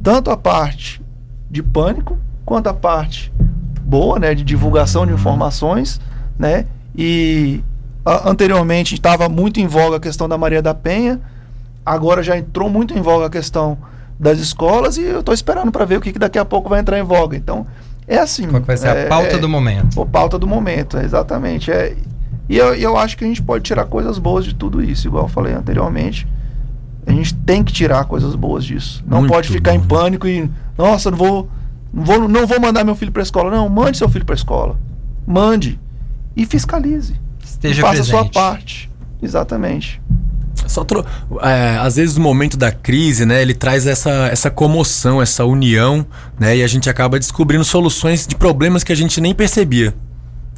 Tanto 0.02 0.30
a 0.30 0.36
parte 0.36 1.02
de 1.50 1.62
pânico, 1.62 2.16
quanto 2.44 2.68
a 2.68 2.74
parte 2.74 3.32
boa, 3.82 4.18
né? 4.18 4.34
De 4.34 4.44
divulgação 4.44 5.04
de 5.06 5.12
informações, 5.12 6.00
né? 6.38 6.66
E 6.96 7.62
a- 8.04 8.30
anteriormente 8.30 8.94
estava 8.94 9.28
muito 9.28 9.58
em 9.58 9.66
voga 9.66 9.96
a 9.96 10.00
questão 10.00 10.28
da 10.28 10.38
Maria 10.38 10.62
da 10.62 10.72
Penha 10.74 11.20
agora 11.84 12.22
já 12.22 12.36
entrou 12.36 12.68
muito 12.70 12.96
em 12.96 13.00
voga 13.00 13.26
a 13.26 13.30
questão 13.30 13.78
das 14.18 14.38
escolas 14.38 14.96
e 14.96 15.02
eu 15.02 15.20
estou 15.20 15.34
esperando 15.34 15.72
para 15.72 15.84
ver 15.84 15.96
o 15.96 16.00
que, 16.00 16.12
que 16.12 16.18
daqui 16.18 16.38
a 16.38 16.44
pouco 16.44 16.68
vai 16.68 16.80
entrar 16.80 16.98
em 16.98 17.02
voga. 17.02 17.36
Então, 17.36 17.66
é 18.06 18.18
assim. 18.18 18.48
Qual 18.48 18.60
que 18.60 18.66
vai 18.66 18.76
ser 18.76 18.88
é, 18.88 19.06
a 19.06 19.08
pauta 19.08 19.36
é, 19.36 19.38
do 19.38 19.48
momento? 19.48 20.00
A 20.00 20.06
pauta 20.06 20.38
do 20.38 20.46
momento, 20.46 20.96
exatamente. 20.98 21.70
É, 21.70 21.96
e 22.48 22.56
eu, 22.56 22.74
e 22.74 22.82
eu 22.82 22.96
acho 22.96 23.16
que 23.16 23.24
a 23.24 23.26
gente 23.26 23.42
pode 23.42 23.64
tirar 23.64 23.84
coisas 23.86 24.18
boas 24.18 24.44
de 24.44 24.54
tudo 24.54 24.82
isso, 24.82 25.06
igual 25.06 25.24
eu 25.24 25.28
falei 25.28 25.52
anteriormente. 25.54 26.26
A 27.06 27.10
gente 27.10 27.34
tem 27.34 27.64
que 27.64 27.72
tirar 27.72 28.04
coisas 28.04 28.34
boas 28.34 28.64
disso. 28.64 29.02
Não 29.06 29.20
Muito 29.20 29.32
pode 29.32 29.48
ficar 29.48 29.72
bom, 29.72 29.78
em 29.78 29.80
pânico 29.80 30.28
e, 30.28 30.48
nossa, 30.78 31.10
não 31.10 31.18
vou, 31.18 31.48
não 31.92 32.04
vou, 32.04 32.28
não 32.28 32.46
vou 32.46 32.60
mandar 32.60 32.84
meu 32.84 32.94
filho 32.94 33.10
para 33.10 33.22
a 33.22 33.24
escola. 33.24 33.50
Não, 33.50 33.68
mande 33.68 33.98
seu 33.98 34.08
filho 34.08 34.24
para 34.24 34.34
a 34.34 34.36
escola. 34.36 34.78
Mande. 35.26 35.80
E 36.36 36.46
fiscalize. 36.46 37.14
Esteja 37.42 37.80
e 37.80 37.82
faça 37.82 38.02
a 38.02 38.04
sua 38.04 38.18
presente. 38.18 38.34
parte. 38.34 38.90
Exatamente. 39.20 40.00
Só 40.72 40.84
tro... 40.84 41.04
é, 41.42 41.76
às 41.80 41.96
vezes 41.96 42.16
o 42.16 42.20
momento 42.20 42.56
da 42.56 42.72
crise, 42.72 43.24
né, 43.26 43.42
ele 43.42 43.54
traz 43.54 43.86
essa, 43.86 44.28
essa 44.28 44.50
comoção, 44.50 45.20
essa 45.20 45.44
união, 45.44 46.04
né, 46.40 46.56
e 46.56 46.62
a 46.62 46.66
gente 46.66 46.88
acaba 46.88 47.18
descobrindo 47.18 47.64
soluções 47.64 48.26
de 48.26 48.34
problemas 48.34 48.82
que 48.82 48.92
a 48.92 48.96
gente 48.96 49.20
nem 49.20 49.34
percebia. 49.34 49.94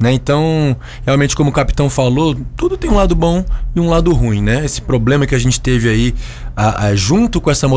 Né? 0.00 0.12
Então, 0.12 0.76
realmente, 1.06 1.36
como 1.36 1.50
o 1.50 1.52
capitão 1.52 1.88
falou, 1.88 2.36
tudo 2.56 2.76
tem 2.76 2.90
um 2.90 2.94
lado 2.96 3.14
bom 3.14 3.44
e 3.76 3.80
um 3.80 3.88
lado 3.88 4.12
ruim, 4.12 4.42
né? 4.42 4.64
Esse 4.64 4.82
problema 4.82 5.24
que 5.24 5.36
a 5.36 5.38
gente 5.38 5.60
teve 5.60 5.88
aí, 5.88 6.14
a- 6.56 6.86
a- 6.86 6.96
junto 6.96 7.40
com 7.40 7.48
essa 7.48 7.68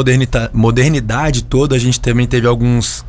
modernidade 0.52 1.44
toda, 1.44 1.76
a 1.76 1.80
gente 1.80 2.00
também 2.00 2.26
teve 2.26 2.48
alguns. 2.48 3.06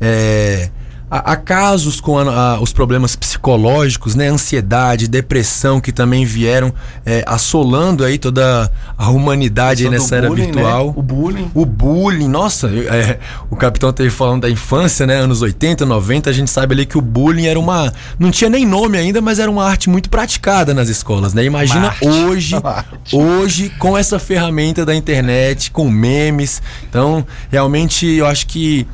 é, 0.00 0.70
Há 1.08 1.32
há 1.32 1.36
casos 1.36 2.00
com 2.00 2.18
a- 2.18 2.54
a- 2.54 2.60
os 2.60 2.72
problemas 2.72 3.14
psicológicos, 3.14 4.14
né? 4.16 4.28
Ansiedade, 4.28 5.06
depressão, 5.06 5.80
que 5.80 5.92
também 5.92 6.24
vieram 6.24 6.72
é, 7.04 7.22
assolando 7.26 8.04
aí 8.04 8.18
toda 8.18 8.70
a 8.98 9.08
humanidade 9.10 9.88
nessa 9.88 10.16
era 10.16 10.26
bullying, 10.28 10.46
né? 10.46 10.52
virtual. 10.52 10.92
O 10.96 11.02
bullying. 11.02 11.50
O 11.54 11.64
bullying, 11.64 12.28
nossa, 12.28 12.66
é, 12.68 13.18
o 13.48 13.54
capitão 13.54 13.92
teve 13.92 14.10
falando 14.10 14.42
da 14.42 14.50
infância, 14.50 15.06
né? 15.06 15.14
Anos 15.16 15.42
80, 15.42 15.86
90, 15.86 16.28
a 16.28 16.32
gente 16.32 16.50
sabe 16.50 16.74
ali 16.74 16.84
que 16.86 16.98
o 16.98 17.00
bullying 17.00 17.46
era 17.46 17.58
uma. 17.60 17.92
Não 18.18 18.30
tinha 18.32 18.50
nem 18.50 18.66
nome 18.66 18.98
ainda, 18.98 19.20
mas 19.20 19.38
era 19.38 19.50
uma 19.50 19.64
arte 19.64 19.88
muito 19.88 20.10
praticada 20.10 20.74
nas 20.74 20.88
escolas, 20.88 21.32
né? 21.32 21.44
Imagina 21.44 21.94
hoje, 22.02 22.56
hoje, 23.12 23.70
com 23.78 23.96
essa 23.96 24.18
ferramenta 24.18 24.84
da 24.84 24.94
internet, 24.94 25.70
com 25.70 25.88
memes. 25.88 26.60
Então, 26.88 27.24
realmente, 27.50 28.06
eu 28.06 28.26
acho 28.26 28.46
que. 28.48 28.86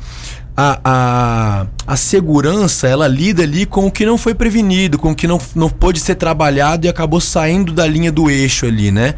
A, 0.55 0.79
a, 0.83 1.65
a 1.87 1.95
segurança, 1.97 2.87
ela 2.87 3.07
lida 3.07 3.41
ali 3.41 3.65
com 3.65 3.87
o 3.87 3.91
que 3.91 4.05
não 4.05 4.19
foi 4.19 4.35
prevenido, 4.35 4.99
com 4.99 5.09
o 5.11 5.15
que 5.15 5.25
não, 5.25 5.41
não 5.55 5.67
pôde 5.67 5.99
ser 5.99 6.13
trabalhado 6.13 6.85
e 6.85 6.89
acabou 6.89 7.19
saindo 7.19 7.73
da 7.73 7.87
linha 7.87 8.11
do 8.11 8.29
eixo 8.29 8.67
ali, 8.67 8.91
né? 8.91 9.15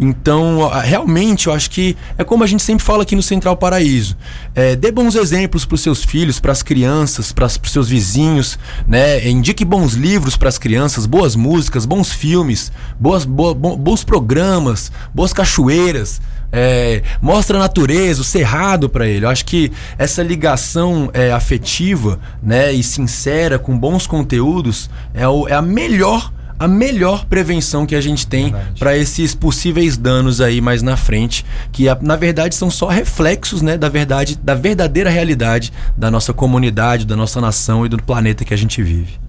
Então, 0.00 0.70
realmente, 0.82 1.48
eu 1.48 1.52
acho 1.52 1.68
que 1.70 1.94
é 2.16 2.24
como 2.24 2.42
a 2.42 2.46
gente 2.46 2.62
sempre 2.62 2.82
fala 2.82 3.02
aqui 3.02 3.14
no 3.14 3.22
Central 3.22 3.54
Paraíso. 3.56 4.16
É, 4.54 4.74
dê 4.76 4.90
bons 4.90 5.14
exemplos 5.14 5.66
para 5.66 5.74
os 5.74 5.82
seus 5.82 6.02
filhos, 6.02 6.40
para 6.40 6.52
as 6.52 6.62
crianças, 6.62 7.32
para 7.32 7.44
os 7.46 7.58
seus 7.70 7.88
vizinhos, 7.90 8.58
né? 8.86 9.28
Indique 9.28 9.66
bons 9.66 9.92
livros 9.92 10.38
para 10.38 10.48
as 10.48 10.56
crianças, 10.56 11.04
boas 11.04 11.36
músicas, 11.36 11.84
bons 11.84 12.10
filmes, 12.10 12.72
boas, 12.98 13.26
boa- 13.26 13.54
bo- 13.54 13.76
bons 13.76 14.04
programas, 14.04 14.90
boas 15.14 15.34
cachoeiras. 15.34 16.18
É, 16.52 17.02
mostra 17.20 17.56
a 17.58 17.60
natureza, 17.60 18.20
o 18.22 18.24
cerrado 18.24 18.88
para 18.88 19.06
ele. 19.06 19.24
Eu 19.24 19.30
acho 19.30 19.44
que 19.44 19.70
essa 19.98 20.22
ligação 20.22 21.10
é, 21.12 21.30
afetiva, 21.32 22.18
né, 22.42 22.72
e 22.72 22.82
sincera 22.82 23.58
com 23.58 23.78
bons 23.78 24.06
conteúdos 24.06 24.88
é, 25.14 25.26
o- 25.28 25.46
é 25.48 25.52
a 25.54 25.62
melhor 25.62 26.32
a 26.60 26.66
melhor 26.66 27.24
prevenção 27.26 27.86
que 27.86 27.94
a 27.94 28.00
gente 28.00 28.26
tem 28.26 28.52
para 28.80 28.96
esses 28.96 29.32
possíveis 29.32 29.96
danos 29.96 30.40
aí 30.40 30.60
mais 30.60 30.82
na 30.82 30.96
frente, 30.96 31.46
que 31.70 31.84
na 32.02 32.16
verdade 32.16 32.52
são 32.56 32.68
só 32.68 32.88
reflexos, 32.88 33.62
né, 33.62 33.76
da 33.78 33.88
verdade, 33.88 34.36
da 34.42 34.56
verdadeira 34.56 35.08
realidade 35.08 35.72
da 35.96 36.10
nossa 36.10 36.32
comunidade, 36.32 37.06
da 37.06 37.14
nossa 37.14 37.40
nação 37.40 37.86
e 37.86 37.88
do 37.88 38.02
planeta 38.02 38.44
que 38.44 38.52
a 38.52 38.56
gente 38.58 38.82
vive. 38.82 39.20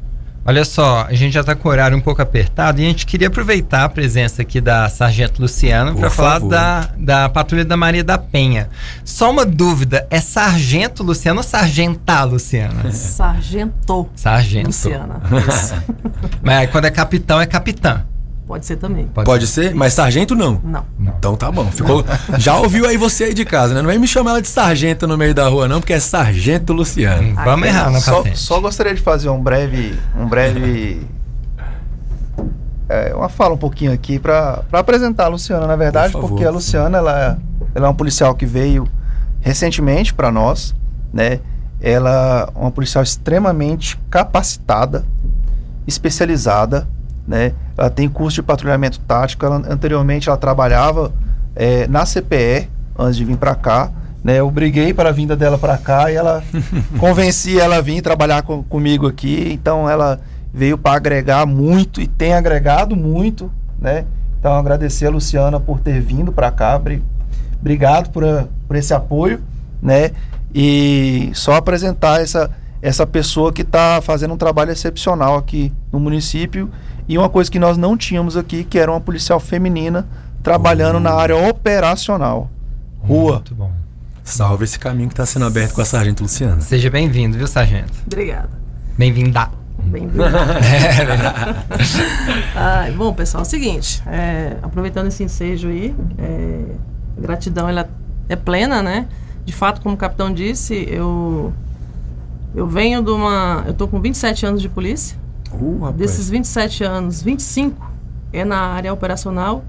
Olha 0.50 0.66
só, 0.66 1.06
a 1.08 1.14
gente 1.14 1.34
já 1.34 1.42
está 1.42 1.54
com 1.54 1.70
o 1.70 1.72
horário 1.72 1.96
um 1.96 2.02
pouco 2.02 2.24
apertado 2.24 2.82
e 2.82 2.84
a 2.84 2.88
gente 2.88 3.06
queria 3.06 3.28
aproveitar 3.28 3.84
a 3.84 3.90
presença 3.90 4.42
aqui 4.42 4.60
da 4.60 4.90
Sargento 4.90 5.40
Luciana 5.40 5.92
Por 5.92 6.00
para 6.00 6.10
falar 6.10 6.40
da, 6.40 6.90
da 6.98 7.30
Patrulha 7.30 7.64
da 7.64 7.78
Maria 7.78 8.04
da 8.04 8.18
Penha. 8.18 8.68
Só 9.06 9.30
uma 9.30 9.46
dúvida, 9.46 10.08
é 10.10 10.20
Sargento 10.20 11.04
Luciana 11.04 11.42
ou 11.42 11.44
Sargentar 11.44 12.28
Luciana? 12.28 12.92
Sargento 12.92 14.10
Sargento. 14.16 14.66
Luciana. 14.66 15.22
Isso. 15.48 15.76
Mas 16.42 16.68
quando 16.72 16.86
é 16.86 16.90
capitão, 16.90 17.40
é 17.40 17.46
capitã. 17.46 18.04
Pode 18.50 18.66
ser 18.66 18.78
também. 18.78 19.06
Pode 19.06 19.46
ser? 19.46 19.76
Mas 19.76 19.94
sargento 19.94 20.36
não. 20.36 20.60
Não. 20.64 20.84
Então 21.00 21.36
tá 21.36 21.52
bom. 21.52 21.70
Ficou... 21.70 22.04
Já 22.40 22.58
ouviu 22.58 22.88
aí 22.88 22.98
você 22.98 23.26
aí 23.26 23.34
de 23.36 23.46
casa, 23.46 23.76
né? 23.76 23.82
Não 23.84 23.88
vem 23.88 24.00
me 24.00 24.08
chamar 24.08 24.32
ela 24.32 24.42
de 24.42 24.48
sargento 24.48 25.06
no 25.06 25.16
meio 25.16 25.36
da 25.36 25.48
rua, 25.48 25.68
não, 25.68 25.80
porque 25.80 25.94
é 25.94 26.00
sargento 26.00 26.74
Luciano. 26.74 27.28
Hum, 27.28 27.36
Vamos 27.36 27.68
errar 27.68 27.92
na 27.92 28.00
Só, 28.00 28.18
patente. 28.18 28.40
só 28.40 28.60
gostaria 28.60 28.96
de 28.96 29.02
fazer 29.02 29.30
um 29.30 29.40
breve, 29.40 29.94
um 30.18 30.26
breve, 30.28 31.06
é, 32.90 33.14
uma 33.14 33.30
fala 33.30 33.54
um 33.54 33.58
pouquinho 33.58 33.94
aqui 33.94 34.18
para 34.18 34.64
apresentar 34.74 35.26
a 35.26 35.28
Luciana, 35.28 35.68
na 35.68 35.76
verdade, 35.76 36.14
Por 36.14 36.28
porque 36.28 36.44
a 36.44 36.50
Luciana 36.50 36.98
ela, 36.98 37.38
ela 37.76 37.86
é 37.86 37.88
uma 37.88 37.94
policial 37.94 38.34
que 38.34 38.48
veio 38.48 38.88
recentemente 39.42 40.12
para 40.12 40.32
nós, 40.32 40.74
né? 41.14 41.40
Ela 41.80 42.50
é 42.52 42.60
uma 42.60 42.72
policial 42.72 43.04
extremamente 43.04 43.96
capacitada, 44.10 45.06
especializada, 45.86 46.88
né? 47.28 47.54
Ela 47.78 47.90
tem 47.90 48.08
curso 48.10 48.36
de 48.36 48.44
patrulhamento 48.44 49.00
tático. 49.02 49.46
Ela, 49.46 49.58
anteriormente 49.70 50.30
ela 50.30 50.38
trabalhava 50.38 51.12
é, 51.56 51.88
na 51.88 52.06
CPE 52.06 52.70
antes 52.98 53.16
de 53.18 53.26
vir 53.26 53.38
para 53.38 53.56
cá. 53.56 53.92
Né, 54.22 54.38
eu 54.42 54.52
briguei 54.52 54.94
para 54.94 55.10
a 55.10 55.12
vinda 55.14 55.34
dela 55.34 55.58
para 55.58 55.78
cá 55.78 56.12
e 56.12 56.16
ela 56.16 56.44
convenci 57.00 57.58
ela 57.58 57.78
a 57.78 57.82
vir 57.82 58.02
trabalhar 58.02 58.42
com- 58.44 58.62
comigo 58.64 59.08
aqui. 59.08 59.50
Então 59.54 59.90
ela 59.90 60.20
veio 60.54 60.78
para 60.78 60.98
agregar 60.98 61.46
muito 61.46 62.02
e 62.02 62.08
tem 62.08 62.34
agregado 62.34 62.96
muito, 62.98 63.50
né? 63.80 64.04
Então 64.38 64.54
agradecer 64.56 65.06
a 65.06 65.10
Luciana 65.10 65.58
por 65.60 65.80
ter 65.80 66.02
vindo 66.02 66.32
para 66.34 66.52
cá. 66.52 66.78
Bri- 66.78 67.02
Obrigado 67.62 68.10
por, 68.10 68.26
a- 68.26 68.46
por 68.68 68.76
esse 68.76 68.94
apoio, 68.94 69.40
né? 69.82 70.12
E 70.54 71.32
só 71.34 71.54
apresentar 71.56 72.22
essa 72.22 72.50
essa 72.82 73.06
pessoa 73.06 73.52
que 73.52 73.62
está 73.62 74.02
fazendo 74.02 74.34
um 74.34 74.38
trabalho 74.38 74.72
excepcional 74.72 75.36
aqui 75.38 75.72
no 75.92 76.00
município 76.00 76.70
e 77.10 77.18
uma 77.18 77.28
coisa 77.28 77.50
que 77.50 77.58
nós 77.58 77.76
não 77.76 77.98
tínhamos 77.98 78.38
aqui, 78.38 78.64
que 78.64 78.78
era 78.78 78.92
uma 78.92 79.02
policial 79.02 79.40
feminina 79.40 80.08
trabalhando 80.44 81.00
na 81.00 81.12
área 81.12 81.36
operacional. 81.36 82.52
Rua. 83.02 83.34
Muito 83.34 83.56
bom. 83.56 83.72
Salve 84.24 84.66
esse 84.66 84.78
caminho 84.78 85.10
que 85.10 85.16
tá 85.16 85.26
sendo 85.26 85.46
aberto 85.46 85.74
com 85.74 85.82
a 85.82 85.86
sargento 85.86 86.22
Luciana. 86.22 86.62
Seja 86.62 86.88
bem-vindo, 86.88 87.36
viu, 87.36 87.48
Sargento? 87.48 87.92
Obrigada. 88.06 88.52
Bem-vinda. 88.96 89.50
Bem-vindo. 89.86 90.22
Ai, 92.56 92.92
bom, 92.92 93.12
pessoal, 93.12 93.42
é 93.42 93.48
o 93.48 93.50
seguinte, 93.50 94.04
é, 94.06 94.58
aproveitando 94.62 95.08
esse 95.08 95.24
ensejo 95.24 95.68
aí, 95.68 95.96
é, 96.20 96.64
a 97.18 97.22
gratidão 97.22 97.68
ela 97.68 97.90
é 98.28 98.36
plena, 98.36 98.84
né? 98.84 99.08
De 99.44 99.54
fato, 99.54 99.82
como 99.82 99.96
o 99.96 99.98
capitão 99.98 100.32
disse, 100.32 100.86
eu 100.88 101.52
eu 102.54 102.68
venho 102.68 103.02
de 103.02 103.10
uma, 103.10 103.64
eu 103.66 103.74
tô 103.74 103.88
com 103.88 104.00
27 104.00 104.46
anos 104.46 104.62
de 104.62 104.70
polícia. 104.70 105.18
Uh, 105.54 105.80
rapaz. 105.80 105.96
Desses 105.96 106.30
27 106.30 106.84
anos, 106.84 107.22
25 107.22 107.90
é 108.32 108.46
na 108.46 108.60
área 108.60 108.94
operacional, 108.94 109.64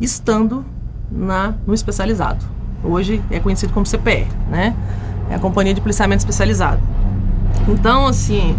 estando 0.00 0.64
na 1.10 1.54
no 1.66 1.74
especializado. 1.74 2.44
Hoje 2.82 3.22
é 3.30 3.40
conhecido 3.40 3.72
como 3.72 3.86
CPE, 3.86 4.26
né? 4.50 4.74
É 5.30 5.34
a 5.34 5.38
Companhia 5.38 5.74
de 5.74 5.80
Policiamento 5.80 6.20
Especializado. 6.20 6.80
Então, 7.66 8.06
assim, 8.06 8.56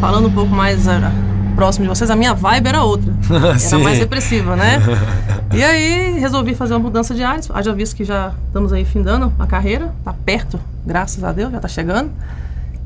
falando 0.00 0.28
um 0.28 0.32
pouco 0.32 0.52
mais 0.52 0.88
ah, 0.88 1.12
próximo 1.54 1.84
de 1.84 1.88
vocês, 1.88 2.10
a 2.10 2.16
minha 2.16 2.34
vibe 2.34 2.66
era 2.66 2.82
outra. 2.82 3.12
Era 3.64 3.78
mais 3.78 3.98
depressiva, 3.98 4.56
né? 4.56 4.78
E 5.54 5.62
aí 5.62 6.18
resolvi 6.18 6.54
fazer 6.54 6.72
uma 6.72 6.80
mudança 6.80 7.14
de 7.14 7.22
áreas. 7.22 7.50
Haja 7.50 7.74
visto 7.74 7.94
que 7.94 8.04
já 8.04 8.32
estamos 8.46 8.72
aí 8.72 8.86
findando 8.86 9.30
a 9.38 9.46
carreira, 9.46 9.92
tá 10.02 10.10
perto, 10.10 10.58
graças 10.86 11.22
a 11.22 11.30
Deus, 11.30 11.52
já 11.52 11.60
tá 11.60 11.68
chegando. 11.68 12.10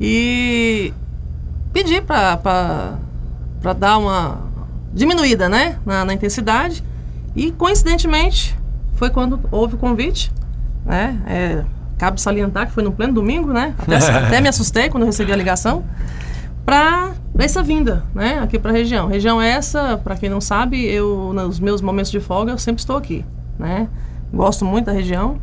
E 0.00 0.92
pedi 1.72 2.00
pra, 2.00 2.36
pra 3.66 3.72
dar 3.72 3.98
uma 3.98 4.38
diminuída, 4.94 5.48
né, 5.48 5.76
na, 5.84 6.04
na 6.04 6.14
intensidade. 6.14 6.84
E 7.34 7.50
coincidentemente 7.50 8.56
foi 8.94 9.10
quando 9.10 9.40
houve 9.50 9.74
o 9.74 9.78
convite, 9.78 10.30
né? 10.84 11.20
É, 11.26 11.64
cabe 11.98 12.20
salientar 12.20 12.68
que 12.68 12.72
foi 12.72 12.84
no 12.84 12.92
pleno 12.92 13.12
domingo, 13.14 13.52
né? 13.52 13.74
Até, 13.76 13.96
até 14.26 14.40
me 14.40 14.48
assustei 14.48 14.88
quando 14.88 15.04
recebi 15.04 15.32
a 15.32 15.36
ligação 15.36 15.82
para 16.64 17.12
essa 17.40 17.60
vinda, 17.60 18.04
né, 18.14 18.38
aqui 18.38 18.56
para 18.56 18.70
a 18.70 18.74
região. 18.74 19.08
Região 19.08 19.42
essa, 19.42 19.98
para 19.98 20.14
quem 20.14 20.30
não 20.30 20.40
sabe, 20.40 20.84
eu 20.84 21.32
nos 21.34 21.58
meus 21.58 21.80
momentos 21.80 22.12
de 22.12 22.20
folga 22.20 22.52
eu 22.52 22.58
sempre 22.58 22.80
estou 22.80 22.96
aqui, 22.96 23.24
né? 23.58 23.88
Gosto 24.32 24.64
muito 24.64 24.84
da 24.84 24.92
região 24.92 25.40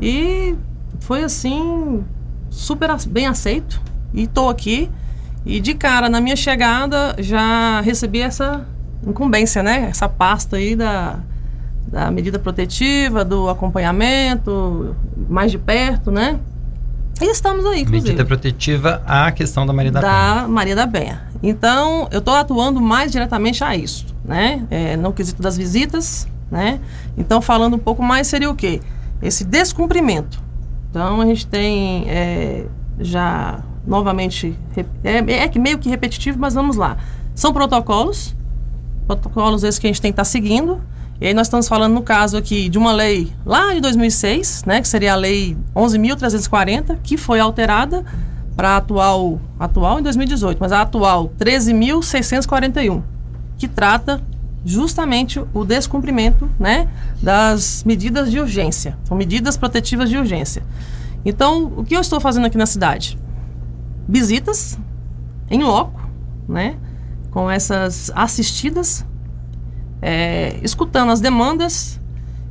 e 0.00 0.56
foi 1.00 1.22
assim 1.22 2.02
super 2.48 2.88
bem 3.06 3.26
aceito 3.26 3.82
e 4.14 4.22
estou 4.22 4.48
aqui 4.48 4.90
e 5.46 5.60
de 5.60 5.74
cara 5.74 6.08
na 6.08 6.20
minha 6.20 6.36
chegada 6.36 7.14
já 7.18 7.80
recebi 7.80 8.20
essa 8.20 8.66
incumbência, 9.06 9.62
né? 9.62 9.86
Essa 9.88 10.08
pasta 10.08 10.56
aí 10.56 10.74
da 10.74 11.20
da 11.86 12.10
medida 12.10 12.36
protetiva, 12.36 13.24
do 13.24 13.48
acompanhamento 13.48 14.96
mais 15.28 15.52
de 15.52 15.58
perto, 15.58 16.10
né? 16.10 16.38
E 17.20 17.30
estamos 17.30 17.64
aí, 17.64 17.82
inclusive 17.82 18.08
Medida 18.08 18.24
protetiva 18.24 19.02
à 19.06 19.30
questão 19.32 19.64
da 19.64 19.72
Maria 19.72 19.92
da, 19.92 20.00
Penha. 20.00 20.12
da 20.12 20.48
Maria 20.48 20.76
da 20.76 20.86
Penha. 20.86 21.22
Então, 21.42 22.08
eu 22.10 22.18
estou 22.18 22.34
atuando 22.34 22.80
mais 22.80 23.10
diretamente 23.12 23.62
a 23.64 23.74
isso, 23.74 24.06
né? 24.24 24.66
É, 24.70 24.96
no 24.96 25.12
quesito 25.12 25.40
das 25.40 25.56
visitas, 25.56 26.28
né? 26.50 26.80
Então, 27.16 27.40
falando 27.40 27.74
um 27.76 27.78
pouco 27.78 28.02
mais, 28.02 28.26
seria 28.26 28.50
o 28.50 28.54
quê? 28.54 28.80
Esse 29.22 29.44
descumprimento. 29.44 30.42
Então, 30.90 31.20
a 31.20 31.26
gente 31.26 31.46
tem 31.46 32.04
é, 32.08 32.66
já 32.98 33.60
novamente... 33.86 34.58
É, 35.04 35.18
é 35.18 35.58
meio 35.58 35.78
que 35.78 35.88
repetitivo, 35.88 36.38
mas 36.38 36.54
vamos 36.54 36.76
lá. 36.76 36.96
São 37.34 37.52
protocolos, 37.52 38.34
protocolos 39.06 39.62
esses 39.62 39.78
que 39.78 39.86
a 39.86 39.90
gente 39.90 40.00
tem 40.00 40.10
que 40.10 40.14
estar 40.14 40.24
seguindo. 40.24 40.80
E 41.20 41.26
aí 41.26 41.34
nós 41.34 41.46
estamos 41.46 41.68
falando, 41.68 41.94
no 41.94 42.02
caso 42.02 42.36
aqui, 42.36 42.68
de 42.68 42.76
uma 42.76 42.92
lei 42.92 43.32
lá 43.44 43.72
de 43.72 43.80
2006, 43.80 44.64
né, 44.66 44.80
que 44.80 44.88
seria 44.88 45.14
a 45.14 45.16
lei 45.16 45.56
11.340, 45.74 46.98
que 47.02 47.16
foi 47.16 47.40
alterada 47.40 48.04
para 48.54 48.70
a 48.70 48.76
atual, 48.78 49.40
atual 49.58 50.00
em 50.00 50.02
2018, 50.02 50.58
mas 50.58 50.72
a 50.72 50.82
atual 50.82 51.32
13.641, 51.38 53.02
que 53.56 53.68
trata 53.68 54.22
justamente 54.64 55.40
o 55.54 55.64
descumprimento, 55.64 56.50
né, 56.58 56.88
das 57.22 57.84
medidas 57.84 58.30
de 58.30 58.40
urgência. 58.40 58.98
São 59.04 59.16
medidas 59.16 59.56
protetivas 59.56 60.10
de 60.10 60.18
urgência. 60.18 60.62
Então, 61.24 61.72
o 61.76 61.84
que 61.84 61.94
eu 61.94 62.00
estou 62.00 62.20
fazendo 62.20 62.46
aqui 62.46 62.58
na 62.58 62.66
cidade? 62.66 63.18
Visitas 64.08 64.78
em 65.50 65.62
loco, 65.62 66.00
né, 66.48 66.76
com 67.30 67.50
essas 67.50 68.10
assistidas 68.14 69.04
é, 70.00 70.58
escutando 70.62 71.10
as 71.10 71.20
demandas, 71.20 72.00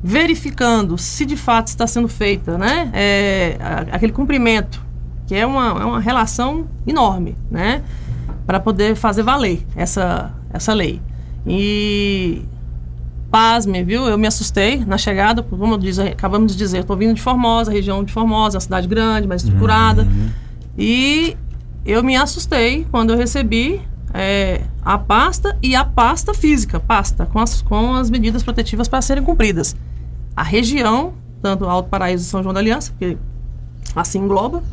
verificando 0.04 0.98
se 0.98 1.26
de 1.26 1.36
fato 1.36 1.68
está 1.68 1.88
sendo 1.88 2.08
feita, 2.08 2.58
né? 2.58 2.90
é, 2.94 3.58
aquele 3.92 4.12
cumprimento, 4.12 4.84
que 5.26 5.36
é 5.36 5.46
uma, 5.46 5.68
é 5.68 5.86
uma 5.86 6.00
relação 6.00 6.68
enorme, 6.86 7.36
né? 7.50 7.82
Para 8.46 8.60
poder 8.60 8.96
fazer 8.96 9.24
valer 9.24 9.66
essa, 9.76 10.32
essa 10.54 10.74
lei. 10.74 11.02
E 11.48 12.44
pasme, 13.32 13.84
viu? 13.84 14.06
Eu 14.06 14.18
me 14.18 14.28
assustei 14.28 14.86
na 14.86 14.98
chegada, 14.98 15.42
como 15.42 15.78
diz, 15.78 15.98
acabamos 15.98 16.52
de 16.52 16.58
dizer, 16.58 16.80
estou 16.80 16.96
vindo 16.96 17.16
de 17.16 17.22
Formosa, 17.22 17.72
região 17.72 18.04
de 18.04 18.14
Formosa, 18.14 18.58
uma 18.58 18.62
cidade 18.62 18.88
grande, 18.88 19.28
mais 19.28 19.44
estruturada. 19.44 20.08
E 20.78 21.36
eu 21.86 22.04
me 22.04 22.16
assustei 22.16 22.86
quando 22.92 23.12
eu 23.14 23.18
recebi 23.18 23.82
é, 24.14 24.62
a 24.84 24.98
pasta 24.98 25.58
e 25.62 25.76
a 25.76 25.84
pasta 25.86 26.34
física, 26.34 26.80
pasta, 26.80 27.26
com 27.26 27.40
as, 27.40 27.62
com 27.62 27.94
as 27.96 28.10
medidas 28.10 28.44
protetivas 28.44 28.88
para 28.88 29.02
serem 29.02 29.24
cumpridas. 29.24 29.76
A 30.36 30.44
região, 30.44 31.14
tanto 31.42 31.66
Alto 31.66 31.90
Paraíso 31.90 32.24
e 32.24 32.28
São 32.28 32.42
João 32.42 32.54
da 32.54 32.60
Aliança, 32.60 32.94
que 33.00 33.18
assim 33.96 34.20
engloba, 34.20 34.64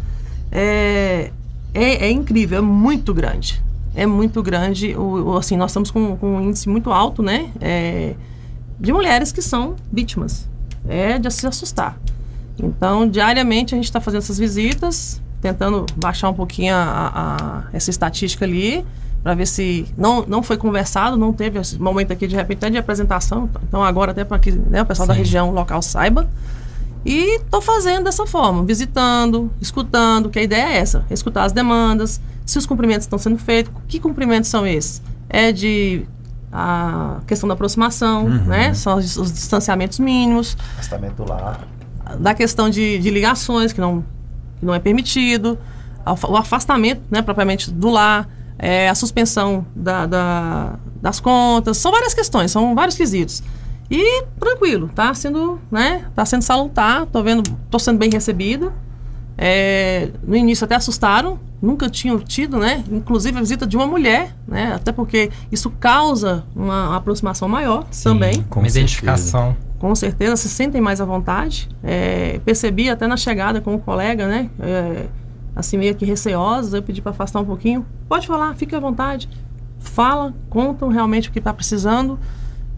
é, 0.50 1.30
é, 1.72 2.06
é 2.06 2.10
incrível, 2.10 2.58
é 2.58 2.60
muito 2.60 3.14
grande. 3.14 3.62
É 3.94 4.06
muito 4.06 4.42
grande. 4.42 4.94
O, 4.96 5.32
o- 5.32 5.36
assim, 5.36 5.56
nós 5.56 5.70
estamos 5.70 5.90
com, 5.90 6.16
com 6.16 6.36
um 6.36 6.40
índice 6.40 6.68
muito 6.68 6.90
alto, 6.90 7.22
né? 7.22 7.50
é, 7.60 8.14
de 8.80 8.92
mulheres 8.92 9.30
que 9.30 9.40
são 9.42 9.76
vítimas. 9.92 10.48
É 10.88 11.16
de 11.18 11.30
se 11.30 11.46
assustar. 11.46 11.96
Então, 12.60 13.08
diariamente 13.08 13.74
a 13.74 13.76
gente 13.76 13.84
está 13.84 14.00
fazendo 14.00 14.18
essas 14.18 14.38
visitas, 14.38 15.21
tentando 15.42 15.84
baixar 15.96 16.30
um 16.30 16.34
pouquinho 16.34 16.74
a, 16.74 17.12
a- 17.14 17.62
essa 17.74 17.90
estatística 17.90 18.44
ali, 18.46 18.82
para 19.22 19.34
ver 19.34 19.46
se 19.46 19.86
não, 19.98 20.24
não 20.26 20.42
foi 20.42 20.56
conversado, 20.56 21.16
não 21.16 21.32
teve 21.32 21.58
esse 21.58 21.78
momento 21.78 22.12
aqui 22.12 22.26
de 22.26 22.34
repente 22.34 22.58
até 22.58 22.70
de 22.70 22.78
apresentação. 22.78 23.50
Então, 23.68 23.82
agora, 23.84 24.12
até 24.12 24.24
para 24.24 24.38
que 24.38 24.50
né, 24.52 24.80
o 24.82 24.86
pessoal 24.86 25.06
da 25.06 25.14
Sim. 25.14 25.20
região 25.20 25.50
local 25.50 25.82
saiba. 25.82 26.28
E 27.04 27.40
tô 27.50 27.60
fazendo 27.60 28.04
dessa 28.04 28.24
forma, 28.26 28.64
visitando, 28.64 29.50
escutando, 29.60 30.30
que 30.30 30.38
a 30.38 30.42
ideia 30.42 30.68
é 30.68 30.76
essa, 30.78 31.04
escutar 31.10 31.42
as 31.44 31.50
demandas, 31.52 32.20
se 32.46 32.56
os 32.58 32.64
cumprimentos 32.64 33.04
estão 33.04 33.18
sendo 33.18 33.38
feitos. 33.38 33.72
Que 33.88 33.98
cumprimentos 33.98 34.48
são 34.48 34.64
esses? 34.66 35.02
É 35.28 35.50
de 35.50 36.04
a 36.52 37.18
questão 37.26 37.48
da 37.48 37.54
aproximação, 37.54 38.28
né? 38.28 38.72
São 38.74 38.98
os, 38.98 39.16
os 39.16 39.32
distanciamentos 39.32 39.98
mínimos, 39.98 40.56
Afastamento 40.74 41.24
lá. 41.28 41.58
da 42.20 42.34
questão 42.34 42.68
de, 42.70 42.98
de 42.98 43.10
ligações, 43.10 43.72
que 43.72 43.80
não, 43.80 44.04
não 44.62 44.74
é 44.74 44.78
permitido, 44.78 45.58
o 46.28 46.36
afastamento, 46.36 47.02
né, 47.10 47.22
propriamente 47.22 47.70
do 47.70 47.88
lar, 47.90 48.28
é, 48.58 48.88
a 48.88 48.94
suspensão 48.94 49.64
da, 49.74 50.06
da- 50.06 50.78
das 51.00 51.18
contas, 51.20 51.76
são 51.78 51.90
várias 51.92 52.14
questões, 52.14 52.50
são 52.50 52.74
vários 52.74 52.96
quesitos. 52.96 53.42
E 53.90 54.22
tranquilo, 54.38 54.88
tá 54.94 55.12
sendo, 55.14 55.60
né, 55.70 56.04
tá 56.14 56.24
sendo 56.24 56.42
salutar, 56.42 57.06
tô 57.06 57.22
vendo, 57.22 57.42
tô 57.70 57.78
sendo 57.78 57.98
bem 57.98 58.10
recebida. 58.10 58.72
É, 59.36 60.10
no 60.22 60.36
início 60.36 60.64
até 60.64 60.74
assustaram, 60.74 61.40
nunca 61.60 61.88
tinham 61.88 62.18
tido, 62.18 62.58
né? 62.58 62.84
Inclusive 62.92 63.38
a 63.38 63.40
visita 63.40 63.66
de 63.66 63.76
uma 63.76 63.86
mulher, 63.86 64.36
né? 64.46 64.72
Até 64.74 64.92
porque 64.92 65.30
isso 65.50 65.70
causa 65.70 66.44
uma 66.54 66.94
aproximação 66.96 67.48
maior 67.48 67.84
também 68.04 68.42
com 68.50 68.60
uma 68.60 68.68
identificação. 68.68 69.56
Com 69.82 69.96
certeza 69.96 70.36
se 70.36 70.48
sentem 70.48 70.80
mais 70.80 71.00
à 71.00 71.04
vontade. 71.04 71.68
É, 71.82 72.40
percebi 72.44 72.88
até 72.88 73.08
na 73.08 73.16
chegada 73.16 73.60
com 73.60 73.74
o 73.74 73.80
colega, 73.80 74.28
né? 74.28 74.48
É, 74.60 75.06
assim, 75.56 75.76
meio 75.76 75.92
que 75.96 76.04
receosos, 76.04 76.72
eu 76.72 76.80
pedi 76.80 77.02
para 77.02 77.10
afastar 77.10 77.40
um 77.40 77.44
pouquinho. 77.44 77.84
Pode 78.08 78.28
falar, 78.28 78.54
fique 78.54 78.76
à 78.76 78.78
vontade. 78.78 79.28
Fala, 79.80 80.32
contam 80.48 80.88
realmente 80.88 81.28
o 81.28 81.32
que 81.32 81.40
está 81.40 81.52
precisando. 81.52 82.16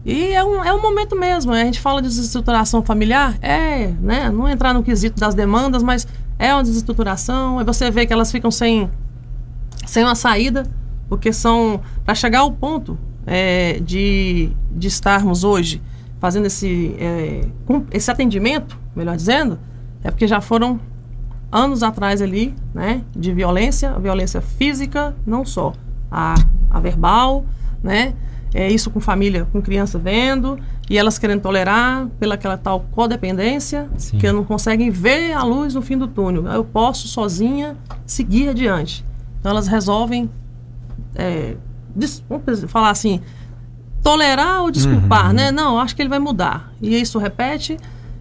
E 0.03 0.33
é 0.33 0.43
um, 0.43 0.63
é 0.63 0.73
um 0.73 0.81
momento 0.81 1.15
mesmo. 1.15 1.51
né? 1.51 1.61
A 1.61 1.65
gente 1.65 1.79
fala 1.79 2.01
de 2.01 2.07
desestruturação 2.07 2.81
familiar, 2.81 3.37
é, 3.39 3.85
né? 4.01 4.31
Não 4.31 4.49
entrar 4.49 4.73
no 4.73 4.81
quesito 4.81 5.19
das 5.19 5.35
demandas, 5.35 5.83
mas 5.83 6.07
é 6.39 6.51
uma 6.55 6.63
desestruturação. 6.63 7.59
Aí 7.59 7.65
você 7.65 7.91
vê 7.91 8.07
que 8.07 8.13
elas 8.13 8.31
ficam 8.31 8.49
sem, 8.49 8.89
sem 9.85 10.03
uma 10.03 10.15
saída, 10.15 10.63
porque 11.07 11.31
são. 11.31 11.79
Para 12.03 12.15
chegar 12.15 12.39
ao 12.39 12.51
ponto 12.51 12.97
é, 13.27 13.79
de, 13.79 14.49
de 14.71 14.87
estarmos 14.87 15.43
hoje 15.43 15.83
fazendo 16.25 16.47
esse, 16.47 16.95
é, 16.97 17.41
esse 17.91 18.09
atendimento, 18.09 18.79
melhor 18.95 19.15
dizendo, 19.15 19.59
é 20.03 20.09
porque 20.09 20.25
já 20.25 20.41
foram 20.41 20.79
anos 21.51 21.83
atrás 21.83 22.19
ali, 22.19 22.51
né, 22.73 23.03
de 23.15 23.31
violência, 23.31 23.93
violência 23.99 24.41
física, 24.41 25.15
não 25.23 25.45
só 25.45 25.73
a, 26.09 26.33
a 26.71 26.79
verbal, 26.79 27.45
né, 27.83 28.15
é 28.55 28.67
isso 28.71 28.89
com 28.89 28.99
família, 28.99 29.45
com 29.51 29.61
criança 29.61 29.99
vendo, 29.99 30.57
e 30.89 30.97
elas 30.97 31.19
querendo 31.19 31.41
tolerar 31.41 32.07
pela 32.19 32.33
aquela 32.33 32.57
tal 32.57 32.79
codependência, 32.89 33.87
Sim. 33.95 34.17
que 34.17 34.31
não 34.31 34.43
conseguem 34.43 34.89
ver 34.89 35.31
a 35.31 35.43
luz 35.43 35.75
no 35.75 35.81
fim 35.83 35.95
do 35.95 36.07
túnel. 36.07 36.47
Eu 36.47 36.63
posso 36.63 37.07
sozinha 37.07 37.77
seguir 38.03 38.49
adiante. 38.49 39.05
Então 39.39 39.51
elas 39.51 39.67
resolvem, 39.67 40.27
é, 41.13 41.55
vamos 42.27 42.63
falar 42.63 42.89
assim, 42.89 43.21
tolerar 44.05 44.61
ou 44.61 44.69
desculpar, 44.69 45.33
né? 45.33 45.49
Não, 45.51 45.79
acho 45.79 45.95
que 45.95 46.01
ele 46.03 46.09
vai 46.09 46.19
mudar. 46.19 46.71
E 46.79 46.95
isso 47.01 47.17
repete. 47.17 47.75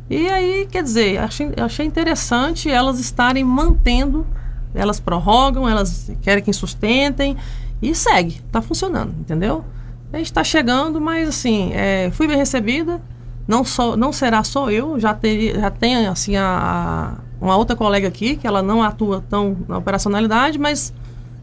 E 0.09 0.29
aí, 0.31 0.67
quer 0.71 0.83
dizer, 0.83 1.19
achei, 1.19 1.53
achei 1.63 1.85
interessante 1.87 2.71
elas 2.71 2.99
estarem 2.99 3.45
mantendo, 3.45 4.27
elas 4.75 4.99
prorrogam, 4.99 5.69
elas 5.69 6.11
querem 6.23 6.43
que 6.43 6.53
sustentem 6.55 7.37
e 7.83 7.95
segue, 7.95 8.41
tá 8.51 8.63
funcionando, 8.63 9.15
entendeu? 9.21 9.63
A 10.11 10.17
gente 10.17 10.27
está 10.27 10.43
chegando, 10.43 11.01
mas 11.01 11.29
assim, 11.29 11.71
é, 11.75 12.11
fui 12.13 12.27
bem 12.27 12.37
recebida. 12.39 13.01
Não, 13.47 13.63
só, 13.63 13.95
não 13.95 14.11
será 14.11 14.43
só 14.43 14.71
eu, 14.71 14.99
já, 14.99 15.13
teria, 15.13 15.61
já 15.61 15.71
tem 15.71 16.07
assim, 16.07 16.35
a, 16.37 17.19
a- 17.19 17.45
uma 17.45 17.57
outra 17.57 17.77
colega 17.77 18.09
aqui, 18.09 18.37
que 18.37 18.47
ela 18.47 18.63
não 18.63 18.83
atua 18.83 19.23
tão 19.29 19.55
na 19.69 19.77
operacionalidade, 19.77 20.59
mas 20.59 20.95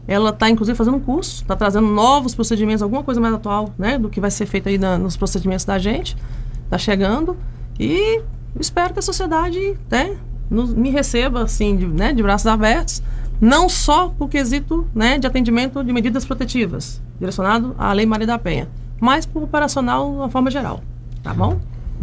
ela 0.06 0.30
está, 0.30 0.50
inclusive, 0.50 0.76
fazendo 0.76 0.96
um 0.96 1.00
curso, 1.00 1.42
está 1.42 1.54
trazendo 1.54 1.86
novos 1.86 2.34
procedimentos, 2.34 2.82
alguma 2.82 3.02
coisa 3.02 3.20
mais 3.20 3.34
atual, 3.34 3.72
né? 3.78 3.98
Do 3.98 4.08
que 4.08 4.20
vai 4.20 4.30
ser 4.30 4.46
feito 4.46 4.68
aí 4.68 4.76
na- 4.78 4.98
nos 4.98 5.16
procedimentos 5.16 5.64
da 5.64 5.78
gente. 5.78 6.16
Está 6.64 6.76
chegando. 6.78 7.36
E 7.78 8.20
espero 8.58 8.92
que 8.92 8.98
a 8.98 9.02
sociedade 9.02 9.78
né, 9.90 10.16
nos- 10.50 10.74
me 10.74 10.90
receba, 10.90 11.42
assim, 11.44 11.76
de, 11.76 11.86
né, 11.86 12.12
de 12.12 12.22
braços 12.22 12.46
abertos. 12.46 13.02
Não 13.40 13.68
só 13.68 14.08
por 14.08 14.28
quesito 14.28 14.86
né, 14.94 15.18
de 15.18 15.26
atendimento 15.26 15.82
de 15.82 15.92
medidas 15.92 16.24
protetivas, 16.24 17.00
direcionado 17.18 17.74
à 17.78 17.92
Lei 17.92 18.06
Maria 18.06 18.26
da 18.26 18.38
Penha, 18.38 18.68
mas 19.00 19.26
por 19.26 19.42
operacional 19.42 20.10
de 20.10 20.16
uma 20.16 20.28
forma 20.30 20.50
geral. 20.50 20.80
Tá 21.22 21.32
bom? 21.34 21.58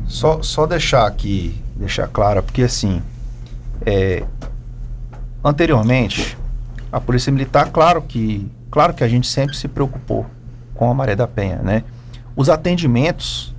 Só, 0.06 0.42
só 0.42 0.66
deixar 0.66 1.06
aqui, 1.06 1.54
deixar 1.76 2.08
claro, 2.08 2.42
porque 2.44 2.64
assim, 2.64 3.02
é, 3.86 4.24
anteriormente, 5.44 6.38
a 6.92 7.00
Polícia 7.00 7.32
Militar, 7.32 7.70
claro 7.72 8.02
que, 8.02 8.50
claro 8.72 8.94
que 8.94 9.04
a 9.04 9.08
gente 9.08 9.28
sempre 9.28 9.56
se 9.56 9.68
preocupou 9.68 10.26
com 10.74 10.90
a 10.90 10.94
Maré 10.94 11.16
da 11.16 11.28
Penha, 11.28 11.58
né? 11.58 11.84
Os 12.36 12.50
atendimentos, 12.50 13.56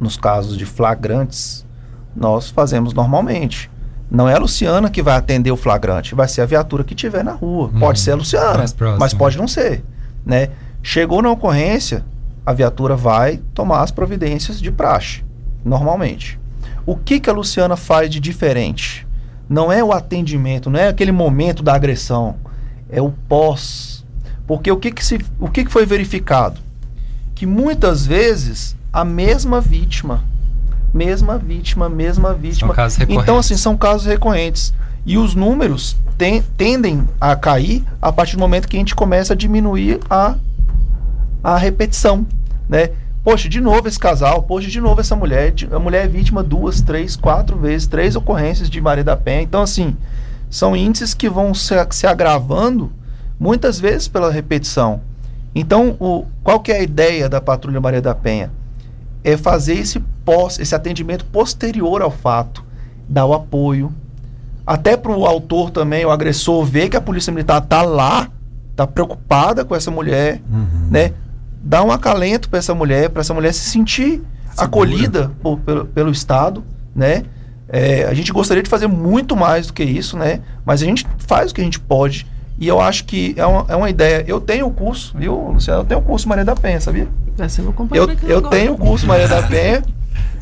nos 0.00 0.16
casos 0.16 0.56
de 0.56 0.66
flagrantes, 0.66 1.66
nós 2.14 2.50
fazemos 2.50 2.92
normalmente. 2.92 3.70
Não 4.10 4.28
é 4.28 4.34
a 4.34 4.38
Luciana 4.38 4.88
que 4.88 5.02
vai 5.02 5.16
atender 5.16 5.50
o 5.50 5.56
flagrante, 5.56 6.14
vai 6.14 6.28
ser 6.28 6.40
a 6.40 6.46
viatura 6.46 6.84
que 6.84 6.94
tiver 6.94 7.22
na 7.22 7.32
rua. 7.32 7.70
Pode 7.78 8.00
ser 8.00 8.12
a 8.12 8.16
Luciana, 8.16 8.64
mas 8.98 9.12
pode 9.12 9.36
não 9.36 9.48
ser, 9.48 9.84
né? 10.24 10.48
Chegou 10.82 11.20
na 11.20 11.30
ocorrência, 11.30 12.04
a 12.46 12.52
viatura 12.52 12.96
vai 12.96 13.40
tomar 13.52 13.82
as 13.82 13.90
providências 13.90 14.60
de 14.60 14.70
praxe, 14.70 15.24
normalmente. 15.64 16.40
O 16.86 16.96
que, 16.96 17.20
que 17.20 17.28
a 17.28 17.32
Luciana 17.32 17.76
faz 17.76 18.08
de 18.08 18.20
diferente? 18.20 19.06
Não 19.48 19.70
é 19.70 19.82
o 19.84 19.92
atendimento, 19.92 20.70
não 20.70 20.80
é 20.80 20.88
aquele 20.88 21.12
momento 21.12 21.62
da 21.62 21.74
agressão, 21.74 22.36
é 22.90 23.00
o 23.02 23.10
pós. 23.28 24.04
Porque 24.46 24.70
o 24.70 24.76
que, 24.78 24.90
que, 24.90 25.04
se, 25.04 25.18
o 25.38 25.48
que, 25.48 25.64
que 25.64 25.70
foi 25.70 25.84
verificado? 25.84 26.60
Que 27.34 27.44
muitas 27.46 28.06
vezes 28.06 28.74
a 28.92 29.04
mesma 29.04 29.60
vítima, 29.60 30.24
mesma 30.92 31.36
vítima, 31.36 31.88
mesma 31.88 32.32
vítima. 32.34 32.72
casos 32.74 32.98
recorrentes. 32.98 33.22
Então, 33.24 33.38
assim, 33.38 33.56
são 33.56 33.76
casos 33.76 34.06
recorrentes. 34.06 34.72
E 35.04 35.16
os 35.18 35.34
números 35.34 35.96
ten- 36.16 36.42
tendem 36.56 37.06
a 37.20 37.36
cair 37.36 37.84
a 38.00 38.10
partir 38.10 38.36
do 38.36 38.40
momento 38.40 38.66
que 38.68 38.76
a 38.76 38.80
gente 38.80 38.94
começa 38.94 39.32
a 39.34 39.36
diminuir 39.36 40.00
a, 40.08 40.34
a 41.42 41.56
repetição, 41.56 42.26
né? 42.68 42.90
Poxa, 43.22 43.48
de 43.48 43.60
novo 43.60 43.86
esse 43.86 43.98
casal, 43.98 44.42
poxa, 44.42 44.68
de 44.68 44.80
novo 44.80 45.00
essa 45.00 45.14
mulher. 45.14 45.52
A 45.70 45.78
mulher 45.78 46.06
é 46.06 46.08
vítima 46.08 46.42
duas, 46.42 46.80
três, 46.80 47.14
quatro 47.16 47.58
vezes, 47.58 47.86
três 47.86 48.16
ocorrências 48.16 48.70
de 48.70 48.80
Maria 48.80 49.04
da 49.04 49.16
Penha. 49.16 49.42
Então, 49.42 49.60
assim, 49.62 49.94
são 50.50 50.76
índices 50.76 51.14
que 51.14 51.28
vão 51.28 51.52
se, 51.54 51.74
se 51.90 52.06
agravando 52.06 52.92
muitas 53.38 53.78
vezes 53.78 54.08
pela 54.08 54.30
repetição. 54.30 55.00
Então, 55.54 55.96
o, 55.98 56.24
qual 56.42 56.60
que 56.60 56.70
é 56.72 56.78
a 56.78 56.82
ideia 56.82 57.28
da 57.28 57.40
Patrulha 57.40 57.80
Maria 57.80 58.02
da 58.02 58.14
Penha? 58.14 58.50
É 59.24 59.36
fazer 59.36 59.74
esse 59.74 60.00
pós, 60.24 60.58
esse 60.58 60.74
atendimento 60.74 61.24
posterior 61.24 62.02
ao 62.02 62.10
fato, 62.10 62.64
dar 63.08 63.26
o 63.26 63.32
apoio, 63.34 63.92
até 64.66 64.96
para 64.96 65.12
o 65.12 65.24
autor 65.26 65.70
também, 65.70 66.04
o 66.04 66.10
agressor, 66.10 66.64
ver 66.64 66.88
que 66.88 66.96
a 66.96 67.00
polícia 67.00 67.32
militar 67.32 67.60
tá 67.62 67.82
lá, 67.82 68.28
tá 68.76 68.86
preocupada 68.86 69.64
com 69.64 69.74
essa 69.74 69.90
mulher, 69.90 70.40
né? 70.90 71.12
Dar 71.62 71.82
um 71.82 71.90
acalento 71.90 72.48
para 72.48 72.58
essa 72.58 72.74
mulher, 72.74 73.10
para 73.10 73.20
essa 73.20 73.34
mulher 73.34 73.52
se 73.52 73.68
sentir 73.70 74.22
acolhida 74.64 75.30
por- 75.42 75.58
pelo, 75.60 75.84
pelo 75.86 76.10
Estado, 76.10 76.62
né? 76.94 77.24
É, 77.68 78.04
a 78.04 78.14
gente 78.14 78.32
gostaria 78.32 78.62
de 78.62 78.70
fazer 78.70 78.86
muito 78.86 79.36
mais 79.36 79.66
do 79.66 79.72
que 79.72 79.82
isso, 79.84 80.16
né? 80.16 80.40
Mas 80.64 80.82
a 80.82 80.86
gente 80.86 81.06
faz 81.18 81.50
o 81.50 81.54
que 81.54 81.60
a 81.60 81.64
gente 81.64 81.78
pode. 81.78 82.26
E 82.58 82.66
eu 82.66 82.80
acho 82.80 83.04
que 83.04 83.34
é 83.36 83.46
uma, 83.46 83.64
é 83.68 83.76
uma 83.76 83.90
ideia. 83.90 84.24
Eu 84.26 84.40
tenho 84.40 84.66
o 84.66 84.70
curso, 84.70 85.14
viu, 85.16 85.34
Luciano? 85.52 85.82
Eu 85.82 85.84
tenho 85.84 86.00
o 86.00 86.02
curso 86.02 86.28
Maria 86.28 86.44
da 86.44 86.56
Penha, 86.56 86.80
sabia? 86.80 87.06
Vai 87.36 87.48
ser 87.48 87.62
meu 87.62 87.74
Eu, 87.92 88.04
aqui 88.04 88.18
eu 88.28 88.38
agora. 88.38 88.56
tenho 88.56 88.72
o 88.72 88.78
curso 88.78 89.06
Maria 89.06 89.28
da 89.28 89.42
Penha. 89.42 89.82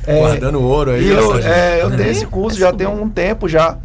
É, 0.08 0.20
Guardando 0.20 0.62
ouro 0.62 0.92
aí. 0.92 1.02
e 1.02 1.08
eu, 1.08 1.36
essa 1.36 1.48
é, 1.48 1.82
eu 1.82 1.90
tenho 1.90 2.04
É, 2.04 2.10
esse 2.12 2.24
curso 2.26 2.56
é 2.58 2.60
já 2.60 2.72
tem 2.72 2.86
um 2.86 3.08
tempo 3.08 3.48
já. 3.48 3.76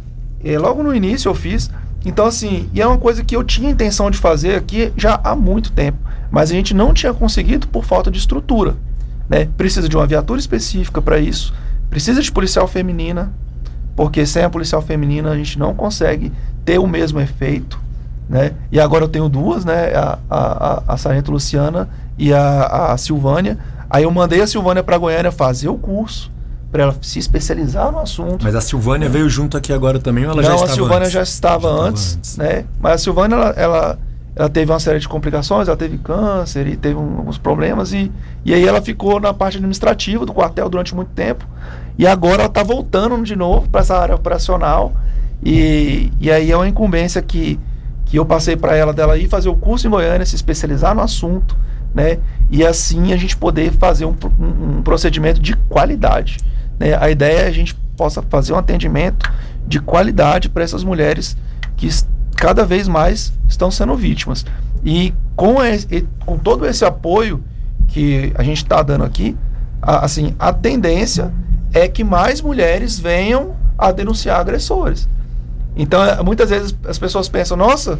É, 0.44 0.56
logo 0.56 0.80
no 0.80 0.94
início 0.94 1.28
eu 1.28 1.34
fiz. 1.34 1.68
Então, 2.04 2.26
assim, 2.26 2.68
e 2.72 2.80
é 2.80 2.86
uma 2.86 2.96
coisa 2.96 3.24
que 3.24 3.34
eu 3.34 3.42
tinha 3.42 3.68
intenção 3.68 4.08
de 4.08 4.18
fazer 4.18 4.54
aqui 4.54 4.92
já 4.96 5.20
há 5.24 5.34
muito 5.34 5.72
tempo. 5.72 5.98
Mas 6.30 6.52
a 6.52 6.54
gente 6.54 6.74
não 6.74 6.94
tinha 6.94 7.12
conseguido 7.12 7.66
por 7.66 7.84
falta 7.84 8.08
de 8.08 8.18
estrutura. 8.18 8.76
Né? 9.28 9.48
Precisa 9.56 9.88
de 9.88 9.96
uma 9.96 10.06
viatura 10.06 10.38
específica 10.38 11.02
para 11.02 11.18
isso. 11.18 11.52
Precisa 11.92 12.22
de 12.22 12.32
policial 12.32 12.66
feminina. 12.66 13.30
Porque 13.94 14.24
sem 14.24 14.42
a 14.42 14.48
policial 14.48 14.80
feminina 14.80 15.30
a 15.30 15.36
gente 15.36 15.58
não 15.58 15.74
consegue 15.74 16.32
ter 16.64 16.78
o 16.78 16.86
mesmo 16.86 17.20
efeito. 17.20 17.78
Né? 18.26 18.52
E 18.72 18.80
agora 18.80 19.04
eu 19.04 19.08
tenho 19.08 19.28
duas, 19.28 19.62
né? 19.66 19.92
A, 19.94 20.18
a, 20.30 20.38
a, 20.38 20.82
a 20.94 20.96
Sargento 20.96 21.30
Luciana 21.30 21.90
e 22.16 22.32
a, 22.32 22.92
a 22.92 22.96
Silvânia. 22.96 23.58
Aí 23.90 24.04
eu 24.04 24.10
mandei 24.10 24.40
a 24.40 24.46
Silvânia 24.46 24.82
para 24.82 24.96
Goiânia 24.96 25.30
fazer 25.30 25.68
o 25.68 25.74
curso 25.76 26.32
para 26.70 26.84
ela 26.84 26.96
se 27.02 27.18
especializar 27.18 27.92
no 27.92 27.98
assunto. 27.98 28.42
Mas 28.44 28.54
a 28.54 28.62
Silvânia 28.62 29.06
veio 29.10 29.28
junto 29.28 29.58
aqui 29.58 29.70
agora 29.74 29.98
também 29.98 30.24
ou 30.24 30.30
ela 30.32 30.42
já 30.42 30.48
Não, 30.48 30.54
a 30.54 30.60
estava 30.60 30.74
Silvânia 30.74 30.98
antes? 31.00 31.12
já 31.12 31.22
estava 31.22 31.68
Já 31.68 31.68
estava 31.68 31.88
antes, 31.88 32.16
antes. 32.16 32.36
né? 32.38 32.64
Mas 32.80 32.92
a 32.94 32.98
Silvânia 32.98 33.34
ela, 33.36 33.48
ela, 33.50 33.98
ela 34.34 34.48
teve 34.48 34.72
uma 34.72 34.80
série 34.80 34.98
de 34.98 35.06
complicações, 35.06 35.68
ela 35.68 35.76
teve 35.76 35.98
câncer 35.98 36.66
e 36.66 36.74
teve 36.78 36.94
um- 36.94 37.18
alguns 37.18 37.36
problemas 37.36 37.92
e, 37.92 38.10
e 38.42 38.54
aí 38.54 38.66
ela 38.66 38.80
ficou 38.80 39.20
na 39.20 39.34
parte 39.34 39.58
administrativa 39.58 40.24
do 40.24 40.32
quartel 40.32 40.66
durante 40.70 40.94
muito 40.94 41.10
tempo. 41.10 41.46
E 41.98 42.06
agora 42.06 42.42
ela 42.42 42.46
está 42.46 42.62
voltando 42.62 43.22
de 43.22 43.36
novo 43.36 43.68
para 43.68 43.80
essa 43.80 43.96
área 43.96 44.14
operacional 44.14 44.92
e, 45.44 46.10
e 46.20 46.30
aí 46.30 46.50
é 46.50 46.56
uma 46.56 46.68
incumbência 46.68 47.20
que, 47.20 47.58
que 48.04 48.18
eu 48.18 48.24
passei 48.24 48.56
para 48.56 48.76
ela 48.76 48.92
dela 48.92 49.18
ir 49.18 49.28
fazer 49.28 49.48
o 49.48 49.56
curso 49.56 49.86
em 49.86 49.90
Goiânia, 49.90 50.24
se 50.24 50.36
especializar 50.36 50.94
no 50.94 51.00
assunto, 51.00 51.56
né? 51.94 52.18
E 52.50 52.64
assim 52.64 53.12
a 53.12 53.16
gente 53.16 53.36
poder 53.36 53.72
fazer 53.72 54.04
um, 54.04 54.14
um, 54.40 54.82
procedimento 54.82 55.40
de 55.40 55.54
qualidade. 55.68 56.38
Né? 56.78 56.96
A 56.98 57.10
ideia 57.10 57.40
é 57.40 57.48
a 57.48 57.52
gente 57.52 57.74
possa 57.96 58.22
fazer 58.22 58.52
um 58.52 58.58
atendimento 58.58 59.30
de 59.66 59.80
qualidade 59.80 60.48
para 60.48 60.62
essas 60.62 60.84
mulheres 60.84 61.36
que 61.76 61.88
cada 62.36 62.64
vez 62.64 62.88
mais 62.88 63.32
estão 63.48 63.70
sendo 63.70 63.96
vítimas. 63.96 64.44
E 64.84 65.12
com, 65.36 65.62
esse, 65.62 66.06
com 66.24 66.38
todo 66.38 66.66
esse 66.66 66.84
apoio 66.84 67.42
que 67.88 68.32
a 68.36 68.42
gente 68.42 68.58
está 68.58 68.82
dando 68.82 69.04
aqui, 69.04 69.36
a, 69.80 70.04
assim, 70.04 70.34
a 70.38 70.52
tendência 70.52 71.32
é 71.72 71.88
que 71.88 72.04
mais 72.04 72.40
mulheres 72.40 72.98
venham 72.98 73.56
a 73.78 73.90
denunciar 73.90 74.40
agressores. 74.40 75.08
Então, 75.76 76.04
é, 76.04 76.22
muitas 76.22 76.50
vezes 76.50 76.76
as 76.86 76.98
pessoas 76.98 77.28
pensam, 77.28 77.56
nossa, 77.56 77.98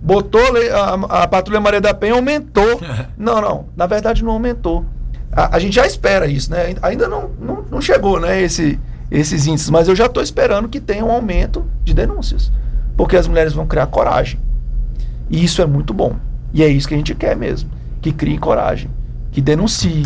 botou 0.00 0.40
a, 0.72 1.22
a 1.22 1.28
patrulha 1.28 1.60
Maria 1.60 1.80
da 1.80 1.92
Penha 1.92 2.14
aumentou. 2.14 2.80
não, 3.18 3.40
não, 3.40 3.66
na 3.76 3.86
verdade 3.86 4.22
não 4.24 4.32
aumentou. 4.32 4.84
A, 5.32 5.56
a, 5.56 5.58
gente 5.58 5.74
já 5.74 5.86
espera 5.86 6.26
isso, 6.26 6.50
né? 6.50 6.74
Ainda 6.80 7.08
não, 7.08 7.30
não, 7.40 7.64
não 7.70 7.80
chegou, 7.80 8.20
né, 8.20 8.40
esse, 8.40 8.78
esses 9.10 9.46
índices, 9.46 9.68
mas 9.68 9.88
eu 9.88 9.96
já 9.96 10.06
estou 10.06 10.22
esperando 10.22 10.68
que 10.68 10.80
tenha 10.80 11.04
um 11.04 11.10
aumento 11.10 11.64
de 11.82 11.92
denúncias. 11.92 12.52
Porque 12.96 13.16
as 13.16 13.26
mulheres 13.26 13.52
vão 13.52 13.66
criar 13.66 13.86
coragem. 13.88 14.38
E 15.28 15.42
isso 15.42 15.60
é 15.60 15.66
muito 15.66 15.92
bom. 15.92 16.14
E 16.52 16.62
é 16.62 16.68
isso 16.68 16.86
que 16.86 16.94
a 16.94 16.96
gente 16.96 17.14
quer 17.14 17.36
mesmo. 17.36 17.68
Que 18.00 18.12
criem 18.12 18.38
coragem. 18.38 18.88
Que 19.32 19.40
denuncie. 19.40 20.04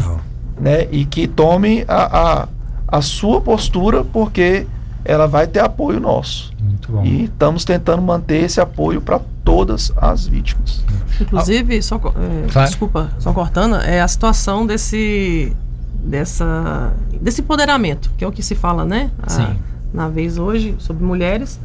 Né? 0.61 0.89
E 0.91 1.05
que 1.05 1.27
tome 1.27 1.85
a, 1.87 2.43
a, 2.43 2.49
a 2.89 3.03
sua 3.03 3.41
postura, 3.41 4.05
porque 4.05 4.67
ela 5.05 5.27
vai 5.27 5.47
ter 5.47 5.61
apoio 5.61 6.01
nosso. 6.01 6.53
Muito 6.61 6.93
bom. 6.93 7.05
E 7.05 7.25
estamos 7.25 7.65
tentando 7.65 8.03
manter 8.03 8.45
esse 8.45 8.61
apoio 8.61 9.01
para 9.01 9.21
todas 9.45 9.93
as 9.97 10.27
vítimas. 10.27 10.85
Inclusive, 11.21 11.83
só, 11.83 11.97
é, 11.97 12.51
claro. 12.51 12.69
desculpa, 12.69 13.11
só 13.19 13.33
cortando, 13.33 13.77
é 13.77 14.01
a 14.01 14.09
situação 14.09 14.67
desse 14.67 15.57
dessa 16.01 16.93
desse 17.21 17.41
empoderamento, 17.41 18.11
que 18.17 18.25
é 18.25 18.29
o 18.29 18.33
que 18.33 18.43
se 18.43 18.55
fala, 18.55 18.85
né? 18.85 19.11
A, 19.23 19.55
na 19.93 20.09
vez 20.09 20.39
hoje 20.39 20.77
sobre 20.79 21.05
mulheres 21.05 21.59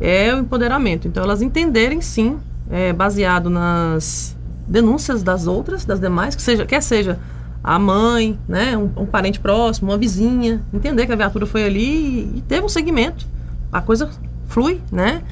é 0.00 0.34
o 0.34 0.38
empoderamento. 0.38 1.06
Então 1.06 1.22
elas 1.22 1.42
entenderem 1.42 2.00
sim, 2.00 2.38
é, 2.70 2.92
baseado 2.92 3.50
nas 3.50 4.36
denúncias 4.66 5.22
das 5.22 5.46
outras, 5.46 5.84
das 5.84 6.00
demais, 6.00 6.34
que 6.34 6.42
seja, 6.42 6.66
quer 6.66 6.82
seja 6.82 7.18
a 7.62 7.78
mãe, 7.78 8.38
né, 8.48 8.76
um, 8.76 8.90
um, 9.02 9.06
parente 9.06 9.40
próximo, 9.40 9.90
uma 9.90 9.98
vizinha, 9.98 10.62
entender 10.72 11.06
que 11.06 11.12
a 11.12 11.16
viatura 11.16 11.46
foi 11.46 11.64
ali 11.64 12.30
e, 12.34 12.38
e 12.38 12.40
teve 12.42 12.64
um 12.64 12.68
segmento. 12.68 13.26
A 13.72 13.80
coisa 13.80 14.10
flui, 14.46 14.80
né? 14.90 15.22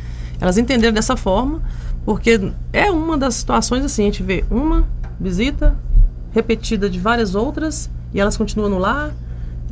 Elas 0.41 0.59
entenderam 0.59 0.93
dessa 0.93 1.17
forma, 1.17 1.63
porque 2.05 2.53
é 2.73 2.91
uma 2.91 3.17
das 3.17 3.35
situações 3.35 3.85
assim, 3.85 4.03
a 4.03 4.07
gente 4.07 4.23
vê 4.23 4.45
uma 4.51 4.87
visita 5.19 5.77
repetida 6.33 6.91
de 6.91 7.01
várias 7.01 7.35
outras 7.35 7.91
e 8.13 8.21
elas 8.21 8.37
continuam 8.37 8.69
no 8.69 8.79
lar 8.79 9.13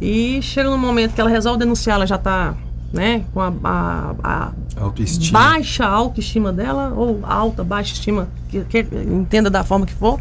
e 0.00 0.40
chega 0.40 0.70
no 0.70 0.78
momento 0.78 1.14
que 1.14 1.20
ela 1.20 1.30
resolve 1.30 1.58
denunciar, 1.58 1.96
ela 1.96 2.06
já 2.06 2.16
está 2.16 2.54
né, 2.92 3.24
com 3.34 3.40
a, 3.40 3.52
a, 3.62 4.14
a 4.22 4.52
autoestima. 4.80 5.38
baixa 5.38 5.84
autoestima 5.84 6.52
dela 6.52 6.92
ou 6.96 7.20
alta, 7.24 7.64
baixa 7.64 7.92
estima, 7.92 8.28
que, 8.48 8.64
que 8.64 8.78
entenda 8.78 9.50
da 9.50 9.64
forma 9.64 9.84
que 9.84 9.92
for, 9.92 10.20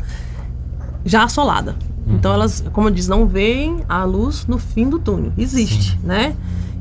já 1.06 1.24
assolada. 1.24 1.76
Uhum. 2.06 2.16
Então 2.16 2.34
elas, 2.34 2.64
como 2.74 2.88
eu 2.88 2.92
disse, 2.92 3.10
não 3.10 3.26
veem 3.26 3.82
a 3.88 4.04
luz 4.04 4.46
no 4.48 4.58
fim 4.58 4.90
do 4.90 5.00
túnel. 5.00 5.32
Existe, 5.38 5.92
Sim. 5.92 6.00
né? 6.04 6.36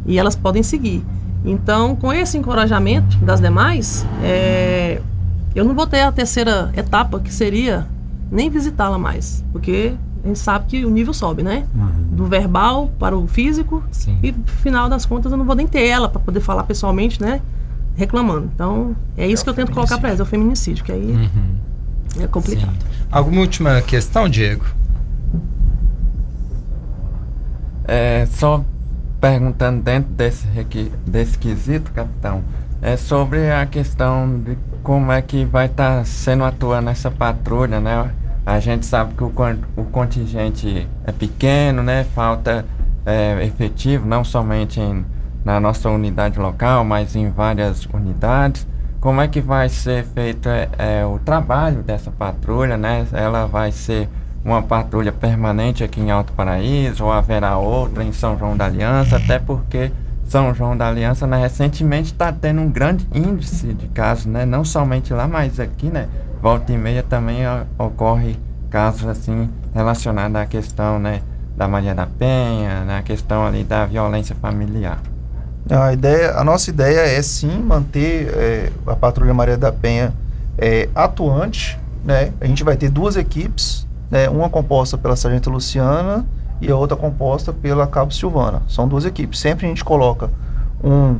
E 0.06 0.18
elas 0.18 0.34
podem 0.34 0.62
seguir. 0.62 1.04
Então, 1.44 1.96
com 1.96 2.12
esse 2.12 2.38
encorajamento 2.38 3.16
das 3.18 3.40
demais, 3.40 4.06
é, 4.22 5.00
eu 5.54 5.64
não 5.64 5.74
vou 5.74 5.86
ter 5.86 6.00
a 6.00 6.12
terceira 6.12 6.72
etapa, 6.76 7.18
que 7.18 7.32
seria 7.32 7.86
nem 8.30 8.48
visitá-la 8.48 8.96
mais. 8.98 9.44
Porque 9.52 9.94
a 10.24 10.28
gente 10.28 10.38
sabe 10.38 10.66
que 10.66 10.84
o 10.84 10.90
nível 10.90 11.12
sobe, 11.12 11.42
né? 11.42 11.64
Uhum. 11.74 12.16
Do 12.16 12.26
verbal 12.26 12.90
para 12.98 13.16
o 13.16 13.26
físico. 13.26 13.82
Sim. 13.90 14.18
E 14.22 14.32
no 14.32 14.44
final 14.46 14.88
das 14.88 15.04
contas 15.04 15.32
eu 15.32 15.38
não 15.38 15.44
vou 15.44 15.56
nem 15.56 15.66
ter 15.66 15.86
ela 15.86 16.08
para 16.08 16.20
poder 16.20 16.40
falar 16.40 16.62
pessoalmente, 16.62 17.20
né? 17.20 17.40
Reclamando. 17.96 18.48
Então, 18.54 18.96
é 19.16 19.26
isso 19.26 19.42
é 19.42 19.44
que 19.44 19.50
eu 19.50 19.54
tento 19.54 19.72
colocar 19.72 19.98
para 19.98 20.10
elas, 20.10 20.20
é 20.20 20.22
o 20.22 20.26
feminicídio, 20.26 20.84
que 20.84 20.92
aí 20.92 21.12
uhum. 21.12 21.56
É 22.20 22.26
complicado. 22.26 22.72
Sim. 22.72 23.06
Alguma 23.10 23.40
última 23.40 23.80
questão, 23.82 24.28
Diego? 24.28 24.64
É, 27.84 28.26
só 28.26 28.64
perguntando 29.20 29.82
dentro 29.82 30.12
desse, 30.12 30.46
desse 31.06 31.38
quesito, 31.38 31.92
capitão, 31.92 32.42
é 32.80 32.96
sobre 32.96 33.50
a 33.50 33.64
questão 33.64 34.40
de 34.40 34.58
como 34.82 35.12
é 35.12 35.22
que 35.22 35.44
vai 35.44 35.66
estar 35.66 35.98
tá 35.98 36.04
sendo 36.04 36.42
atuando 36.44 36.90
essa 36.90 37.10
patrulha, 37.10 37.80
né? 37.80 38.10
A 38.44 38.58
gente 38.58 38.84
sabe 38.84 39.14
que 39.14 39.22
o, 39.22 39.32
o 39.76 39.84
contingente 39.84 40.88
é 41.04 41.12
pequeno, 41.12 41.82
né? 41.82 42.04
Falta 42.12 42.64
é, 43.06 43.44
efetivo, 43.44 44.06
não 44.06 44.24
somente 44.24 44.80
em, 44.80 45.04
na 45.44 45.60
nossa 45.60 45.88
unidade 45.88 46.40
local, 46.40 46.84
mas 46.84 47.14
em 47.14 47.30
várias 47.30 47.86
unidades. 47.86 48.66
Como 49.02 49.20
é 49.20 49.26
que 49.26 49.40
vai 49.40 49.68
ser 49.68 50.04
feito 50.04 50.48
é, 50.48 50.68
é, 50.78 51.04
o 51.04 51.18
trabalho 51.18 51.82
dessa 51.82 52.08
patrulha, 52.08 52.76
né? 52.76 53.04
Ela 53.12 53.46
vai 53.46 53.72
ser 53.72 54.08
uma 54.44 54.62
patrulha 54.62 55.10
permanente 55.10 55.82
aqui 55.82 56.00
em 56.00 56.12
Alto 56.12 56.32
Paraíso, 56.34 57.04
ou 57.04 57.10
haverá 57.10 57.58
outra 57.58 58.04
em 58.04 58.12
São 58.12 58.38
João 58.38 58.56
da 58.56 58.66
Aliança, 58.66 59.16
até 59.16 59.40
porque 59.40 59.90
São 60.24 60.54
João 60.54 60.76
da 60.76 60.86
Aliança 60.86 61.26
né, 61.26 61.36
recentemente 61.36 62.12
está 62.12 62.32
tendo 62.32 62.60
um 62.60 62.70
grande 62.70 63.04
índice 63.12 63.74
de 63.74 63.88
casos, 63.88 64.26
né, 64.26 64.46
não 64.46 64.64
somente 64.64 65.12
lá, 65.12 65.26
mas 65.26 65.58
aqui, 65.58 65.88
né, 65.88 66.06
volta 66.40 66.72
e 66.72 66.78
meia 66.78 67.02
também 67.02 67.42
ocorre 67.76 68.38
casos 68.70 69.08
assim 69.08 69.50
relacionados 69.74 70.36
à 70.36 70.46
questão 70.46 71.00
né, 71.00 71.22
da 71.56 71.66
Maria 71.66 71.92
da 71.92 72.06
Penha, 72.06 72.84
na 72.84 72.84
né, 72.84 73.02
questão 73.02 73.44
ali 73.44 73.64
da 73.64 73.84
violência 73.84 74.36
familiar. 74.36 75.00
A, 75.70 75.92
ideia, 75.92 76.32
a 76.32 76.44
nossa 76.44 76.70
ideia 76.70 77.00
é 77.00 77.22
sim 77.22 77.58
manter 77.60 78.28
é, 78.34 78.72
a 78.86 78.96
Patrulha 78.96 79.32
Maria 79.32 79.56
da 79.56 79.72
Penha 79.72 80.12
é, 80.58 80.88
atuante. 80.94 81.78
Né? 82.04 82.32
A 82.40 82.46
gente 82.46 82.64
vai 82.64 82.76
ter 82.76 82.90
duas 82.90 83.16
equipes 83.16 83.86
né, 84.12 84.28
uma 84.28 84.50
composta 84.50 84.98
pela 84.98 85.16
Sargento 85.16 85.48
Luciana 85.48 86.26
e 86.60 86.70
a 86.70 86.76
outra 86.76 86.96
composta 86.96 87.52
pela 87.52 87.86
Cabo 87.86 88.12
Silvana. 88.12 88.62
São 88.68 88.86
duas 88.86 89.06
equipes. 89.06 89.40
Sempre 89.40 89.64
a 89.64 89.68
gente 89.70 89.82
coloca 89.82 90.30
um, 90.84 91.18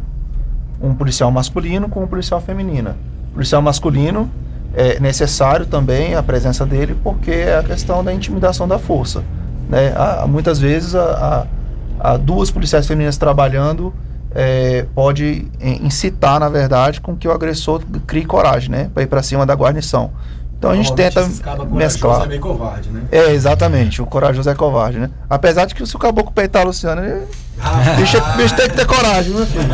um 0.81 0.95
policial 0.95 1.31
masculino 1.31 1.89
com 1.89 2.05
um 2.05 2.07
policial 2.07 2.41
feminina. 2.41 2.97
O 3.31 3.35
policial 3.35 3.63
masculino 3.63 4.31
é 4.75 5.01
necessário 5.01 5.65
também 5.65 6.15
a 6.15 6.23
presença 6.23 6.67
dele 6.67 6.95
porque 7.03 7.31
é 7.31 7.57
a 7.57 7.63
questão 7.63 8.05
da 8.05 8.13
intimidação 8.13 8.69
da 8.69 8.79
força. 8.79 9.25
Né? 9.69 9.95
Há, 9.97 10.27
muitas 10.27 10.59
vezes 10.59 10.95
há, 10.95 11.47
há, 11.99 12.17
duas 12.19 12.51
policiais 12.51 12.87
femininas 12.87 13.17
trabalhando 13.17 13.93
é, 14.35 14.87
pode 14.95 15.47
incitar, 15.61 16.41
na 16.41 16.49
verdade, 16.49 17.01
com 17.01 17.17
que 17.17 17.27
o 17.27 17.33
agressor 17.33 17.83
crie 18.07 18.25
coragem, 18.25 18.71
né, 18.71 18.91
para 18.93 19.03
ir 19.03 19.07
para 19.07 19.23
cima 19.23 19.45
da 19.47 19.55
guarnição. 19.55 20.11
Então 20.63 20.71
a 20.71 20.77
gente 20.77 20.95
tenta 20.95 21.29
mesclar. 21.73 22.23
É 22.23 22.27
meio 22.29 22.41
covarde, 22.41 22.89
né? 22.89 23.03
É, 23.11 23.33
exatamente. 23.33 24.01
O 24.01 24.07
corajoso 24.07 24.49
é 24.49 24.55
covarde, 24.55 24.97
né? 24.97 25.11
Apesar 25.29 25.65
de 25.65 25.75
que 25.75 25.85
se 25.85 25.97
o 25.97 25.99
caboclo 25.99 26.31
peitar 26.31 26.63
a 26.63 26.67
Luciana, 26.67 27.05
ele... 27.05 27.27
Ah, 27.61 27.95
bicho, 27.97 28.17
bicho 28.37 28.55
tem 28.55 28.69
que 28.69 28.77
ter 28.77 28.87
coragem, 28.87 29.35
meu 29.35 29.45
filho. 29.45 29.65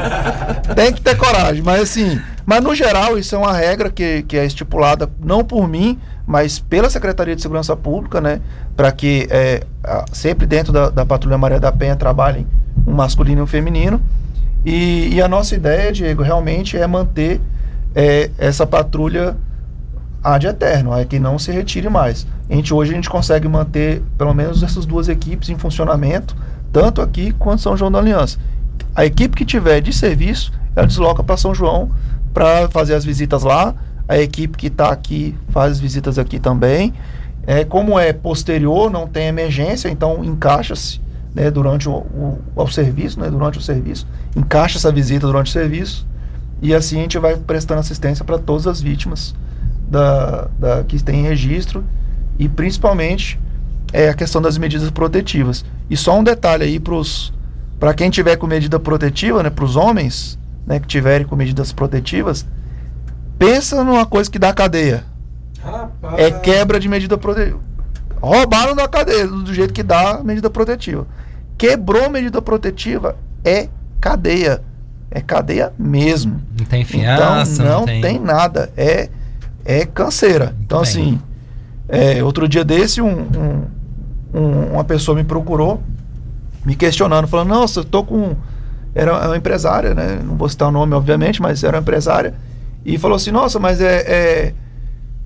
tem 0.74 0.90
que 0.90 1.02
ter 1.02 1.14
coragem. 1.14 1.62
Mas 1.62 1.82
assim, 1.82 2.18
mas 2.46 2.62
no 2.62 2.74
geral, 2.74 3.18
isso 3.18 3.34
é 3.34 3.38
uma 3.38 3.52
regra 3.52 3.90
que, 3.90 4.22
que 4.22 4.38
é 4.38 4.46
estipulada 4.46 5.10
não 5.22 5.44
por 5.44 5.68
mim, 5.68 5.98
mas 6.26 6.58
pela 6.58 6.88
Secretaria 6.88 7.36
de 7.36 7.42
Segurança 7.42 7.76
Pública, 7.76 8.18
né? 8.18 8.40
Para 8.74 8.90
que 8.90 9.28
é, 9.30 9.64
sempre 10.10 10.46
dentro 10.46 10.72
da, 10.72 10.88
da 10.88 11.04
Patrulha 11.04 11.36
Maria 11.36 11.60
da 11.60 11.70
Penha 11.70 11.96
trabalhem 11.96 12.46
um 12.86 12.94
masculino 12.94 13.42
e 13.42 13.44
um 13.44 13.46
feminino. 13.46 14.00
E, 14.64 15.14
e 15.14 15.22
a 15.22 15.28
nossa 15.28 15.54
ideia, 15.54 15.92
Diego, 15.92 16.22
realmente 16.22 16.76
é 16.76 16.86
manter 16.86 17.40
é, 17.94 18.30
essa 18.38 18.66
patrulha 18.66 19.36
ad 20.22 20.46
eterno, 20.46 20.94
é 20.94 21.04
que 21.04 21.18
não 21.18 21.38
se 21.38 21.50
retire 21.52 21.88
mais. 21.88 22.26
A 22.50 22.54
gente, 22.54 22.74
hoje 22.74 22.92
a 22.92 22.94
gente 22.94 23.08
consegue 23.08 23.48
manter 23.48 24.02
pelo 24.16 24.34
menos 24.34 24.62
essas 24.62 24.84
duas 24.84 25.08
equipes 25.08 25.48
em 25.48 25.56
funcionamento, 25.56 26.36
tanto 26.72 27.00
aqui 27.00 27.32
quanto 27.32 27.62
São 27.62 27.76
João 27.76 27.90
da 27.90 27.98
Aliança. 27.98 28.38
A 28.94 29.04
equipe 29.04 29.36
que 29.36 29.44
tiver 29.44 29.80
de 29.80 29.92
serviço, 29.92 30.52
ela 30.74 30.86
desloca 30.86 31.22
para 31.22 31.36
São 31.36 31.54
João 31.54 31.90
para 32.34 32.68
fazer 32.68 32.94
as 32.94 33.04
visitas 33.04 33.42
lá. 33.42 33.74
A 34.08 34.18
equipe 34.18 34.56
que 34.56 34.68
está 34.68 34.90
aqui 34.90 35.34
faz 35.50 35.72
as 35.72 35.80
visitas 35.80 36.18
aqui 36.18 36.38
também. 36.38 36.92
É, 37.46 37.64
como 37.64 37.98
é 37.98 38.12
posterior, 38.12 38.90
não 38.90 39.06
tem 39.06 39.26
emergência, 39.26 39.88
então 39.88 40.24
encaixa-se 40.24 41.00
né, 41.38 41.50
durante 41.50 41.88
o, 41.88 41.92
o, 41.92 42.38
o, 42.56 42.66
serviço, 42.68 43.20
né, 43.20 43.30
durante 43.30 43.58
o 43.58 43.62
serviço, 43.62 44.06
encaixa 44.36 44.78
essa 44.78 44.90
visita 44.90 45.26
durante 45.26 45.46
o 45.46 45.52
serviço 45.52 46.06
e 46.60 46.74
assim 46.74 46.98
a 46.98 47.02
gente 47.02 47.18
vai 47.18 47.36
prestando 47.36 47.80
assistência 47.80 48.24
para 48.24 48.38
todas 48.38 48.66
as 48.66 48.80
vítimas 48.80 49.34
da, 49.88 50.48
da, 50.58 50.84
que 50.84 51.02
tem 51.02 51.22
registro 51.22 51.84
e 52.38 52.48
principalmente 52.48 53.38
é 53.92 54.08
a 54.08 54.14
questão 54.14 54.42
das 54.42 54.58
medidas 54.58 54.90
protetivas. 54.90 55.64
E 55.88 55.96
só 55.96 56.18
um 56.18 56.24
detalhe 56.24 56.64
aí 56.64 56.80
para 57.78 57.94
quem 57.94 58.10
tiver 58.10 58.36
com 58.36 58.46
medida 58.46 58.78
protetiva, 58.78 59.42
né, 59.42 59.50
para 59.50 59.64
os 59.64 59.76
homens 59.76 60.38
né, 60.66 60.78
que 60.78 60.86
tiverem 60.86 61.26
com 61.26 61.36
medidas 61.36 61.72
protetivas, 61.72 62.44
Pensa 63.38 63.84
numa 63.84 64.04
coisa 64.04 64.28
que 64.28 64.38
dá 64.38 64.52
cadeia. 64.52 65.04
É 66.16 66.30
quebra 66.30 66.80
de 66.80 66.88
medida 66.88 67.16
protetiva. 67.16 67.60
Roubaram 68.20 68.74
da 68.74 68.88
cadeia, 68.88 69.28
do 69.28 69.54
jeito 69.54 69.72
que 69.72 69.82
dá 69.82 70.20
medida 70.24 70.50
protetiva. 70.50 71.06
Quebrou 71.58 72.08
medida 72.08 72.40
protetiva, 72.40 73.16
é 73.44 73.68
cadeia. 74.00 74.62
É 75.10 75.20
cadeia 75.20 75.72
mesmo. 75.78 76.40
Não 76.58 76.64
tem 76.66 76.84
fiança, 76.84 77.62
então, 77.62 77.64
não, 77.72 77.78
não 77.80 77.86
tem... 77.86 78.00
tem 78.00 78.18
nada. 78.18 78.70
É, 78.76 79.08
é 79.64 79.84
canseira. 79.86 80.54
Então, 80.64 80.80
bem. 80.82 80.88
assim, 80.88 81.20
é, 81.88 82.22
outro 82.22 82.46
dia 82.48 82.64
desse, 82.64 83.00
um, 83.00 83.08
um- 83.22 83.64
um- 84.38 84.72
uma 84.74 84.84
pessoa 84.84 85.16
me 85.16 85.24
procurou, 85.24 85.82
me 86.64 86.76
questionando, 86.76 87.26
falando, 87.26 87.48
nossa, 87.48 87.80
eu 87.80 87.84
tô 87.84 88.04
com. 88.04 88.36
Era 88.94 89.28
uma 89.28 89.36
empresária, 89.36 89.94
né? 89.94 90.20
Não 90.22 90.36
vou 90.36 90.48
citar 90.48 90.68
o 90.68 90.72
nome, 90.72 90.92
obviamente, 90.94 91.40
mas 91.40 91.64
era 91.64 91.76
uma 91.78 91.80
empresária. 91.82 92.34
E 92.84 92.98
falou 92.98 93.16
assim, 93.16 93.30
nossa, 93.30 93.58
mas 93.58 93.80
é. 93.80 93.96
é- 94.06 94.54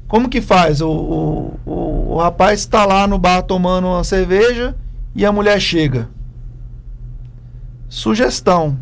como 0.08 0.28
que 0.28 0.40
faz? 0.40 0.80
O, 0.80 0.88
o, 0.90 1.60
o, 1.66 2.12
o 2.14 2.18
rapaz 2.18 2.60
está 2.60 2.84
lá 2.84 3.06
no 3.06 3.18
bar 3.18 3.42
tomando 3.42 3.86
uma 3.88 4.04
cerveja 4.04 4.74
e 5.14 5.24
a 5.26 5.32
mulher 5.32 5.58
chega. 5.60 6.08
Sugestão. 7.96 8.78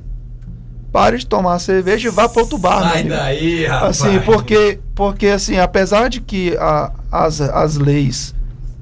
Pare 0.93 1.19
de 1.19 1.27
tomar 1.27 1.59
cerveja 1.59 2.07
e 2.09 2.11
vá 2.13 2.29
para 2.29 2.43
outro 2.43 2.57
bar. 2.57 2.93
Sai 2.93 3.03
daí, 3.03 3.67
rapaz. 3.67 4.01
Assim, 4.03 4.21
porque, 4.21 4.79
porque 4.95 5.27
assim, 5.27 5.59
apesar 5.59 6.09
de 6.09 6.21
que 6.21 6.57
a- 6.57 6.93
as, 7.11 7.41
as 7.41 7.77
leis 7.77 8.33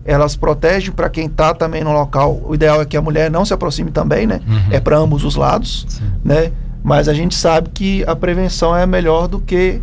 elas 0.05 0.37
protegem 0.37 0.91
para 0.93 1.09
quem 1.09 1.27
está 1.27 1.55
também 1.55 1.83
no 1.83 1.93
local, 1.93 2.43
o 2.45 2.55
ideal 2.55 2.83
é 2.83 2.85
que 2.85 2.97
a 2.97 3.01
mulher 3.01 3.31
não 3.31 3.43
se 3.45 3.55
aproxime 3.55 3.91
também, 3.91 4.27
né? 4.27 4.41
Uhum. 4.47 4.61
É 4.71 4.79
para 4.81 4.99
ambos 4.99 5.25
os 5.25 5.35
lados, 5.35 5.87
Sim. 5.89 6.05
né? 6.23 6.53
Mas 6.85 7.09
a 7.09 7.15
gente 7.15 7.35
sabe 7.35 7.71
que 7.71 8.05
a 8.07 8.15
prevenção 8.15 8.77
é 8.77 8.85
melhor 8.87 9.29
do 9.29 9.41
que, 9.41 9.81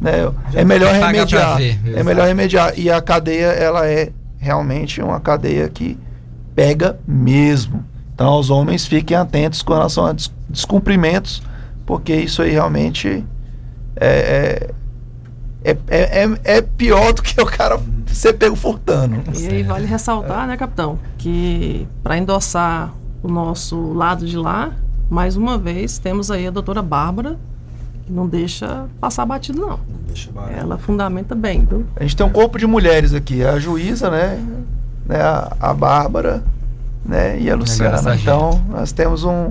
né? 0.00 0.30
É 0.52 0.62
melhor 0.62 0.90
paga 0.98 1.26
pra 1.26 1.54
remediar. 1.54 1.56
ver, 1.56 1.78
É 1.98 2.02
melhor 2.02 2.26
remediar 2.26 2.72
e 2.78 2.90
a 2.90 3.00
cadeia 3.00 3.46
ela 3.46 3.86
é 3.86 4.10
realmente 4.38 5.00
uma 5.00 5.20
cadeia 5.20 5.66
que 5.70 5.98
pega 6.54 6.98
mesmo. 7.08 7.82
Então 8.16 8.40
os 8.40 8.48
homens 8.48 8.86
fiquem 8.86 9.14
atentos 9.14 9.60
com 9.60 9.74
relação 9.74 10.06
a 10.06 10.12
des- 10.14 10.32
descumprimentos, 10.48 11.42
porque 11.84 12.14
isso 12.16 12.40
aí 12.40 12.50
realmente 12.50 13.22
é, 13.94 14.70
é, 15.62 15.76
é, 15.86 16.24
é, 16.24 16.38
é 16.56 16.62
pior 16.62 17.12
do 17.12 17.20
que 17.22 17.38
o 17.38 17.44
cara 17.44 17.78
ser 18.06 18.32
pego 18.32 18.56
furtando. 18.56 19.16
E 19.38 19.46
aí 19.48 19.62
vale 19.62 19.84
ressaltar, 19.86 20.46
né, 20.46 20.56
capitão, 20.56 20.98
que 21.18 21.86
para 22.02 22.16
endossar 22.16 22.94
o 23.22 23.28
nosso 23.28 23.92
lado 23.92 24.24
de 24.24 24.38
lá, 24.38 24.72
mais 25.10 25.36
uma 25.36 25.58
vez 25.58 25.98
temos 25.98 26.30
aí 26.30 26.46
a 26.46 26.50
doutora 26.50 26.80
Bárbara, 26.80 27.36
que 28.06 28.12
não 28.12 28.26
deixa 28.26 28.86
passar 28.98 29.26
batido, 29.26 29.60
não. 29.60 29.78
Ela 30.56 30.78
fundamenta 30.78 31.34
bem, 31.34 31.66
viu? 31.66 31.84
A 31.96 32.02
gente 32.02 32.16
tem 32.16 32.24
um 32.24 32.30
corpo 32.30 32.58
de 32.58 32.66
mulheres 32.66 33.12
aqui, 33.12 33.44
a 33.44 33.58
juíza, 33.58 34.08
né, 34.10 34.42
né 35.04 35.20
a, 35.20 35.54
a 35.60 35.74
Bárbara, 35.74 36.42
né, 37.06 37.38
e 37.38 37.50
a 37.50 37.54
Luciana. 37.54 38.14
Então 38.14 38.60
nós 38.68 38.92
temos 38.92 39.24
um 39.24 39.50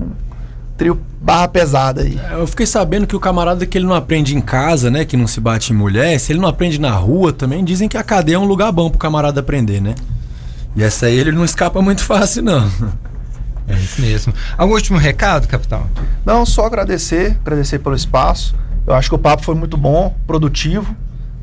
trio 0.76 1.00
barra 1.20 1.48
pesada 1.48 2.02
aí. 2.02 2.20
É, 2.30 2.34
Eu 2.34 2.46
fiquei 2.46 2.66
sabendo 2.66 3.06
que 3.06 3.16
o 3.16 3.20
camarada 3.20 3.66
que 3.66 3.78
ele 3.78 3.86
não 3.86 3.94
aprende 3.94 4.36
em 4.36 4.40
casa, 4.40 4.90
né? 4.90 5.04
Que 5.04 5.16
não 5.16 5.26
se 5.26 5.40
bate 5.40 5.72
em 5.72 5.76
mulher, 5.76 6.18
se 6.20 6.32
ele 6.32 6.40
não 6.40 6.48
aprende 6.48 6.80
na 6.80 6.90
rua 6.90 7.32
também, 7.32 7.64
dizem 7.64 7.88
que 7.88 7.96
a 7.96 8.02
cadeia 8.02 8.36
é 8.36 8.38
um 8.38 8.44
lugar 8.44 8.70
bom 8.70 8.90
pro 8.90 8.98
camarada 8.98 9.40
aprender, 9.40 9.80
né? 9.80 9.94
E 10.74 10.82
essa 10.82 11.06
aí 11.06 11.18
ele 11.18 11.32
não 11.32 11.44
escapa 11.44 11.80
muito 11.80 12.02
fácil, 12.04 12.42
não. 12.42 12.70
É 13.66 13.74
isso 13.74 14.00
mesmo. 14.00 14.32
Algum 14.56 14.74
último 14.74 14.98
recado, 14.98 15.48
capitão? 15.48 15.86
Não, 16.24 16.46
só 16.46 16.66
agradecer, 16.66 17.36
agradecer 17.40 17.80
pelo 17.80 17.96
espaço. 17.96 18.54
Eu 18.86 18.94
acho 18.94 19.08
que 19.08 19.14
o 19.14 19.18
papo 19.18 19.42
foi 19.42 19.54
muito 19.56 19.76
bom, 19.76 20.14
produtivo. 20.26 20.94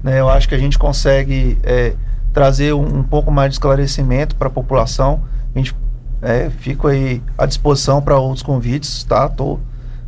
Né? 0.01 0.19
Eu 0.19 0.29
acho 0.29 0.47
que 0.47 0.55
a 0.55 0.57
gente 0.57 0.79
consegue 0.79 1.57
é, 1.63 1.93
trazer 2.31 2.73
um, 2.73 2.99
um 2.99 3.03
pouco 3.03 3.29
mais 3.29 3.49
de 3.49 3.55
esclarecimento 3.55 4.35
para 4.35 4.47
a 4.47 4.51
população. 4.51 5.21
A 5.53 5.57
gente 5.57 5.75
é, 6.23 6.49
fico 6.49 6.87
aí 6.87 7.21
à 7.37 7.45
disposição 7.45 8.01
para 8.01 8.17
outros 8.17 8.41
convites, 8.41 9.03
tá? 9.03 9.27
Tô, 9.27 9.59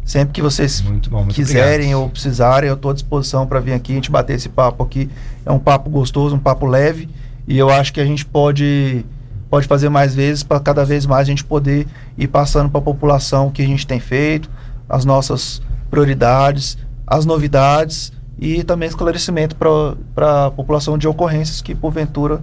sempre 0.03 0.33
que 0.33 0.41
vocês 0.41 0.81
Muito 0.81 1.09
bom, 1.09 1.23
muito 1.23 1.35
quiserem 1.35 1.87
obrigado. 1.87 2.01
ou 2.01 2.09
precisarem, 2.09 2.69
eu 2.69 2.75
estou 2.75 2.91
à 2.91 2.93
disposição 2.93 3.45
para 3.45 3.59
vir 3.59 3.73
aqui 3.73 3.91
a 3.91 3.95
gente 3.95 4.09
bater 4.09 4.35
esse 4.35 4.47
papo 4.47 4.83
aqui. 4.83 5.09
É 5.45 5.51
um 5.51 5.59
papo 5.59 5.89
gostoso, 5.89 6.35
um 6.35 6.39
papo 6.39 6.65
leve 6.65 7.09
e 7.47 7.57
eu 7.57 7.69
acho 7.69 7.91
que 7.91 7.99
a 7.99 8.05
gente 8.05 8.25
pode 8.25 9.05
pode 9.49 9.67
fazer 9.67 9.89
mais 9.89 10.15
vezes 10.15 10.41
para 10.43 10.59
cada 10.59 10.83
vez 10.83 11.05
mais 11.05 11.21
a 11.21 11.29
gente 11.29 11.43
poder 11.43 11.87
ir 12.17 12.27
passando 12.27 12.69
para 12.69 12.79
a 12.79 12.83
população 12.83 13.47
o 13.47 13.51
que 13.51 13.61
a 13.61 13.65
gente 13.65 13.85
tem 13.85 13.99
feito, 13.99 14.49
as 14.89 15.05
nossas 15.05 15.61
prioridades, 15.89 16.77
as 17.05 17.25
novidades 17.25 18.11
e 18.37 18.63
também 18.63 18.89
esclarecimento 18.89 19.55
para 19.55 20.45
a 20.45 20.51
população 20.51 20.97
de 20.97 21.07
ocorrências 21.07 21.61
que 21.61 21.73
porventura 21.73 22.41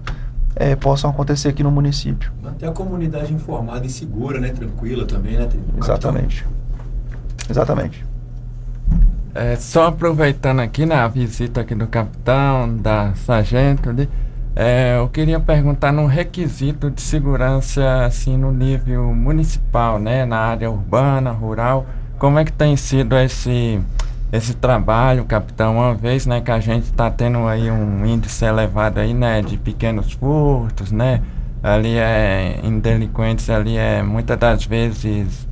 eh, 0.56 0.76
possam 0.76 1.10
acontecer 1.10 1.48
aqui 1.48 1.62
no 1.62 1.70
município. 1.70 2.32
Manter 2.42 2.66
a 2.68 2.72
comunidade 2.72 3.32
informada 3.32 3.86
e 3.86 3.90
segura, 3.90 4.40
né? 4.40 4.50
Tranquila 4.50 5.06
também, 5.06 5.36
né? 5.36 5.48
Exatamente. 5.78 6.46
Exatamente. 7.48 8.04
É, 9.34 9.56
só 9.56 9.86
aproveitando 9.86 10.60
aqui 10.60 10.84
na 10.84 11.08
visita 11.08 11.62
aqui 11.62 11.74
do 11.74 11.86
capitão, 11.86 12.76
da 12.76 13.14
sargento 13.14 13.88
ali, 13.88 14.08
é, 14.54 14.98
eu 14.98 15.08
queria 15.08 15.40
perguntar 15.40 15.90
no 15.90 16.04
requisito 16.06 16.90
de 16.90 17.00
segurança 17.00 18.04
assim 18.04 18.36
no 18.36 18.52
nível 18.52 19.14
municipal, 19.14 19.98
né, 19.98 20.26
na 20.26 20.38
área 20.38 20.70
urbana, 20.70 21.30
rural, 21.30 21.86
como 22.18 22.38
é 22.38 22.44
que 22.44 22.52
tem 22.52 22.76
sido 22.76 23.16
esse 23.16 23.80
esse 24.32 24.54
trabalho, 24.54 25.24
capitão, 25.24 25.76
uma 25.76 25.94
vez, 25.94 26.26
né, 26.26 26.40
que 26.40 26.50
a 26.50 26.58
gente 26.58 26.84
está 26.84 27.10
tendo 27.10 27.46
aí 27.46 27.70
um 27.70 28.04
índice 28.06 28.44
elevado 28.44 28.98
aí, 28.98 29.12
né, 29.12 29.42
de 29.42 29.58
pequenos 29.58 30.12
furtos, 30.12 30.90
né, 30.90 31.20
ali 31.62 31.98
é 31.98 32.58
em 32.62 32.78
delinquentes 32.78 33.48
ali 33.50 33.76
é 33.76 34.02
muitas 34.02 34.38
das 34.38 34.64
vezes 34.64 35.46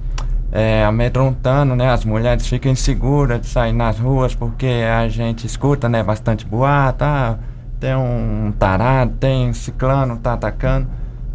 é, 0.53 0.85
amedrontando, 0.85 1.77
né? 1.77 1.91
As 1.91 2.05
mulheres 2.05 2.47
ficam 2.47 2.73
inseguras 2.73 3.41
de 3.41 3.47
sair 3.47 3.73
nas 3.73 3.99
ruas 3.99 4.35
porque 4.35 4.67
a 4.67 5.09
gente 5.09 5.47
escuta, 5.47 5.89
né? 5.89 6.03
Bastante 6.03 6.45
boato, 6.45 7.05
ah, 7.05 7.39
tem 7.79 7.95
um 7.95 8.53
tarado, 8.59 9.13
tem 9.19 9.49
um 9.49 9.55
ciclano, 9.55 10.17
tá 10.17 10.33
atacando. 10.33 10.89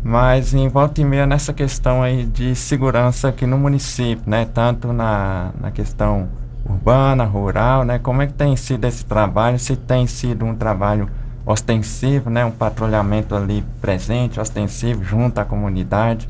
Mas 0.04 0.54
em 0.54 0.68
volta 0.68 1.02
e 1.02 1.06
meia 1.06 1.26
nessa 1.26 1.52
questão 1.54 2.04
aí 2.04 2.26
de 2.26 2.56
segurança 2.56 3.30
aqui 3.30 3.46
no 3.46 3.58
município, 3.58 4.24
né? 4.30 4.46
Tanto 4.54 4.94
na, 4.94 5.52
na 5.60 5.72
questão 5.72 6.28
urbana, 6.66 7.24
rural, 7.26 7.84
né? 7.86 8.00
Como 8.00 8.22
é 8.22 8.28
que 8.28 8.34
tem 8.34 8.56
sido 8.56 8.86
esse 8.86 9.06
trabalho? 9.06 9.60
Se 9.60 9.76
tem 9.76 10.08
sido 10.08 10.46
um 10.46 10.56
trabalho 10.56 11.10
ostensivo, 11.46 12.30
né? 12.30 12.44
Um 12.44 12.52
patrulhamento 12.52 13.36
ali 13.36 13.64
presente, 13.80 14.40
ostensivo, 14.40 15.04
junto 15.04 15.38
à 15.40 15.46
comunidade. 15.46 16.28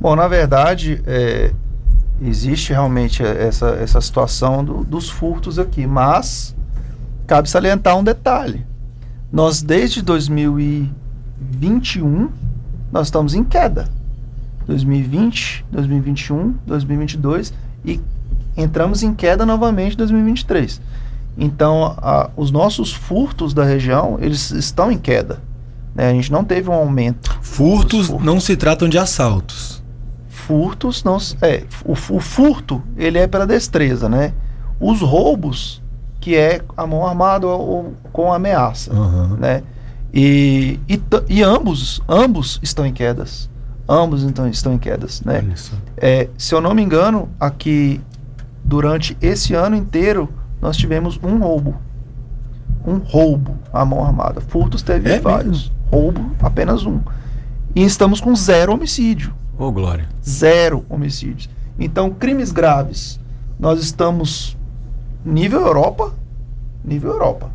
Bom, 0.00 0.14
na 0.16 0.26
verdade, 0.28 1.02
é, 1.06 1.52
existe 2.20 2.72
realmente 2.72 3.22
essa, 3.22 3.70
essa 3.70 4.00
situação 4.00 4.64
do- 4.64 4.84
dos 4.84 5.08
furtos 5.10 5.58
aqui, 5.58 5.86
mas 5.86 6.54
cabe 7.26 7.48
salientar 7.48 7.96
um 7.96 8.04
detalhe. 8.04 8.66
Nós, 9.30 9.60
desde 9.62 10.02
2021, 10.02 12.30
nós 12.90 13.08
estamos 13.08 13.34
em 13.34 13.44
queda. 13.44 13.86
2020, 14.66 15.64
2021, 15.70 16.54
2022 16.66 17.52
e 17.84 18.00
entramos 18.58 19.02
em 19.02 19.14
queda 19.14 19.46
novamente 19.46 19.94
em 19.94 19.96
2023. 19.96 20.80
Então, 21.38 21.94
a- 21.98 22.28
os 22.36 22.50
nossos 22.50 22.92
furtos 22.92 23.54
da 23.54 23.64
região, 23.64 24.18
eles 24.20 24.50
estão 24.50 24.90
em 24.92 24.98
queda. 24.98 25.38
né? 25.94 26.10
A 26.10 26.12
gente 26.12 26.30
não 26.30 26.44
teve 26.44 26.68
um 26.68 26.72
aumento 26.74 27.36
Furtos 27.40 28.00
Os 28.02 28.06
furtos. 28.08 28.26
não 28.26 28.38
se 28.40 28.56
tratam 28.56 28.88
de 28.88 28.98
assaltos. 28.98 29.82
furtos 30.28 31.02
não 31.04 31.18
é 31.42 31.64
o, 31.84 31.92
o 31.92 32.20
furto 32.20 32.82
ele 32.96 33.18
é 33.18 33.26
pela 33.26 33.46
destreza 33.46 34.08
né 34.08 34.32
os 34.80 35.00
roubos 35.00 35.82
que 36.20 36.36
é 36.36 36.60
a 36.76 36.86
mão 36.86 37.04
armada 37.06 37.46
ou, 37.46 37.94
com 38.12 38.32
ameaça 38.32 38.92
Aham. 38.92 39.36
né 39.38 39.62
e, 40.14 40.78
e, 40.88 41.00
e 41.28 41.42
ambos 41.42 42.00
ambos 42.08 42.58
estão 42.62 42.86
em 42.86 42.92
quedas 42.92 43.50
ambos 43.88 44.22
então 44.22 44.48
estão 44.48 44.72
em 44.72 44.78
quedas 44.78 45.20
né 45.22 45.42
é, 45.96 46.28
se 46.38 46.54
eu 46.54 46.60
não 46.60 46.74
me 46.74 46.82
engano 46.82 47.28
aqui 47.40 48.00
durante 48.68 49.16
esse 49.20 49.54
ano 49.54 49.74
inteiro 49.74 50.28
nós 50.60 50.76
tivemos 50.76 51.18
um 51.22 51.38
roubo 51.38 51.74
um 52.86 52.98
roubo 52.98 53.56
à 53.72 53.84
mão 53.84 54.04
armada 54.04 54.40
furtos 54.40 54.82
teve 54.82 55.10
É 55.10 55.18
vários 55.20 55.72
roubo 55.90 56.32
apenas 56.40 56.84
um 56.86 57.00
e 57.74 57.82
estamos 57.82 58.20
com 58.20 58.34
zero 58.36 58.72
homicídio 58.74 59.32
Ô, 59.58 59.72
Glória. 59.72 60.06
zero 60.24 60.84
homicídios. 60.88 61.50
Então, 61.80 62.10
crimes 62.10 62.52
graves, 62.52 63.18
nós 63.58 63.80
estamos 63.80 64.56
nível 65.24 65.60
Europa, 65.66 66.12
nível 66.84 67.10
Europa. 67.10 67.50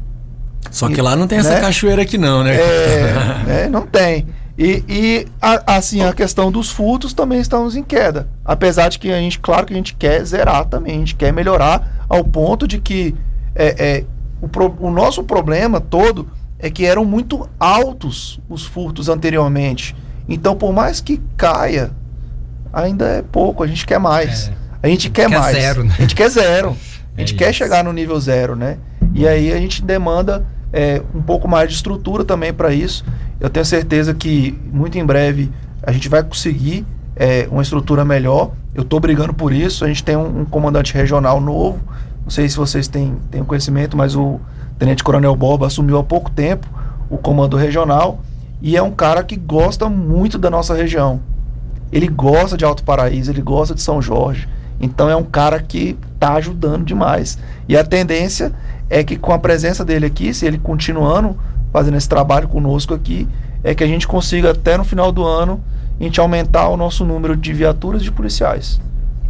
Só 0.69 0.89
que 0.89 1.01
lá 1.01 1.15
não 1.15 1.27
tem 1.27 1.37
essa 1.39 1.51
Né? 1.55 1.61
cachoeira 1.61 2.01
aqui 2.01 2.17
não, 2.17 2.43
né? 2.43 2.55
É, 2.57 3.13
né, 3.47 3.69
não 3.69 3.87
tem. 3.87 4.27
E, 4.57 4.83
e 4.87 5.27
a- 5.41 5.75
assim, 5.77 6.01
a 6.03 6.13
questão 6.13 6.51
dos 6.51 6.69
furtos 6.69 7.13
também 7.13 7.39
estamos 7.39 7.75
em 7.75 7.81
queda. 7.83 8.27
Apesar 8.45 8.89
de 8.89 8.99
que 8.99 9.11
a 9.11 9.17
gente, 9.19 9.39
claro 9.39 9.65
que 9.65 9.73
a 9.73 9.75
gente 9.75 9.95
quer 9.95 10.23
zerar 10.23 10.65
também, 10.65 10.95
a 10.95 10.99
gente 10.99 11.15
quer 11.15 11.33
melhorar 11.33 12.05
ao 12.07 12.23
ponto 12.23 12.67
de 12.67 12.77
que 12.79 13.15
é, 13.55 13.75
é, 13.99 14.03
O, 14.41 14.47
pro- 14.47 14.75
o 14.79 14.91
nosso 14.91 15.23
problema 15.23 15.79
todo 15.79 16.27
é 16.59 16.69
que 16.69 16.85
eram 16.85 17.03
muito 17.05 17.49
altos 17.59 18.39
os 18.49 18.65
furtos 18.65 19.07
anteriormente. 19.09 19.95
Então, 20.27 20.55
por 20.55 20.71
mais 20.73 20.99
que 21.01 21.19
caia, 21.37 21.91
ainda 22.71 23.05
é 23.05 23.21
pouco, 23.21 23.63
a 23.63 23.67
gente 23.67 23.85
quer 23.85 23.99
mais. 23.99 24.51
A 24.81 24.87
gente 24.87 25.09
quer, 25.09 25.29
Quer 25.29 25.39
mais. 25.39 25.55
zero, 25.57 25.83
né? 25.85 25.93
A 25.97 26.01
gente 26.01 26.15
quer 26.15 26.29
zero. 26.29 26.75
A 27.15 27.19
gente 27.19 27.35
É 27.35 27.37
quer 27.37 27.49
isso. 27.51 27.59
chegar 27.59 27.83
no 27.83 27.93
nível 27.93 28.19
zero, 28.19 28.55
né? 28.55 28.77
E 29.13 29.27
aí 29.27 29.53
a 29.53 29.57
gente 29.57 29.83
demanda 29.83 30.43
é, 30.73 30.99
um 31.13 31.21
pouco 31.21 31.47
mais 31.47 31.69
de 31.69 31.75
estrutura 31.75 32.25
também 32.25 32.51
para 32.51 32.73
isso. 32.73 33.05
Eu 33.43 33.49
tenho 33.49 33.65
certeza 33.65 34.13
que 34.13 34.57
muito 34.71 34.97
em 34.97 35.05
breve 35.05 35.51
a 35.85 35.91
gente 35.91 36.07
vai 36.07 36.23
conseguir 36.23 36.85
é, 37.13 37.45
uma 37.51 37.61
estrutura 37.61 38.05
melhor. 38.05 38.51
Eu 38.73 38.83
estou 38.83 39.01
brigando 39.01 39.33
por 39.33 39.51
isso. 39.51 39.83
A 39.83 39.87
gente 39.89 40.01
tem 40.01 40.15
um, 40.15 40.39
um 40.39 40.45
comandante 40.45 40.93
regional 40.93 41.41
novo. 41.41 41.81
Não 42.23 42.29
sei 42.29 42.47
se 42.47 42.55
vocês 42.55 42.87
têm, 42.87 43.17
têm 43.29 43.43
conhecimento, 43.43 43.97
mas 43.97 44.15
o 44.15 44.39
Tenente 44.79 45.03
Coronel 45.03 45.35
Boba 45.35 45.67
assumiu 45.67 45.97
há 45.97 46.03
pouco 46.05 46.31
tempo 46.31 46.65
o 47.09 47.17
comando 47.17 47.57
regional 47.57 48.21
e 48.61 48.77
é 48.77 48.81
um 48.81 48.91
cara 48.91 49.21
que 49.21 49.35
gosta 49.35 49.89
muito 49.89 50.37
da 50.37 50.49
nossa 50.49 50.73
região. 50.73 51.19
Ele 51.91 52.07
gosta 52.07 52.55
de 52.55 52.63
Alto 52.63 52.81
Paraíso, 52.81 53.29
ele 53.29 53.41
gosta 53.41 53.75
de 53.75 53.81
São 53.81 54.01
Jorge. 54.01 54.47
Então 54.79 55.09
é 55.09 55.15
um 55.17 55.23
cara 55.23 55.61
que 55.61 55.97
está 56.13 56.35
ajudando 56.35 56.85
demais. 56.85 57.37
E 57.67 57.75
a 57.75 57.83
tendência 57.83 58.53
é 58.89 59.03
que 59.03 59.17
com 59.17 59.33
a 59.33 59.37
presença 59.37 59.83
dele 59.83 60.05
aqui, 60.05 60.33
se 60.33 60.45
ele 60.45 60.57
continuando 60.57 61.37
fazendo 61.73 61.97
esse 61.97 62.07
trabalho 62.07 62.47
conosco 62.47 62.93
aqui, 62.93 63.27
é 63.63 63.73
que 63.73 63.83
a 63.83 63.87
gente 63.87 64.07
consiga 64.07 64.51
até 64.51 64.77
no 64.77 64.83
final 64.85 65.11
do 65.11 65.25
ano 65.25 65.61
a 65.99 66.03
gente 66.03 66.19
aumentar 66.19 66.67
o 66.69 66.77
nosso 66.77 67.03
número 67.03 67.35
de 67.35 67.51
viaturas 67.51 68.03
de 68.03 68.11
policiais. 68.11 68.79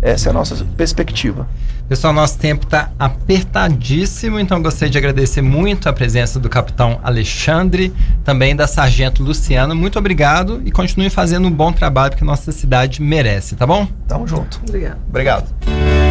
Essa 0.01 0.27
é 0.27 0.31
a 0.31 0.33
nossa 0.33 0.65
perspectiva. 0.75 1.47
Pessoal, 1.87 2.13
nosso 2.13 2.37
tempo 2.37 2.65
está 2.65 2.91
apertadíssimo, 2.97 4.39
então 4.39 4.61
gostaria 4.61 4.89
de 4.89 4.97
agradecer 4.97 5.41
muito 5.41 5.87
a 5.87 5.93
presença 5.93 6.39
do 6.39 6.49
capitão 6.49 6.99
Alexandre, 7.03 7.93
também 8.23 8.55
da 8.55 8.67
sargento 8.67 9.23
Luciana. 9.23 9.73
Muito 9.73 9.97
obrigado 9.99 10.61
e 10.65 10.71
continue 10.71 11.09
fazendo 11.09 11.47
um 11.47 11.51
bom 11.51 11.71
trabalho 11.71 12.15
que 12.15 12.23
a 12.23 12.27
nossa 12.27 12.51
cidade 12.51 13.01
merece, 13.01 13.55
tá 13.55 13.67
bom? 13.67 13.87
Tamo 14.07 14.27
junto. 14.27 14.59
Obrigado. 14.67 14.97
Obrigado. 15.07 16.02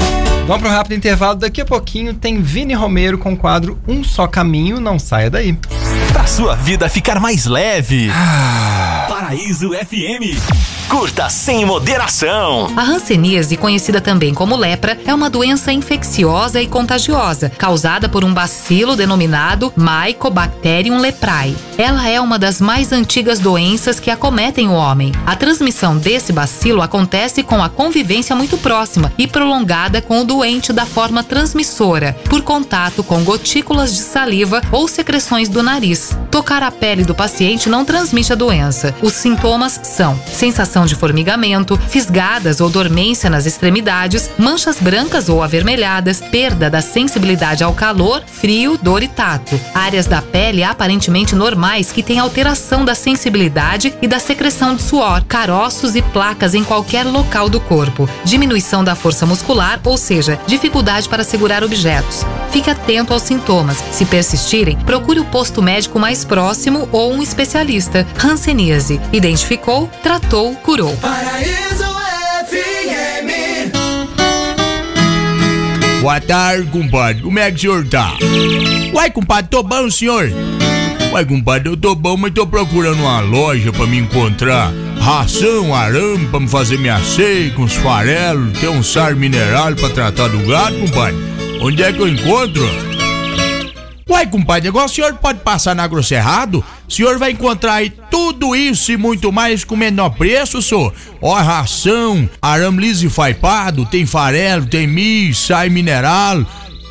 Vamos 0.46 0.62
para 0.62 0.70
um 0.70 0.76
rápido 0.76 0.94
intervalo. 0.96 1.36
Daqui 1.36 1.60
a 1.60 1.64
pouquinho 1.64 2.14
tem 2.14 2.42
Vini 2.42 2.74
Romero 2.74 3.16
com 3.16 3.32
o 3.32 3.36
quadro 3.36 3.78
Um 3.86 4.02
Só 4.02 4.26
Caminho. 4.26 4.80
Não 4.80 4.98
saia 4.98 5.30
daí. 5.30 5.56
Pra 6.12 6.26
sua 6.26 6.54
vida 6.56 6.88
ficar 6.88 7.20
mais 7.20 7.46
leve. 7.46 8.10
Paraíso 9.08 9.70
FM. 9.70 10.38
Curta 10.88 11.30
sem 11.30 11.64
moderação. 11.64 12.70
A 12.76 12.82
hanseníase, 12.82 13.56
conhecida 13.56 13.98
também 13.98 14.34
como 14.34 14.56
lepra, 14.56 14.98
é 15.06 15.14
uma 15.14 15.30
doença 15.30 15.72
infecciosa 15.72 16.60
e 16.60 16.66
contagiosa, 16.66 17.48
causada 17.48 18.10
por 18.10 18.24
um 18.24 18.34
bacilo 18.34 18.94
denominado 18.94 19.72
Mycobacterium 19.74 20.98
leprae. 20.98 21.56
Ela 21.78 22.06
é 22.08 22.20
uma 22.20 22.38
das 22.38 22.60
mais 22.60 22.92
antigas 22.92 23.38
doenças 23.38 23.98
que 23.98 24.10
acometem 24.10 24.68
o 24.68 24.74
homem. 24.74 25.12
A 25.24 25.34
transmissão 25.34 25.96
desse 25.96 26.30
bacilo 26.30 26.82
acontece 26.82 27.42
com 27.42 27.62
a 27.62 27.70
convivência 27.70 28.36
muito 28.36 28.58
próxima 28.58 29.10
e 29.16 29.26
prolongada 29.26 30.02
com 30.02 30.20
o 30.20 30.24
doente 30.32 30.72
da 30.72 30.86
forma 30.86 31.22
transmissora, 31.22 32.16
por 32.24 32.40
contato 32.40 33.04
com 33.04 33.22
gotículas 33.22 33.94
de 33.94 34.00
saliva 34.00 34.62
ou 34.72 34.88
secreções 34.88 35.46
do 35.46 35.62
nariz. 35.62 36.16
Tocar 36.30 36.62
a 36.62 36.70
pele 36.70 37.04
do 37.04 37.14
paciente 37.14 37.68
não 37.68 37.84
transmite 37.84 38.32
a 38.32 38.36
doença. 38.36 38.94
Os 39.02 39.12
sintomas 39.12 39.78
são 39.82 40.18
sensação 40.32 40.86
de 40.86 40.94
formigamento, 40.94 41.78
fisgadas 41.88 42.62
ou 42.62 42.70
dormência 42.70 43.28
nas 43.28 43.44
extremidades, 43.44 44.30
manchas 44.38 44.78
brancas 44.80 45.28
ou 45.28 45.42
avermelhadas, 45.42 46.22
perda 46.22 46.70
da 46.70 46.80
sensibilidade 46.80 47.62
ao 47.62 47.74
calor, 47.74 48.22
frio, 48.26 48.78
dor 48.80 49.02
e 49.02 49.08
tato. 49.08 49.60
Áreas 49.74 50.06
da 50.06 50.22
pele 50.22 50.64
aparentemente 50.64 51.34
normais 51.34 51.92
que 51.92 52.02
têm 52.02 52.18
alteração 52.18 52.86
da 52.86 52.94
sensibilidade 52.94 53.92
e 54.00 54.08
da 54.08 54.18
secreção 54.18 54.74
de 54.74 54.82
suor, 54.82 55.22
caroços 55.28 55.94
e 55.94 56.00
placas 56.00 56.54
em 56.54 56.64
qualquer 56.64 57.04
local 57.04 57.50
do 57.50 57.60
corpo, 57.60 58.08
diminuição 58.24 58.82
da 58.82 58.94
força 58.94 59.26
muscular, 59.26 59.78
ou 59.84 59.98
seja, 59.98 60.21
dificuldade 60.46 61.08
para 61.08 61.24
segurar 61.24 61.62
objetos. 61.64 62.24
Fique 62.50 62.70
atento 62.70 63.12
aos 63.12 63.22
sintomas. 63.22 63.82
Se 63.92 64.04
persistirem, 64.04 64.76
procure 64.78 65.20
o 65.20 65.24
posto 65.24 65.62
médico 65.62 65.98
mais 65.98 66.24
próximo 66.24 66.88
ou 66.92 67.12
um 67.12 67.22
especialista. 67.22 68.06
Hanseníase. 68.22 69.00
Identificou, 69.12 69.88
tratou, 70.02 70.54
curou. 70.56 70.96
Paraíso 70.96 71.84
FM. 72.48 73.72
Boa 76.00 76.20
tarde, 76.20 76.68
compadre. 76.70 77.22
Como 77.22 77.38
é 77.38 77.50
que 77.50 77.56
o 77.56 77.60
senhor 77.60 77.88
tá? 77.88 78.14
Uai, 78.92 79.10
compadre, 79.10 79.48
tô 79.50 79.62
bom, 79.62 79.90
senhor? 79.90 80.30
Uai, 81.12 81.26
compadre, 81.26 81.68
eu 81.68 81.76
tô 81.76 81.94
bom, 81.94 82.16
mas 82.16 82.32
tô 82.32 82.46
procurando 82.46 83.00
uma 83.00 83.20
loja 83.20 83.70
pra 83.70 83.86
me 83.86 83.98
encontrar. 83.98 84.72
Ração, 84.98 85.74
arame 85.74 86.26
pra 86.28 86.40
me 86.40 86.48
fazer 86.48 86.78
minha 86.78 86.98
com 87.54 87.64
os 87.64 87.74
farelos, 87.74 88.58
tem 88.58 88.70
um 88.70 88.82
sar 88.82 89.14
mineral 89.14 89.74
pra 89.74 89.90
tratar 89.90 90.28
do 90.28 90.38
gado, 90.46 90.74
compadre. 90.78 91.20
Onde 91.60 91.82
é 91.82 91.92
que 91.92 92.00
eu 92.00 92.08
encontro? 92.08 92.66
Uai, 94.08 94.26
compadre, 94.26 94.70
agora 94.70 94.86
o 94.86 94.88
senhor 94.88 95.12
pode 95.16 95.40
passar 95.40 95.74
na 95.74 95.86
Grosserrado? 95.86 96.64
O 96.88 96.90
senhor 96.90 97.18
vai 97.18 97.32
encontrar 97.32 97.74
aí 97.74 97.90
tudo 98.10 98.56
isso 98.56 98.90
e 98.90 98.96
muito 98.96 99.30
mais 99.30 99.64
com 99.64 99.76
menor 99.76 100.10
preço, 100.10 100.62
senhor. 100.62 100.94
Ó, 101.20 101.34
ração, 101.34 102.28
arame 102.40 102.80
liso 102.80 103.06
e 103.06 103.10
faipado, 103.10 103.84
tem 103.84 104.06
farelo, 104.06 104.64
tem 104.64 104.86
milho, 104.86 105.34
sai 105.34 105.68
mineral, 105.68 106.42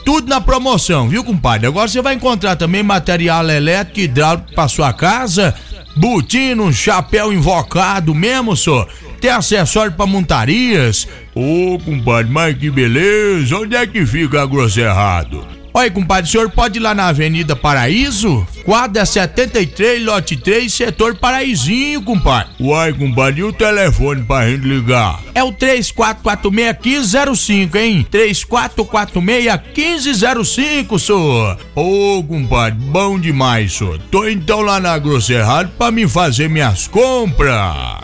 tudo 0.03 0.27
na 0.27 0.41
promoção, 0.41 1.07
viu, 1.07 1.23
compadre? 1.23 1.67
Agora 1.67 1.87
você 1.87 2.01
vai 2.01 2.15
encontrar 2.15 2.55
também 2.55 2.83
material 2.83 3.49
elétrico 3.49 3.99
e 3.99 4.03
hidráulico 4.03 4.53
pra 4.53 4.67
sua 4.67 4.93
casa, 4.93 5.53
botino, 5.95 6.71
chapéu 6.73 7.31
invocado 7.31 8.13
mesmo, 8.13 8.55
senhor. 8.55 8.87
Tem 9.19 9.29
acessório 9.29 9.91
pra 9.91 10.05
montarias. 10.07 11.07
Ô, 11.35 11.77
compadre, 11.79 12.31
mas 12.31 12.57
que 12.57 12.71
beleza. 12.71 13.55
Onde 13.55 13.75
é 13.75 13.85
que 13.85 14.05
fica 14.05 14.41
a 14.41 14.45
Grosserrado? 14.45 15.60
Oi, 15.73 15.89
compadre, 15.89 16.27
o 16.27 16.31
senhor 16.31 16.51
pode 16.51 16.79
ir 16.79 16.81
lá 16.81 16.93
na 16.93 17.07
Avenida 17.07 17.55
Paraíso? 17.55 18.45
Quadra 18.65 19.05
73, 19.05 20.03
lote 20.03 20.35
3, 20.35 20.71
setor 20.71 21.15
Paraízinho, 21.15 22.01
compadre. 22.01 22.51
Uai, 22.59 22.91
compadre, 22.91 23.39
e 23.39 23.43
o 23.45 23.53
telefone 23.53 24.21
pra 24.23 24.49
gente 24.49 24.67
ligar? 24.67 25.21
É 25.33 25.41
o 25.41 25.53
3446-1505, 25.53 27.75
hein? 27.75 28.05
3446-1505, 28.11 30.99
senhor. 30.99 31.57
Ô, 31.73 32.21
compadre, 32.21 32.77
bom 32.77 33.17
demais, 33.17 33.71
senhor. 33.71 33.97
Tô 34.11 34.27
então 34.27 34.59
lá 34.61 34.77
na 34.77 34.97
Grosserrado 34.97 35.71
pra 35.77 35.89
me 35.89 36.05
fazer 36.05 36.49
minhas 36.49 36.85
compras. 36.85 38.01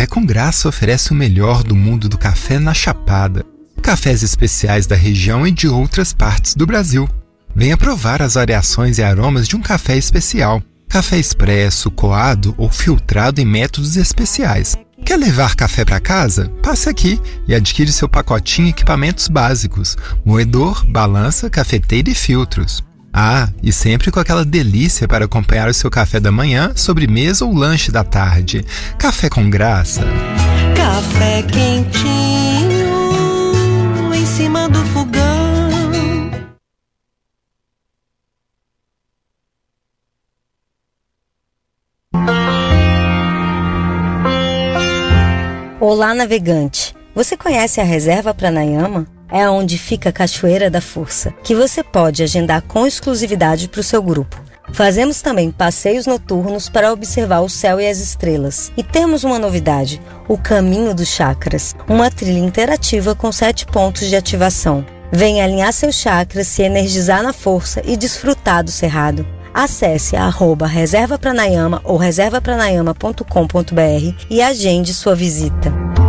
Café 0.00 0.14
com 0.14 0.24
Graça 0.24 0.66
oferece 0.66 1.12
o 1.12 1.14
melhor 1.14 1.62
do 1.62 1.76
mundo 1.76 2.08
do 2.08 2.16
café 2.16 2.58
na 2.58 2.72
Chapada. 2.72 3.44
Cafés 3.82 4.22
especiais 4.22 4.86
da 4.86 4.96
região 4.96 5.46
e 5.46 5.50
de 5.50 5.68
outras 5.68 6.10
partes 6.10 6.54
do 6.54 6.66
Brasil. 6.66 7.06
Venha 7.54 7.76
provar 7.76 8.22
as 8.22 8.32
variações 8.32 8.96
e 8.96 9.02
aromas 9.02 9.46
de 9.46 9.56
um 9.56 9.60
café 9.60 9.98
especial. 9.98 10.62
Café 10.88 11.18
expresso, 11.18 11.90
coado 11.90 12.54
ou 12.56 12.70
filtrado 12.70 13.42
em 13.42 13.44
métodos 13.44 13.98
especiais. 13.98 14.74
Quer 15.04 15.18
levar 15.18 15.54
café 15.54 15.84
para 15.84 16.00
casa? 16.00 16.48
Passe 16.62 16.88
aqui 16.88 17.20
e 17.46 17.54
adquire 17.54 17.92
seu 17.92 18.08
pacotinho 18.08 18.68
em 18.68 18.70
equipamentos 18.70 19.28
básicos: 19.28 19.98
moedor, 20.24 20.82
balança, 20.86 21.50
cafeteira 21.50 22.08
e 22.08 22.14
filtros. 22.14 22.82
Ah, 23.12 23.48
e 23.62 23.72
sempre 23.72 24.10
com 24.10 24.20
aquela 24.20 24.44
delícia 24.44 25.08
para 25.08 25.24
acompanhar 25.24 25.68
o 25.68 25.74
seu 25.74 25.90
café 25.90 26.20
da 26.20 26.30
manhã, 26.30 26.72
sobremesa 26.76 27.44
ou 27.44 27.52
lanche 27.52 27.90
da 27.90 28.04
tarde. 28.04 28.64
Café 28.98 29.28
com 29.28 29.50
graça. 29.50 30.02
Café 30.76 31.42
quentinho 31.42 32.90
em 34.14 34.24
cima 34.24 34.68
do 34.68 34.78
fogão. 34.86 35.20
Olá, 45.80 46.14
navegante. 46.14 46.94
Você 47.14 47.36
conhece 47.36 47.80
a 47.80 47.84
Reserva 47.84 48.32
Pranayama? 48.32 49.06
É 49.30 49.48
onde 49.48 49.78
fica 49.78 50.08
a 50.08 50.12
Cachoeira 50.12 50.68
da 50.68 50.80
Força, 50.80 51.32
que 51.42 51.54
você 51.54 51.82
pode 51.82 52.22
agendar 52.22 52.62
com 52.62 52.86
exclusividade 52.86 53.68
para 53.68 53.80
o 53.80 53.84
seu 53.84 54.02
grupo. 54.02 54.50
Fazemos 54.72 55.20
também 55.20 55.50
passeios 55.50 56.06
noturnos 56.06 56.68
para 56.68 56.92
observar 56.92 57.40
o 57.40 57.48
céu 57.48 57.80
e 57.80 57.88
as 57.88 57.98
estrelas. 57.98 58.70
E 58.76 58.82
temos 58.82 59.24
uma 59.24 59.38
novidade: 59.38 60.00
o 60.28 60.38
Caminho 60.38 60.94
dos 60.94 61.08
Chakras, 61.08 61.74
uma 61.88 62.10
trilha 62.10 62.38
interativa 62.38 63.14
com 63.14 63.32
sete 63.32 63.66
pontos 63.66 64.08
de 64.08 64.16
ativação. 64.16 64.84
Venha 65.12 65.44
alinhar 65.44 65.72
seus 65.72 65.96
chakras, 65.96 66.46
se 66.46 66.62
energizar 66.62 67.20
na 67.22 67.32
força 67.32 67.82
e 67.84 67.96
desfrutar 67.96 68.62
do 68.62 68.70
cerrado. 68.70 69.26
Acesse 69.52 70.14
arroba 70.14 70.68
Reserva 70.68 71.18
Pranayama 71.18 71.80
ou 71.82 71.96
reservapranayama.com.br 71.96 74.24
e 74.30 74.40
agende 74.40 74.94
sua 74.94 75.16
visita. 75.16 75.99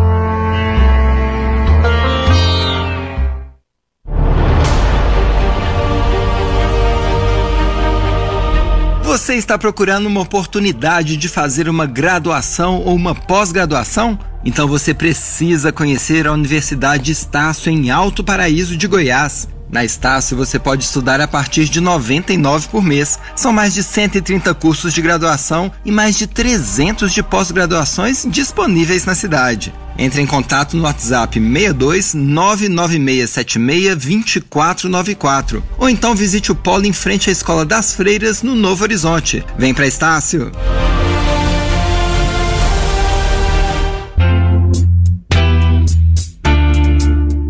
Você 9.12 9.36
está 9.36 9.58
procurando 9.58 10.06
uma 10.06 10.22
oportunidade 10.22 11.18
de 11.18 11.28
fazer 11.28 11.68
uma 11.68 11.86
graduação 11.86 12.78
ou 12.78 12.96
uma 12.96 13.14
pós-graduação? 13.14 14.18
Então 14.46 14.70
você 14.70 14.94
precisa 14.94 15.70
conhecer 15.70 16.26
a 16.26 16.32
Universidade 16.32 17.12
Estácio 17.12 17.70
em 17.70 17.92
Alto 17.92 18.24
Paraíso 18.24 18.78
de 18.78 18.88
Goiás. 18.88 19.50
Na 19.72 19.86
Estácio 19.86 20.36
você 20.36 20.60
pode 20.60 20.84
estudar 20.84 21.22
a 21.22 21.28
partir 21.28 21.66
de 21.66 21.80
R$ 21.80 21.86
99 21.86 22.68
por 22.68 22.84
mês. 22.84 23.18
São 23.36 23.54
mais 23.54 23.74
de 23.74 23.82
130 23.82 24.54
cursos 24.54 24.94
de 24.94 25.02
graduação 25.02 25.72
e 25.86 25.92
mais 25.92 26.18
de 26.18 26.28
300 26.28 27.14
de 27.14 27.24
pós-graduações 27.24 28.28
disponíveis 28.30 29.06
na 29.06 29.16
cidade. 29.16 29.74
Entre 29.98 30.22
em 30.22 30.26
contato 30.26 30.76
no 30.76 30.84
WhatsApp 30.84 31.40
62 31.40 32.14
99676 32.14 33.96
2494 33.96 35.64
ou 35.78 35.90
então 35.90 36.16
visite 36.16 36.52
o 36.52 36.56
polo 36.56 36.86
em 36.86 36.94
frente 36.94 37.30
à 37.30 37.32
Escola 37.32 37.64
das 37.64 37.94
Freiras 37.94 38.44
no 38.44 38.56
Novo 38.56 38.84
Horizonte. 38.84 39.46
Vem 39.58 39.74
para 39.74 39.88
Estácio! 39.88 40.52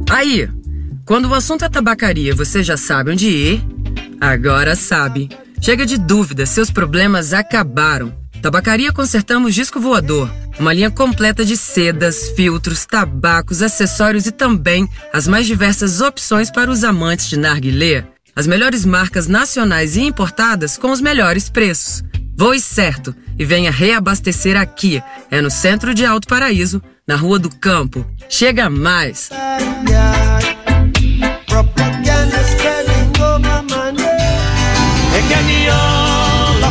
Aí, 0.09 0.47
quando 1.12 1.26
o 1.26 1.34
assunto 1.34 1.66
é 1.66 1.68
tabacaria, 1.68 2.34
você 2.34 2.64
já 2.64 2.78
sabe 2.78 3.12
onde 3.12 3.28
ir? 3.28 3.62
Agora 4.22 4.78
sabe. 4.78 5.28
Chega 5.59 5.86
de 5.86 5.97
dúvida, 5.97 6.45
seus 6.45 6.72
problemas 6.72 7.34
acabaram. 7.34 8.16
Tabacaria 8.41 8.93
Consertamos 8.93 9.53
Disco 9.53 9.78
Voador. 9.78 10.32
Uma 10.57 10.72
linha 10.72 10.89
completa 10.89 11.43
de 11.43 11.57
sedas, 11.57 12.30
filtros, 12.30 12.86
tabacos, 12.86 13.62
acessórios 13.62 14.26
e 14.26 14.32
também 14.32 14.88
as 15.12 15.28
mais 15.28 15.45
diversas 15.45 15.99
opções 15.99 16.49
para 16.49 16.72
os 16.72 16.82
amantes 16.82 17.28
de 17.28 17.36
narguilé. 17.38 18.05
As 18.34 18.47
melhores 18.47 18.86
marcas 18.86 19.28
nacionais 19.28 19.97
e 19.97 20.03
importadas 20.03 20.78
com 20.78 20.91
os 20.91 21.01
melhores 21.01 21.49
preços. 21.49 22.05
Voe 22.38 22.57
certo 22.57 23.14
e 23.38 23.43
venha 23.43 23.70
reabastecer 23.70 24.55
aqui. 24.55 25.03
É 25.30 25.41
no 25.41 25.51
centro 25.51 25.93
de 25.93 26.05
Alto 26.05 26.26
Paraíso, 26.26 26.82
na 27.05 27.18
Rua 27.18 27.38
do 27.38 27.49
Campo. 27.49 28.09
Chega 28.30 28.70
mais! 28.70 29.30
Propaganda 31.52 32.39
spreading 32.47 33.12
over 33.22 33.62
my 33.64 33.91
name. 33.91 34.08
É 35.14 35.22
que 35.28 35.34
a 35.34 35.41
viola 35.41 36.70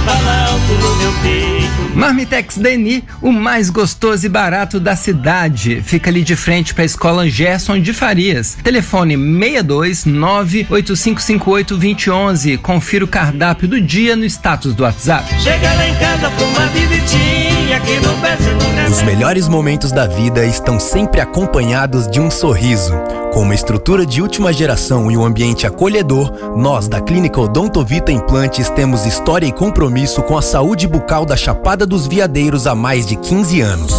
no 0.80 0.96
meu 0.96 1.12
peito. 1.22 1.94
Marmitex 1.94 2.56
Deni, 2.56 3.04
o 3.20 3.30
mais 3.30 3.68
gostoso 3.68 4.24
e 4.24 4.28
barato 4.28 4.80
da 4.80 4.96
cidade. 4.96 5.82
Fica 5.82 6.08
ali 6.08 6.22
de 6.22 6.34
frente 6.34 6.72
para 6.72 6.82
a 6.82 6.86
Escola 6.86 7.28
Gerson 7.28 7.78
de 7.78 7.92
Farias. 7.92 8.56
Telefone 8.62 9.18
62 9.18 10.06
98558 10.06 11.76
2011. 11.76 12.56
Confira 12.56 13.04
o 13.04 13.08
cardápio 13.08 13.68
do 13.68 13.78
dia 13.78 14.16
no 14.16 14.24
status 14.24 14.74
do 14.74 14.84
WhatsApp. 14.84 15.28
Chega 15.42 15.74
lá 15.74 15.86
em 15.86 15.94
casa 15.96 16.30
pra 16.30 16.44
uma 16.46 16.66
visitinha 16.68 17.80
que 17.80 18.00
não 18.00 18.18
peça 18.18 18.50
nunca 18.50 18.90
Os 18.90 19.02
melhores 19.02 19.46
momentos 19.46 19.92
da 19.92 20.06
vida 20.06 20.46
estão 20.46 20.80
sempre 20.80 21.20
acompanhados 21.20 22.10
de 22.10 22.18
um 22.18 22.30
sorriso. 22.30 22.94
Com 23.32 23.42
uma 23.42 23.54
estrutura 23.54 24.04
de 24.04 24.20
última 24.20 24.52
geração 24.52 25.08
e 25.10 25.16
um 25.16 25.24
ambiente 25.24 25.66
acolhedor, 25.66 26.32
nós 26.56 26.88
da 26.88 27.00
Clínica 27.00 27.40
Odontovita 27.40 28.10
Implantes 28.10 28.68
temos 28.70 29.06
história 29.06 29.46
e 29.46 29.52
compromisso 29.52 30.20
com 30.22 30.36
a 30.36 30.42
saúde 30.42 30.88
bucal 30.88 31.24
da 31.24 31.36
Chapada 31.36 31.86
dos 31.86 32.08
Veadeiros 32.08 32.66
há 32.66 32.74
mais 32.74 33.06
de 33.06 33.14
15 33.14 33.60
anos. 33.60 33.94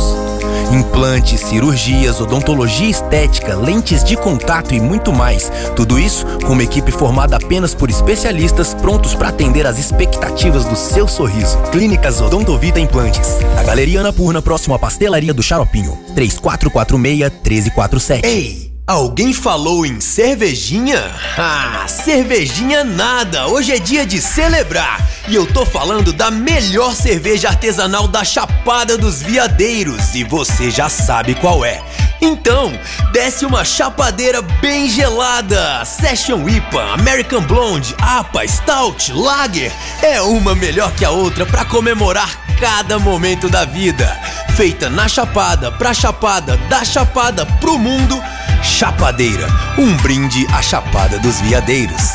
Implantes, 0.74 1.42
cirurgias, 1.42 2.20
odontologia 2.20 2.90
estética, 2.90 3.56
lentes 3.56 4.04
de 4.04 4.18
contato 4.18 4.74
e 4.74 4.80
muito 4.80 5.14
mais. 5.14 5.52
Tudo 5.76 6.00
isso 6.00 6.26
com 6.46 6.54
uma 6.54 6.64
equipe 6.64 6.92
formada 6.92 7.38
apenas 7.38 7.74
por 7.74 7.90
especialistas 7.90 8.74
prontos 8.74 9.14
para 9.14 9.30
atender 9.30 9.66
às 9.66 9.80
expectativas 9.80 10.66
do 10.66 10.76
seu 10.76 11.08
sorriso. 11.08 11.58
Clínicas 11.72 12.22
Odontovita 12.22 12.80
Implantes. 12.80 13.40
Na 13.56 13.64
Galeria 13.64 14.02
Ana 14.02 14.14
Purna, 14.14 14.42
próximo 14.42 14.76
à 14.76 14.80
Pastelaria 14.80 15.34
do 15.34 15.44
Xaropinho. 15.44 15.98
3446-1347. 16.16 18.22
Ei! 18.24 18.71
Alguém 18.88 19.32
falou 19.32 19.86
em 19.86 20.02
cervejinha? 20.02 21.14
Ah, 21.38 21.86
cervejinha 21.88 22.84
nada! 22.84 23.48
Hoje 23.48 23.72
é 23.74 23.80
dia 23.80 24.06
de 24.06 24.20
celebrar! 24.20 25.08
E 25.28 25.36
eu 25.36 25.46
tô 25.46 25.66
falando 25.66 26.12
da 26.12 26.32
melhor 26.32 26.96
cerveja 26.96 27.50
artesanal 27.50 28.08
da 28.08 28.24
Chapada 28.24 28.98
dos 28.98 29.22
Veadeiros, 29.22 30.16
e 30.16 30.24
você 30.24 30.72
já 30.72 30.90
sabe 30.90 31.36
qual 31.36 31.64
é. 31.64 31.82
Então, 32.20 32.74
desce 33.14 33.46
uma 33.46 33.64
chapadeira 33.64 34.42
bem 34.42 34.90
gelada. 34.90 35.86
Session 35.86 36.48
IPA, 36.50 36.94
American 36.94 37.42
Blonde, 37.42 37.96
APA, 38.00 38.48
Stout, 38.48 39.14
Lager. 39.14 39.72
É 40.02 40.22
uma 40.22 40.54
melhor 40.54 40.92
que 40.94 41.06
a 41.06 41.12
outra 41.12 41.46
para 41.46 41.66
comemorar 41.66 42.30
cada 42.60 43.00
momento 43.00 43.50
da 43.50 43.64
vida. 43.64 44.20
Feita 44.56 44.90
na 44.90 45.08
Chapada, 45.08 45.72
pra 45.72 45.94
Chapada, 45.94 46.58
da 46.70 46.86
Chapada 46.86 47.46
pro 47.60 47.80
mundo. 47.80 48.22
Chapadeira, 48.64 49.48
um 49.76 49.98
brinde 49.98 50.46
à 50.54 50.62
Chapada 50.62 51.18
dos 51.18 51.42
Veadeiros. 51.42 52.12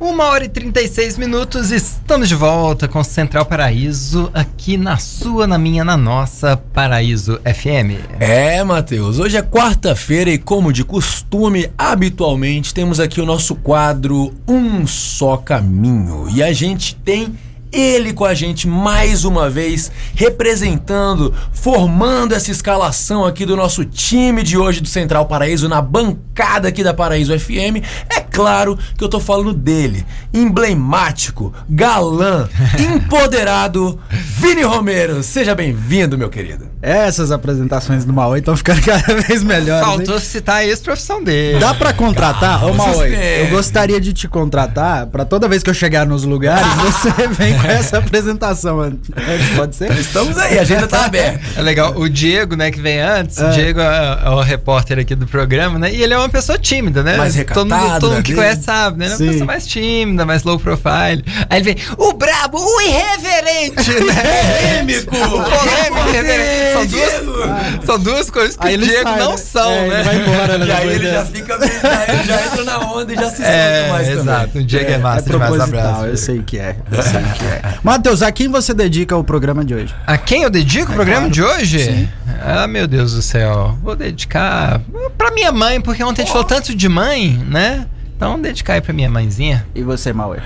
Uma 0.00 0.24
hora 0.24 0.44
e 0.44 0.48
36 0.48 1.16
minutos, 1.16 1.70
estamos 1.70 2.28
de 2.28 2.34
volta 2.34 2.88
com 2.88 3.04
Central 3.04 3.46
Paraíso, 3.46 4.30
aqui 4.34 4.76
na 4.76 4.96
sua, 4.96 5.46
na 5.46 5.58
minha, 5.58 5.84
na 5.84 5.96
nossa 5.96 6.56
Paraíso 6.56 7.38
FM. 7.44 8.18
É, 8.18 8.64
Matheus, 8.64 9.20
hoje 9.20 9.36
é 9.36 9.42
quarta-feira 9.42 10.30
e, 10.30 10.38
como 10.38 10.72
de 10.72 10.84
costume, 10.84 11.70
habitualmente 11.78 12.74
temos 12.74 12.98
aqui 12.98 13.20
o 13.20 13.26
nosso 13.26 13.54
quadro 13.54 14.34
Um 14.46 14.88
Só 14.88 15.36
Caminho. 15.36 16.28
E 16.30 16.42
a 16.42 16.52
gente 16.52 16.96
tem 16.96 17.34
ele 17.74 18.12
com 18.12 18.24
a 18.24 18.32
gente 18.32 18.68
mais 18.68 19.24
uma 19.24 19.50
vez, 19.50 19.90
representando, 20.14 21.34
formando 21.52 22.34
essa 22.34 22.50
escalação 22.50 23.24
aqui 23.24 23.44
do 23.44 23.56
nosso 23.56 23.84
time 23.84 24.42
de 24.42 24.56
hoje 24.56 24.80
do 24.80 24.88
Central 24.88 25.26
Paraíso, 25.26 25.68
na 25.68 25.82
bancada 25.82 26.68
aqui 26.68 26.84
da 26.84 26.94
Paraíso 26.94 27.38
FM. 27.38 27.82
É 28.08 28.20
claro 28.20 28.78
que 28.96 29.02
eu 29.02 29.08
tô 29.08 29.18
falando 29.18 29.52
dele, 29.52 30.06
emblemático, 30.32 31.52
galã, 31.68 32.48
empoderado, 32.78 33.98
Vini 34.10 34.62
Romero. 34.62 35.22
Seja 35.22 35.54
bem-vindo, 35.54 36.16
meu 36.16 36.30
querido. 36.30 36.74
Essas 36.80 37.32
apresentações 37.32 38.04
do 38.04 38.12
Maui 38.12 38.40
estão 38.40 38.54
ficando 38.56 38.82
cada 38.82 39.14
vez 39.14 39.42
melhores. 39.42 39.86
Faltou 39.86 40.16
hein? 40.16 40.20
citar 40.20 40.56
a 40.56 40.66
ex-profissão 40.66 41.24
dele. 41.24 41.58
Dá 41.58 41.72
pra 41.72 41.94
contratar? 41.94 42.62
Ô, 42.66 42.74
Maui, 42.74 43.14
eu 43.40 43.48
gostaria 43.48 43.98
de 43.98 44.12
te 44.12 44.28
contratar 44.28 45.06
pra 45.06 45.24
toda 45.24 45.48
vez 45.48 45.62
que 45.62 45.70
eu 45.70 45.74
chegar 45.74 46.06
nos 46.06 46.24
lugares, 46.24 46.66
você 46.74 47.10
vem 47.28 47.54
com 47.64 47.70
essa 47.72 47.98
apresentação 47.98 48.80
antes. 48.80 49.10
Pode 49.56 49.76
ser? 49.76 49.90
Estamos 49.92 50.36
aí, 50.38 50.58
a 50.58 50.62
agenda 50.62 50.86
tá 50.86 51.04
aberta. 51.04 51.40
É 51.56 51.62
legal, 51.62 51.92
o 51.96 52.08
Diego, 52.08 52.56
né, 52.56 52.70
que 52.70 52.80
vem 52.80 53.00
antes, 53.00 53.38
É. 53.38 53.48
o 53.48 53.50
Diego 53.52 53.80
é, 53.80 54.18
é 54.24 54.30
o 54.30 54.40
repórter 54.40 54.98
aqui 54.98 55.14
do 55.14 55.26
programa, 55.26 55.78
né? 55.78 55.92
E 55.92 56.02
ele 56.02 56.14
é 56.14 56.18
uma 56.18 56.28
pessoa 56.28 56.58
tímida, 56.58 57.02
né? 57.02 57.16
Mais 57.16 57.34
todo 57.52 57.74
mundo, 57.74 58.00
todo 58.00 58.12
mundo 58.14 58.22
que 58.22 58.32
né? 58.32 58.36
conhece 58.42 58.62
sabe, 58.62 58.98
né? 58.98 59.06
Ele 59.06 59.14
é 59.14 59.16
Sim. 59.16 59.24
uma 59.24 59.32
pessoa 59.32 59.46
mais 59.46 59.66
tímida, 59.66 60.24
mais 60.26 60.42
low 60.42 60.58
profile. 60.58 61.24
Aí 61.50 61.58
ele 61.60 61.64
vem, 61.64 61.76
o 61.96 62.12
brabo, 62.12 62.58
o 62.58 62.80
irreverente, 62.80 63.90
né? 64.04 64.84
Polêmico! 64.84 65.16
O 65.16 65.30
polêmico, 65.44 66.08
irreverente. 66.08 66.72
São 66.74 66.86
duas, 66.86 67.84
são 67.86 67.98
duas 67.98 68.30
coisas 68.30 68.56
que 68.56 68.66
Aí 68.66 68.74
o 68.76 68.78
Diego 68.78 69.02
sai, 69.04 69.18
não 69.18 69.30
né? 69.32 69.36
são, 69.36 69.70
É, 69.70 69.88
né? 69.88 69.94
Ele 69.94 70.04
vai 70.04 70.16
embora, 70.16 70.58
né? 70.58 70.66
E 70.66 70.72
aí 70.72 70.88
ele 70.88 71.10
já 71.10 71.24
fica 71.24 71.54
ele 71.54 72.24
já 72.24 72.44
entra 72.46 72.64
na 72.64 72.78
onda 72.80 73.12
e 73.12 73.16
já 73.16 73.30
se 73.30 73.36
solta 73.36 73.48
É, 73.50 73.88
mais 73.90 74.08
exato. 74.08 74.58
O 74.58 74.64
Diego 74.64 74.90
é, 74.90 74.98
massa 74.98 75.28
é 75.28 75.32
demais, 75.32 75.60
abraço. 75.60 76.04
eu 76.06 76.16
sei 76.16 76.42
que 76.42 76.58
é. 76.58 76.76
Eu 76.90 77.02
sei 77.02 77.22
que 77.22 77.44
é. 77.44 77.53
Matheus, 77.82 78.22
a 78.22 78.30
quem 78.32 78.48
você 78.48 78.72
dedica 78.72 79.16
o 79.16 79.24
programa 79.24 79.64
de 79.64 79.74
hoje? 79.74 79.94
A 80.06 80.16
quem 80.16 80.42
eu 80.42 80.50
dedico 80.50 80.92
o 80.92 80.94
programa 80.94 81.28
claro. 81.28 81.32
de 81.32 81.42
hoje? 81.42 81.78
Sim. 81.84 82.08
Ah, 82.42 82.66
meu 82.66 82.86
Deus 82.86 83.14
do 83.14 83.22
céu. 83.22 83.78
Vou 83.82 83.96
dedicar 83.96 84.80
pra 85.16 85.30
minha 85.30 85.50
mãe, 85.52 85.80
porque 85.80 86.02
ontem 86.04 86.22
a 86.22 86.24
gente 86.24 86.32
falou 86.32 86.46
tanto 86.46 86.74
de 86.74 86.88
mãe, 86.88 87.32
né? 87.48 87.86
Então, 88.16 88.40
dedicar 88.40 88.74
aí 88.74 88.80
pra 88.80 88.92
minha 88.92 89.10
mãezinha. 89.10 89.66
E 89.74 89.82
você, 89.82 90.12
Maui? 90.12 90.38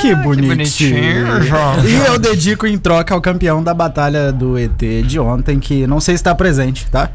Que 0.00 0.14
bonitinho, 0.14 0.48
bonitinho. 0.48 1.42
João. 1.42 1.84
E 1.84 1.94
eu 2.06 2.18
dedico 2.18 2.66
em 2.66 2.78
troca 2.78 3.14
ao 3.14 3.20
campeão 3.20 3.62
da 3.62 3.74
batalha 3.74 4.32
do 4.32 4.56
ET 4.58 4.80
de 5.04 5.18
ontem, 5.18 5.58
que 5.58 5.86
não 5.86 6.00
sei 6.00 6.14
se 6.14 6.20
está 6.20 6.34
presente, 6.34 6.86
tá? 6.90 7.10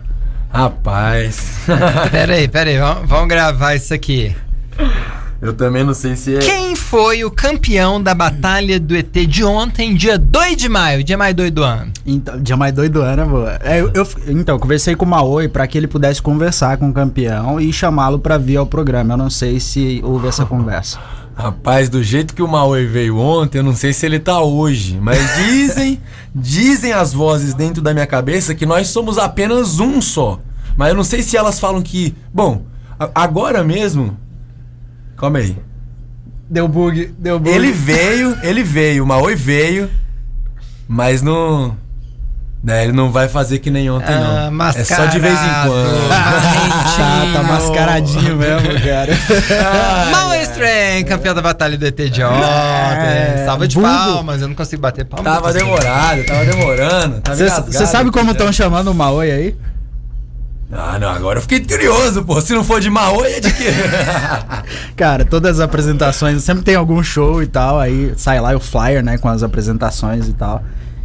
Rapaz. 0.54 1.58
Pera 2.12 2.36
aí, 2.36 2.48
pera 2.48 2.70
aí, 2.70 2.78
vamos, 2.78 3.10
vamos 3.10 3.28
gravar 3.28 3.74
isso 3.76 3.94
aqui. 3.94 4.36
Eu 5.42 5.52
também 5.54 5.84
não 5.84 5.94
sei 5.94 6.16
se 6.16 6.36
é. 6.36 6.40
Quem 6.40 6.74
foi 6.76 7.26
o 7.26 7.32
campeão 7.32 8.02
da 8.02 8.14
batalha 8.14 8.80
do 8.80 8.96
ET 8.96 9.12
de 9.28 9.44
ontem, 9.44 9.94
dia 9.94 10.18
2 10.18 10.56
de 10.56 10.70
maio, 10.70 11.04
dia 11.04 11.18
mais 11.18 11.34
doido 11.36 11.56
do 11.56 11.64
ano? 11.64 11.92
Então, 12.06 12.40
dia 12.42 12.56
mais 12.56 12.72
doido 12.72 12.94
do 12.94 13.02
ano, 13.02 13.26
boa. 13.26 13.60
É, 13.62 13.82
eu, 13.82 13.92
eu- 13.94 14.08
então, 14.28 14.58
conversei 14.58 14.96
com 14.96 15.04
o 15.04 15.08
Maoi 15.08 15.50
para 15.50 15.68
que 15.68 15.78
ele 15.78 15.88
pudesse 15.88 16.22
conversar 16.22 16.78
com 16.78 16.88
o 16.90 16.94
campeão 16.94 17.60
e 17.60 17.74
chamá-lo 17.74 18.20
para 18.20 18.38
vir 18.38 18.56
ao 18.58 18.66
programa. 18.66 19.16
Eu 19.16 19.18
não 19.18 19.30
sei 19.30 19.60
se 19.60 20.00
houve 20.04 20.28
essa 20.28 20.46
conversa. 20.46 20.98
Rapaz, 21.36 21.90
do 21.90 22.04
jeito 22.04 22.36
que 22.36 22.44
o 22.44 22.48
Maui 22.48 22.86
veio 22.86 23.18
ontem, 23.18 23.58
eu 23.58 23.64
não 23.64 23.76
sei 23.76 23.92
se 23.92 24.06
ele 24.06 24.20
tá 24.20 24.42
hoje. 24.42 25.00
Mas 25.02 25.20
dizem, 25.38 26.00
dizem 26.34 26.94
as 26.94 27.12
vozes 27.12 27.54
dentro 27.54 27.82
da 27.82 27.94
minha 27.94 28.08
cabeça 28.08 28.54
que 28.54 28.66
nós 28.66 28.90
somos 28.90 29.18
apenas 29.18 29.80
um 29.80 30.02
só. 30.02 30.40
Mas 30.78 30.90
eu 30.90 30.96
não 30.96 31.04
sei 31.04 31.22
se 31.24 31.36
elas 31.36 31.60
falam 31.60 31.82
que. 31.82 32.16
Bom, 32.34 32.66
Agora 33.14 33.64
mesmo. 33.64 34.18
Calma 35.18 35.40
aí. 35.40 35.58
Deu 36.50 36.68
bug, 36.68 37.14
deu 37.18 37.40
bug. 37.40 37.50
Ele 37.50 37.72
veio, 37.72 38.38
ele 38.44 38.64
veio, 38.64 39.04
o 39.04 39.08
Maui 39.08 39.36
veio, 39.36 39.90
mas 40.88 41.22
não. 41.22 41.76
Né, 42.64 42.86
ele 42.86 42.94
não 42.94 43.12
vai 43.12 43.28
fazer 43.28 43.60
que 43.60 43.70
nem 43.70 43.90
ontem, 43.90 44.14
Ah, 44.14 44.50
não. 44.50 44.66
É 44.68 44.84
só 44.86 45.06
de 45.08 45.20
vez 45.20 45.34
em 45.34 45.44
mascarado. 45.44 45.70
quando. 45.70 46.10
tá, 46.96 47.32
tá 47.34 47.44
mascaradinho 47.44 48.36
mesmo, 48.38 48.70
cara. 48.82 49.12
Mal 50.10 50.34
Estranho, 50.36 51.06
campeão 51.06 51.36
da 51.36 51.42
batalha 51.42 51.78
do 51.78 51.86
ET 51.86 51.96
de 52.10 52.24
ontem. 52.24 52.42
É, 52.42 53.44
Salva 53.46 53.68
de 53.68 53.78
palmas, 53.78 54.42
eu 54.42 54.48
não 54.48 54.56
consigo 54.56 54.82
bater 54.82 55.04
palmas. 55.04 55.34
Tava 55.34 55.52
demorado, 55.52 56.24
tava 56.26 56.46
demorando. 56.46 57.22
Você 57.68 57.86
sabe 57.86 58.12
como 58.12 58.32
estão 58.32 58.50
chamando 58.54 58.92
o 58.92 58.94
Maoi 58.94 59.30
aí? 59.30 59.56
Ah, 60.72 60.98
não, 60.98 61.10
agora 61.10 61.40
eu 61.40 61.42
fiquei 61.42 61.60
curioso, 61.60 62.24
pô. 62.24 62.40
Se 62.40 62.54
não 62.54 62.64
for 62.64 62.80
de 62.80 62.90
Maui, 62.90 63.28
é 63.28 63.40
de 63.42 63.52
quê? 63.52 63.72
Cara, 64.96 65.26
todas 65.26 65.60
as 65.60 65.60
apresentações, 65.60 66.42
sempre 66.44 66.64
tem 66.64 66.76
algum 66.76 67.04
show 67.04 67.44
e 67.44 67.48
tal, 67.48 67.78
aí 67.80 68.14
sai 68.16 68.40
lá 68.40 68.56
o 68.56 68.60
flyer, 68.60 69.04
né, 69.04 69.18
com 69.18 69.28
as 69.28 69.44
apresentações 69.44 70.28
e 70.30 70.34
tal. 70.34 70.64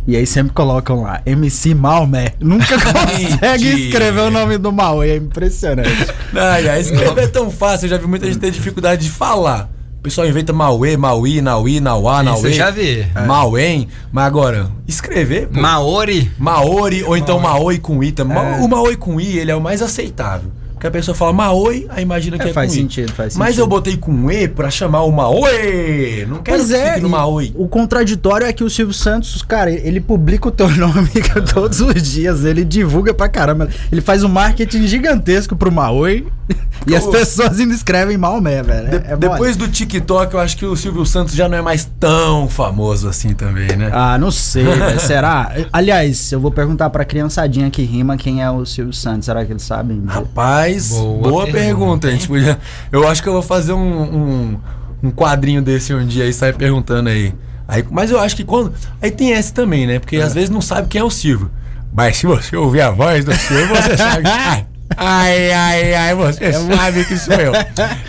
E 0.09 0.17
aí 0.17 0.27
sempre 0.27 0.55
colocam 0.55 1.03
lá, 1.03 1.21
MC 1.27 1.75
Malmé. 1.75 2.29
Nunca 2.41 2.77
consegue 2.81 3.69
escrever 3.89 4.23
o 4.23 4.31
nome 4.31 4.57
do 4.57 4.73
Maoi, 4.73 5.11
é 5.11 5.17
impressionante. 5.17 5.91
Ai, 6.35 6.67
ai, 6.67 6.81
escrever 6.81 7.25
é 7.25 7.27
tão 7.27 7.51
fácil, 7.51 7.85
eu 7.85 7.91
já 7.91 7.99
vi 7.99 8.07
muita 8.07 8.25
gente 8.27 8.39
ter 8.39 8.51
dificuldade 8.51 9.03
de 9.05 9.11
falar. 9.11 9.69
O 9.99 10.03
pessoal 10.03 10.27
inventa 10.27 10.51
Mauê, 10.51 10.97
Maui, 10.97 11.43
Naui, 11.43 11.79
Nauá, 11.81 12.23
Nauê. 12.23 12.49
eu 12.49 12.53
já 12.55 12.71
vi. 12.71 13.05
Mauém. 13.27 13.89
Mas 14.11 14.25
agora, 14.25 14.71
escrever, 14.87 15.49
pô. 15.49 15.61
Maori. 15.61 16.33
Maori 16.39 17.03
ou 17.05 17.15
então 17.15 17.39
Maoi 17.39 17.79
com 17.79 18.03
I 18.03 18.11
também. 18.13 18.35
Ma- 18.35 18.59
O 18.65 18.69
Maoi 18.69 18.97
com 18.97 19.21
I, 19.21 19.39
ele 19.39 19.51
é 19.51 19.57
o 19.57 19.61
mais 19.61 19.83
aceitável. 19.83 20.51
Porque 20.79 20.87
a 20.87 20.91
pessoa 20.93 21.15
fala 21.15 21.33
Maoi, 21.33 21.87
aí 21.91 22.03
imagina 22.05 22.39
que 22.39 22.47
É, 22.47 22.51
é, 22.51 22.53
faz 22.53 22.71
com 22.71 22.77
I. 22.79 22.81
sentido, 22.83 23.13
faz 23.13 23.37
Mas 23.37 23.49
sentido. 23.49 23.61
eu 23.63 23.67
botei 23.67 23.97
com 23.97 24.31
E 24.31 24.47
pra 24.47 24.71
chamar 24.71 25.03
o 25.03 25.11
Maoi. 25.13 26.25
Não 26.29 26.39
quero 26.39 26.57
Pois 26.59 26.69
que 26.69 26.75
é, 26.77 26.89
fique 26.91 27.01
no 27.01 27.09
Maoi. 27.09 27.53
o 27.57 27.67
contraditório 27.69 28.47
é 28.47 28.53
que 28.53 28.63
o 28.63 28.71
Silvio 28.71 28.95
Santos, 28.95 29.43
cara, 29.43 29.71
ele 29.71 30.01
publica 30.01 30.49
o 30.49 30.51
teu 30.51 30.69
nome 30.77 31.11
todos 31.53 31.81
os 31.81 32.01
dias, 32.03 32.45
ele 32.45 32.65
divulga 32.65 33.13
pra 33.13 33.29
caramba. 33.29 33.69
Ele 33.91 34.01
faz 34.01 34.23
um 34.23 34.29
marketing 34.29 34.87
gigantesco 34.87 35.57
pro 35.57 35.71
Maoi 35.73 36.27
e 36.87 36.95
as 36.95 37.07
pessoas 37.07 37.59
ainda 37.59 37.75
escrevem 37.75 38.17
Maomé, 38.17 38.63
velho. 38.63 38.89
De- 38.89 38.97
É- 39.09 39.13
é 39.13 39.17
depois 39.17 39.57
do 39.57 39.67
TikTok, 39.69 40.33
eu 40.35 40.41
acho 40.41 40.57
que 40.57 40.65
o 40.65 40.77
Silvio 40.77 41.05
Santos 41.05 41.35
já 41.35 41.49
não 41.49 41.59
é 41.59 41.63
mais 41.63 41.91
tão 41.99 42.49
famoso 42.49 43.09
assim 43.09 43.35
também, 43.35 43.69
né? 43.77 43.91
Ah, 43.93 44.17
não 44.17 44.31
sei, 44.31 44.65
velho. 44.65 45.01
Será? 45.01 45.53
Aliás, 45.73 46.31
eu 46.33 46.39
vou 46.41 46.51
perguntar 46.51 46.89
pra 46.91 47.05
criançadinha 47.05 47.69
que 47.71 47.83
rima 47.83 48.17
quem 48.17 48.43
é 48.43 48.51
o 48.51 48.65
Silvio 48.65 48.93
Santos. 48.93 49.27
Será 49.27 49.45
que 49.45 49.53
eles 49.53 49.63
sabem? 49.63 50.03
Rapaz, 50.07 50.68
boa, 50.91 51.31
Boa 51.31 51.45
pergunta. 51.45 51.53
pergunta, 51.53 52.09
A 52.09 52.11
gente 52.11 52.29
podia- 52.29 52.59
eu 52.93 53.07
acho 53.09 53.23
que 53.23 53.29
eu 53.29 53.33
vou 53.33 53.43
fazer 53.43 53.73
um, 53.73 53.79
um, 54.03 54.59
um 55.05 55.11
quadrinho 55.11 55.63
desse 55.63 55.93
um 55.95 56.07
dia 56.07 56.27
e 56.27 56.33
sair 56.33 56.55
perguntando 56.55 57.09
aí. 57.09 57.35
aí. 57.67 57.85
Mas 57.91 58.11
eu 58.11 58.19
acho 58.21 58.35
que 58.37 58.45
quando. 58.45 58.73
Aí 59.03 59.11
tem 59.11 59.31
esse 59.33 59.53
também, 59.53 59.87
né? 59.87 59.99
Porque 59.99 60.17
às 60.17 60.35
vezes 60.35 60.51
não 60.51 60.61
sabe 60.61 60.89
quem 60.89 61.01
é 61.01 61.05
o 61.05 61.11
Silvio. 61.11 61.51
Mas 61.93 62.17
se 62.19 62.27
você 62.27 62.55
ouvir 62.57 62.81
a 62.83 62.91
voz 62.91 63.25
do 63.25 63.35
Silvio, 63.35 63.69
você 63.69 63.97
sabe. 63.97 64.25
Ai, 64.97 65.53
ai, 65.53 65.83
ai, 65.83 65.95
ai, 65.95 66.15
você 66.15 66.53
sabe 66.53 67.05
que 67.05 67.17
sou 67.17 67.35
eu. 67.35 67.53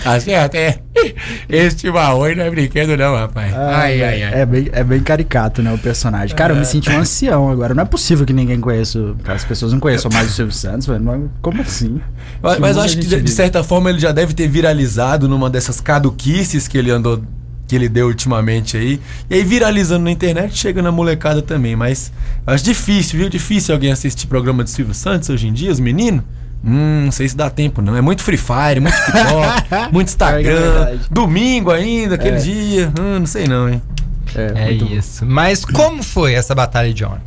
Tá 0.04 0.20
certo? 0.20 0.56
É. 0.56 0.80
Este 1.48 1.90
Maoi 1.92 2.36
não 2.36 2.46
é 2.46 2.50
brinquedo, 2.50 2.98
não, 2.98 3.16
rapaz. 3.16 3.54
ai, 3.54 4.02
ai, 4.02 4.24
ai. 4.24 4.42
É 4.42 4.46
bem, 4.46 4.70
é 4.72 4.84
bem 4.84 5.00
caricato, 5.02 5.62
né, 5.62 5.72
o 5.74 5.78
personagem. 5.78 6.36
Cara, 6.36 6.54
eu 6.54 6.58
me 6.58 6.66
senti 6.66 6.90
um 6.90 7.00
ancião 7.00 7.50
agora. 7.50 7.74
Não 7.74 7.84
é 7.84 7.86
possível 7.86 8.26
que 8.26 8.34
ninguém 8.34 8.60
conheça. 8.60 9.16
as 9.28 9.44
pessoas 9.44 9.72
não 9.72 9.80
conheçam 9.80 10.10
mais 10.12 10.30
o 10.30 10.34
Silvio 10.34 10.54
Santos, 10.54 10.88
velho. 10.88 11.04
Mas 11.04 11.22
Como 11.42 11.62
assim? 11.62 12.02
Mas, 12.42 12.60
mas 12.60 12.78
eu 12.78 12.84
acho 12.84 12.98
que 12.98 13.06
de, 13.06 13.22
de 13.22 13.32
certa 13.32 13.64
forma 13.64 13.90
ele 13.90 14.00
já 14.00 14.12
deve 14.12 14.34
ter 14.34 14.48
viralizado 14.48 15.28
numa 15.28 15.50
dessas 15.50 15.80
caduquices 15.80 16.68
que 16.68 16.78
ele 16.78 16.92
andou. 16.92 17.22
Que 17.68 17.76
ele 17.76 17.88
deu 17.88 18.08
ultimamente 18.08 18.76
aí. 18.78 19.00
E 19.30 19.36
aí 19.36 19.44
viralizando 19.44 20.04
na 20.06 20.10
internet, 20.12 20.58
chega 20.58 20.82
na 20.82 20.92
molecada 20.92 21.40
também. 21.40 21.76
Mas 21.76 22.12
eu 22.48 22.54
acho 22.54 22.64
difícil, 22.64 23.20
viu? 23.20 23.30
Difícil 23.30 23.76
alguém 23.76 23.92
assistir 23.92 24.26
programa 24.26 24.64
de 24.64 24.72
Silvio 24.72 24.96
Santos 24.96 25.30
hoje 25.30 25.48
em 25.48 25.54
dia, 25.54 25.72
os 25.72 25.80
meninos. 25.80 26.24
Hum, 26.64 27.04
não 27.06 27.12
sei 27.12 27.28
se 27.30 27.38
dá 27.38 27.50
tempo, 27.50 27.82
não. 27.82 27.96
É 27.96 28.02
muito 28.02 28.22
Free 28.22 28.38
Fire, 28.38 28.80
muito 28.82 28.96
TikTok, 29.06 29.94
muito 29.94 30.08
É 30.08 30.12
Instagram. 30.12 30.42
verdade. 30.62 31.00
domingo 31.10 31.72
ainda, 31.72 32.16
aquele 32.16 32.38
É. 32.38 32.40
dia. 32.40 32.94
Hum, 33.00 33.20
não 33.20 33.26
sei 33.26 33.48
não, 33.48 33.70
hein? 33.70 33.82
É 34.36 34.66
muito 34.66 34.86
bom. 34.86 34.94
isso. 34.94 35.26
Mas 35.26 35.64
como 35.66 36.04
foi 36.04 36.34
essa 36.34 36.54
batalha 36.54 36.94
de 36.94 37.04
ontem? 37.06 37.22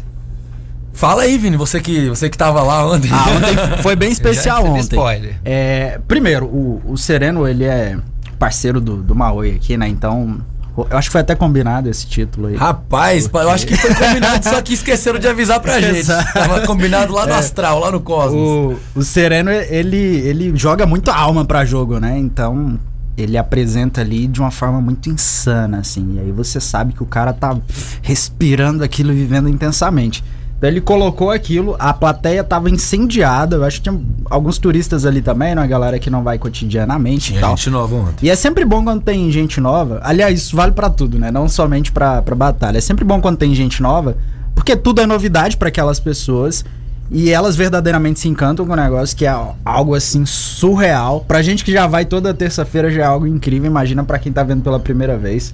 Fala 0.92 1.22
aí, 1.22 1.38
Vini, 1.38 1.56
você 1.56 1.80
que, 1.80 2.08
você 2.10 2.28
que 2.28 2.36
tava 2.36 2.62
lá 2.62 2.86
ontem. 2.86 3.10
Ah, 3.10 3.24
ontem 3.36 3.56
foi 3.82 3.96
bem 3.96 4.12
especial 4.12 4.64
ontem. 4.66 4.80
spoiler. 4.80 5.36
É, 5.44 5.98
primeiro, 6.06 6.44
o, 6.46 6.82
o 6.84 6.96
Sereno, 6.98 7.48
ele 7.48 7.64
é 7.64 7.96
parceiro 8.38 8.80
do, 8.80 8.98
do 8.98 9.14
Maoi 9.14 9.52
aqui, 9.56 9.76
né? 9.78 9.88
Então, 9.88 10.40
eu 10.76 10.96
acho 10.96 11.08
que 11.08 11.12
foi 11.12 11.20
até 11.20 11.34
combinado 11.34 11.88
esse 11.88 12.06
título 12.06 12.46
aí. 12.48 12.56
Rapaz, 12.56 13.28
eu 13.32 13.50
acho 13.50 13.66
que 13.66 13.76
foi 13.76 13.94
combinado, 13.94 14.42
só 14.44 14.60
que 14.62 14.72
esqueceram 14.74 15.18
de 15.18 15.28
avisar 15.28 15.60
pra 15.60 15.80
gente. 15.80 15.98
Exato. 15.98 16.32
Tava 16.32 16.60
combinado 16.66 17.12
lá 17.12 17.26
no 17.26 17.32
É. 17.32 17.36
astral, 17.38 17.78
lá 17.78 17.90
no 17.90 18.00
Cosmos. 18.00 18.76
O, 18.94 19.00
o 19.00 19.02
Sereno, 19.02 19.50
ele, 19.50 19.96
ele 19.96 20.52
joga 20.56 20.86
muito 20.86 21.10
alma 21.10 21.44
pra 21.44 21.64
jogo, 21.64 21.98
né? 21.98 22.18
Então, 22.18 22.78
ele 23.16 23.36
apresenta 23.36 24.00
ali 24.00 24.26
de 24.26 24.40
uma 24.40 24.50
forma 24.50 24.80
muito 24.80 25.10
insana, 25.10 25.78
assim. 25.80 26.14
E 26.16 26.20
aí 26.20 26.32
você 26.32 26.58
sabe 26.60 26.94
que 26.94 27.02
o 27.02 27.06
cara 27.06 27.32
tá 27.32 27.54
respirando 28.00 28.82
aquilo 28.82 29.12
vivendo 29.12 29.48
intensamente. 29.48 30.24
Então 30.62 30.70
ele 30.70 30.80
colocou 30.80 31.32
aquilo, 31.32 31.74
a 31.76 31.92
plateia 31.92 32.44
tava 32.44 32.70
incendiada. 32.70 33.56
Eu 33.56 33.64
acho 33.64 33.78
que 33.78 33.90
tinha 33.90 34.00
alguns 34.30 34.58
turistas 34.58 35.04
ali 35.04 35.20
também, 35.20 35.56
né? 35.56 35.60
Uma 35.60 35.66
galera 35.66 35.98
que 35.98 36.08
não 36.08 36.22
vai 36.22 36.38
cotidianamente 36.38 37.30
e 37.30 37.32
Tinha 37.32 37.40
tal. 37.40 37.56
gente 37.56 37.68
nova 37.68 37.96
ontem. 37.96 38.26
E 38.26 38.30
é 38.30 38.36
sempre 38.36 38.64
bom 38.64 38.84
quando 38.84 39.02
tem 39.02 39.28
gente 39.32 39.60
nova. 39.60 40.00
Aliás, 40.04 40.38
isso 40.38 40.54
vale 40.54 40.70
pra 40.70 40.88
tudo, 40.88 41.18
né? 41.18 41.32
Não 41.32 41.48
somente 41.48 41.90
pra, 41.90 42.22
pra 42.22 42.36
batalha. 42.36 42.78
É 42.78 42.80
sempre 42.80 43.04
bom 43.04 43.20
quando 43.20 43.38
tem 43.38 43.52
gente 43.56 43.82
nova, 43.82 44.16
porque 44.54 44.76
tudo 44.76 45.00
é 45.00 45.06
novidade 45.06 45.56
pra 45.56 45.66
aquelas 45.66 45.98
pessoas. 45.98 46.64
E 47.10 47.30
elas 47.30 47.56
verdadeiramente 47.56 48.20
se 48.20 48.28
encantam 48.28 48.64
com 48.64 48.72
o 48.72 48.76
negócio, 48.76 49.16
que 49.16 49.26
é 49.26 49.34
algo 49.64 49.96
assim 49.96 50.24
surreal. 50.24 51.24
Pra 51.26 51.42
gente 51.42 51.64
que 51.64 51.72
já 51.72 51.88
vai 51.88 52.04
toda 52.04 52.32
terça-feira 52.32 52.88
já 52.88 53.02
é 53.02 53.06
algo 53.06 53.26
incrível. 53.26 53.68
Imagina 53.68 54.04
pra 54.04 54.16
quem 54.16 54.32
tá 54.32 54.44
vendo 54.44 54.62
pela 54.62 54.78
primeira 54.78 55.18
vez. 55.18 55.52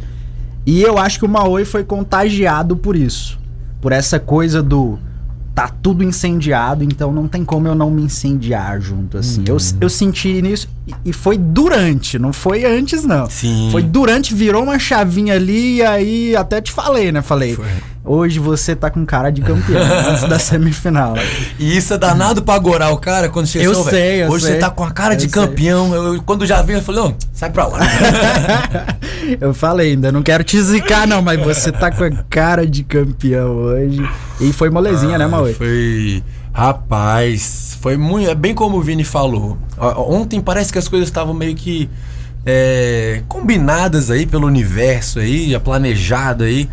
E 0.66 0.82
eu 0.82 0.98
acho 0.98 1.18
que 1.18 1.24
o 1.24 1.28
Maoi 1.30 1.64
foi 1.64 1.82
contagiado 1.82 2.76
por 2.76 2.94
isso. 2.94 3.38
Por 3.80 3.92
essa 3.92 4.18
coisa 4.18 4.62
do. 4.62 4.98
Tá 5.54 5.68
tudo 5.68 6.04
incendiado, 6.04 6.84
então 6.84 7.12
não 7.12 7.26
tem 7.26 7.44
como 7.44 7.66
eu 7.66 7.74
não 7.74 7.90
me 7.90 8.00
incendiar 8.02 8.80
junto, 8.80 9.18
assim. 9.18 9.42
Eu, 9.48 9.56
eu 9.80 9.88
senti 9.90 10.40
nisso. 10.40 10.68
e- 10.86 10.94
E 11.06 11.12
foi 11.12 11.36
durante, 11.36 12.16
não 12.16 12.32
foi 12.32 12.64
antes, 12.64 13.02
não. 13.02 13.28
Sim. 13.28 13.68
Foi 13.72 13.82
durante, 13.82 14.32
virou 14.34 14.62
uma 14.62 14.78
chavinha 14.78 15.34
ali, 15.34 15.78
e 15.78 15.82
aí 15.82 16.36
até 16.36 16.60
te 16.60 16.70
falei, 16.70 17.10
né? 17.10 17.22
Falei, 17.22 17.56
hoje 18.08 18.38
você 18.38 18.74
tá 18.74 18.90
com 18.90 19.04
cara 19.06 19.30
de 19.30 19.42
campeão 19.42 19.80
antes 20.10 20.28
da 20.28 20.38
semifinal. 20.38 21.14
E 21.58 21.76
isso 21.76 21.92
é 21.94 21.98
danado 21.98 22.42
pra 22.42 22.54
agorar 22.54 22.92
o 22.92 22.96
cara 22.98 23.28
quando 23.28 23.46
chega 23.46 23.64
Eu 23.64 23.72
assim, 23.72 23.80
"Ô, 23.80 23.84
velho, 23.84 23.96
sei, 23.96 24.22
eu 24.24 24.28
Hoje 24.30 24.44
sei. 24.46 24.54
você 24.54 24.58
tá 24.60 24.70
com 24.70 24.82
a 24.84 24.90
cara 24.90 25.14
Eu 25.14 25.18
de 25.18 25.22
sei. 25.24 25.30
campeão. 25.30 25.94
Eu, 25.94 26.14
eu- 26.14 26.22
quando 26.22 26.46
já 26.46 26.62
veio, 26.62 26.78
eu 26.78 26.82
falei, 26.82 27.02
ô, 27.02 27.14
sai 27.32 27.50
pra 27.50 27.66
lá. 27.66 27.78
Eu 29.40 29.52
falei, 29.52 29.90
ainda 29.90 30.10
não 30.10 30.22
quero 30.22 30.42
te 30.42 30.58
zicar, 30.62 31.06
não, 31.06 31.20
mas 31.20 31.38
você 31.38 31.70
tá 31.70 31.90
com 31.90 32.02
a 32.02 32.10
cara 32.30 32.66
de 32.66 32.82
campeão 32.82 33.50
hoje. 33.56 34.08
E 34.40 34.52
foi 34.54 34.70
molezinha, 34.70 35.18
né, 35.18 35.24
Ah, 35.26 35.28
Maui? 35.28 35.52
Foi. 35.52 36.22
Rapaz, 36.52 37.76
foi 37.80 37.96
muito. 37.96 38.30
É 38.30 38.34
bem 38.34 38.54
como 38.54 38.78
o 38.78 38.80
Vini 38.82 39.04
falou. 39.04 39.58
Ontem 39.78 40.40
parece 40.40 40.72
que 40.72 40.78
as 40.78 40.88
coisas 40.88 41.08
estavam 41.08 41.34
meio 41.34 41.54
que 41.54 41.90
é, 42.46 43.22
combinadas 43.28 44.10
aí 44.10 44.24
pelo 44.26 44.46
universo 44.46 45.18
aí, 45.18 45.50
já 45.50 45.60
planejado 45.60 46.44
aí. 46.44 46.68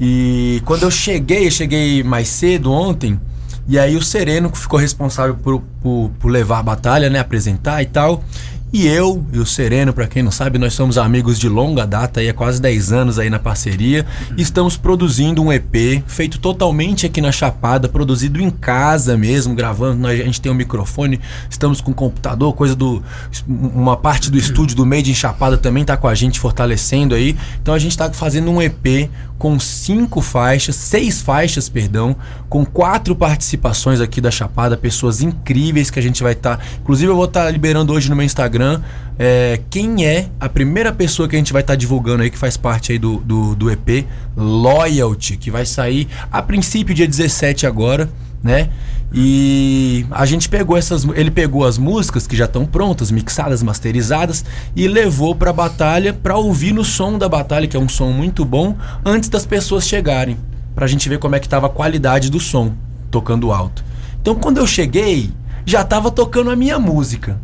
E 0.00 0.62
quando 0.64 0.84
eu 0.84 0.90
cheguei, 0.90 1.46
eu 1.46 1.50
cheguei 1.50 2.02
mais 2.02 2.28
cedo 2.28 2.72
ontem. 2.72 3.20
E 3.68 3.78
aí 3.78 3.96
o 3.96 4.02
Sereno 4.02 4.50
que 4.50 4.58
ficou 4.58 4.78
responsável 4.78 5.36
por, 5.36 5.62
por, 5.82 6.10
por 6.18 6.30
levar 6.30 6.60
a 6.60 6.62
batalha, 6.62 7.10
né? 7.10 7.18
Apresentar 7.18 7.82
e 7.82 7.86
tal. 7.86 8.24
E 8.72 8.86
eu 8.86 9.26
e 9.32 9.38
o 9.38 9.44
Sereno, 9.44 9.92
pra 9.92 10.06
quem 10.06 10.22
não 10.22 10.30
sabe, 10.30 10.56
nós 10.56 10.74
somos 10.74 10.96
amigos 10.96 11.40
de 11.40 11.48
longa 11.48 11.84
data, 11.84 12.20
aí 12.20 12.28
há 12.28 12.34
quase 12.34 12.62
10 12.62 12.92
anos 12.92 13.18
aí 13.18 13.28
na 13.28 13.38
parceria. 13.40 14.06
Estamos 14.38 14.76
produzindo 14.76 15.42
um 15.42 15.52
EP 15.52 16.04
feito 16.06 16.38
totalmente 16.38 17.04
aqui 17.04 17.20
na 17.20 17.32
Chapada, 17.32 17.88
produzido 17.88 18.40
em 18.40 18.48
casa 18.48 19.16
mesmo, 19.16 19.56
gravando. 19.56 20.00
Nós, 20.00 20.20
a 20.20 20.24
gente 20.24 20.40
tem 20.40 20.52
um 20.52 20.54
microfone, 20.54 21.18
estamos 21.50 21.80
com 21.80 21.92
computador, 21.92 22.54
coisa 22.54 22.76
do. 22.76 23.02
Uma 23.48 23.96
parte 23.96 24.30
do 24.30 24.38
estúdio 24.38 24.76
do 24.76 24.86
Made 24.86 25.10
em 25.10 25.14
Chapada 25.14 25.58
também 25.58 25.84
tá 25.84 25.96
com 25.96 26.06
a 26.06 26.14
gente 26.14 26.38
fortalecendo 26.38 27.12
aí. 27.12 27.36
Então 27.60 27.74
a 27.74 27.78
gente 27.78 27.98
tá 27.98 28.12
fazendo 28.12 28.52
um 28.52 28.62
EP 28.62 29.10
com 29.40 29.58
cinco 29.58 30.20
faixas, 30.20 30.76
seis 30.76 31.22
faixas, 31.22 31.66
perdão, 31.66 32.14
com 32.46 32.62
quatro 32.62 33.16
participações 33.16 33.98
aqui 33.98 34.20
da 34.20 34.30
Chapada, 34.30 34.76
pessoas 34.76 35.22
incríveis 35.22 35.90
que 35.90 35.98
a 35.98 36.02
gente 36.02 36.22
vai 36.22 36.32
estar. 36.34 36.62
inclusive, 36.78 37.10
eu 37.10 37.16
vou 37.16 37.24
estar 37.24 37.50
liberando 37.50 37.90
hoje 37.94 38.10
no 38.10 38.14
meu 38.14 38.26
Instagram 38.26 38.82
é, 39.18 39.58
quem 39.70 40.04
é 40.04 40.28
a 40.38 40.46
primeira 40.46 40.92
pessoa 40.92 41.26
que 41.26 41.36
a 41.36 41.38
gente 41.38 41.54
vai 41.54 41.62
estar 41.62 41.74
divulgando 41.74 42.22
aí, 42.22 42.30
que 42.30 42.36
faz 42.36 42.58
parte 42.58 42.92
aí 42.92 42.98
do, 42.98 43.16
do, 43.20 43.54
do 43.54 43.70
EP, 43.70 44.06
Loyalty, 44.36 45.38
que 45.38 45.50
vai 45.50 45.64
sair 45.64 46.06
a 46.30 46.42
princípio 46.42 46.94
dia 46.94 47.08
17 47.08 47.66
agora. 47.66 48.10
Né? 48.42 48.68
E 49.12 50.06
a 50.10 50.24
gente 50.24 50.48
pegou 50.48 50.76
essas, 50.76 51.04
ele 51.16 51.30
pegou 51.30 51.64
as 51.66 51.76
músicas 51.76 52.26
que 52.26 52.36
já 52.36 52.44
estão 52.44 52.64
prontas, 52.64 53.10
mixadas, 53.10 53.62
masterizadas 53.62 54.44
e 54.74 54.86
levou 54.86 55.34
pra 55.34 55.52
batalha 55.52 56.12
pra 56.12 56.36
ouvir 56.36 56.72
no 56.72 56.84
som 56.84 57.18
da 57.18 57.28
batalha, 57.28 57.66
que 57.66 57.76
é 57.76 57.80
um 57.80 57.88
som 57.88 58.10
muito 58.12 58.44
bom, 58.44 58.76
antes 59.04 59.28
das 59.28 59.44
pessoas 59.44 59.86
chegarem, 59.86 60.36
pra 60.74 60.86
gente 60.86 61.08
ver 61.08 61.18
como 61.18 61.34
é 61.34 61.40
que 61.40 61.48
tava 61.48 61.66
a 61.66 61.70
qualidade 61.70 62.30
do 62.30 62.38
som 62.38 62.72
tocando 63.10 63.50
alto. 63.50 63.84
Então 64.22 64.36
quando 64.36 64.58
eu 64.58 64.66
cheguei, 64.66 65.30
já 65.66 65.82
tava 65.82 66.10
tocando 66.10 66.50
a 66.50 66.56
minha 66.56 66.78
música. 66.78 67.38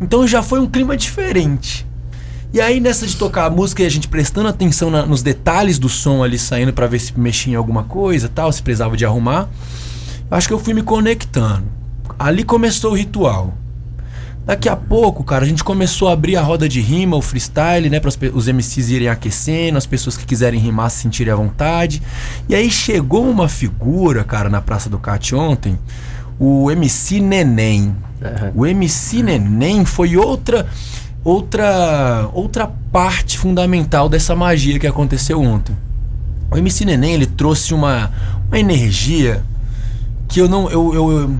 Então 0.00 0.26
já 0.26 0.42
foi 0.42 0.58
um 0.58 0.66
clima 0.66 0.96
diferente. 0.96 1.86
E 2.52 2.60
aí 2.60 2.80
nessa 2.80 3.06
de 3.06 3.16
tocar 3.16 3.46
a 3.46 3.50
música 3.50 3.82
e 3.82 3.86
a 3.86 3.88
gente 3.88 4.08
prestando 4.08 4.48
atenção 4.48 4.90
na- 4.90 5.06
nos 5.06 5.22
detalhes 5.22 5.78
do 5.78 5.88
som 5.88 6.22
ali 6.22 6.38
saindo 6.38 6.72
pra 6.72 6.86
ver 6.88 6.98
se 6.98 7.18
mexia 7.18 7.52
em 7.52 7.56
alguma 7.56 7.84
coisa, 7.84 8.28
tal, 8.28 8.50
se 8.52 8.60
precisava 8.62 8.96
de 8.96 9.06
arrumar, 9.06 9.48
acho 10.34 10.48
que 10.48 10.54
eu 10.54 10.58
fui 10.58 10.74
me 10.74 10.82
conectando. 10.82 11.64
Ali 12.18 12.44
começou 12.44 12.92
o 12.92 12.94
ritual. 12.94 13.54
Daqui 14.44 14.68
a 14.68 14.74
pouco, 14.74 15.22
cara, 15.22 15.44
a 15.44 15.48
gente 15.48 15.62
começou 15.62 16.08
a 16.08 16.12
abrir 16.12 16.36
a 16.36 16.42
roda 16.42 16.68
de 16.68 16.80
rima, 16.80 17.16
o 17.16 17.22
freestyle, 17.22 17.88
né, 17.88 18.00
para 18.00 18.10
os 18.34 18.48
MCs 18.48 18.90
irem 18.90 19.08
aquecendo, 19.08 19.78
as 19.78 19.86
pessoas 19.86 20.16
que 20.16 20.24
quiserem 20.24 20.58
rimar 20.58 20.90
se 20.90 21.02
sentirem 21.02 21.32
à 21.32 21.36
vontade. 21.36 22.02
E 22.48 22.54
aí 22.54 22.68
chegou 22.68 23.28
uma 23.28 23.48
figura, 23.48 24.24
cara, 24.24 24.48
na 24.48 24.60
Praça 24.60 24.90
do 24.90 24.98
Cat 24.98 25.32
ontem, 25.32 25.78
o 26.40 26.68
MC 26.72 27.20
Neném. 27.20 27.94
O 28.54 28.66
MC 28.66 29.22
Neném 29.22 29.84
foi 29.84 30.16
outra 30.16 30.66
outra 31.24 32.28
outra 32.32 32.66
parte 32.90 33.38
fundamental 33.38 34.08
dessa 34.08 34.34
magia 34.34 34.76
que 34.76 34.88
aconteceu 34.88 35.40
ontem. 35.40 35.76
O 36.50 36.58
MC 36.58 36.84
Neném, 36.84 37.14
ele 37.14 37.26
trouxe 37.26 37.72
uma, 37.72 38.10
uma 38.48 38.58
energia 38.58 39.44
que 40.32 40.40
eu 40.40 40.48
não 40.48 40.70
eu, 40.70 40.94
eu, 40.94 41.12
eu 41.12 41.36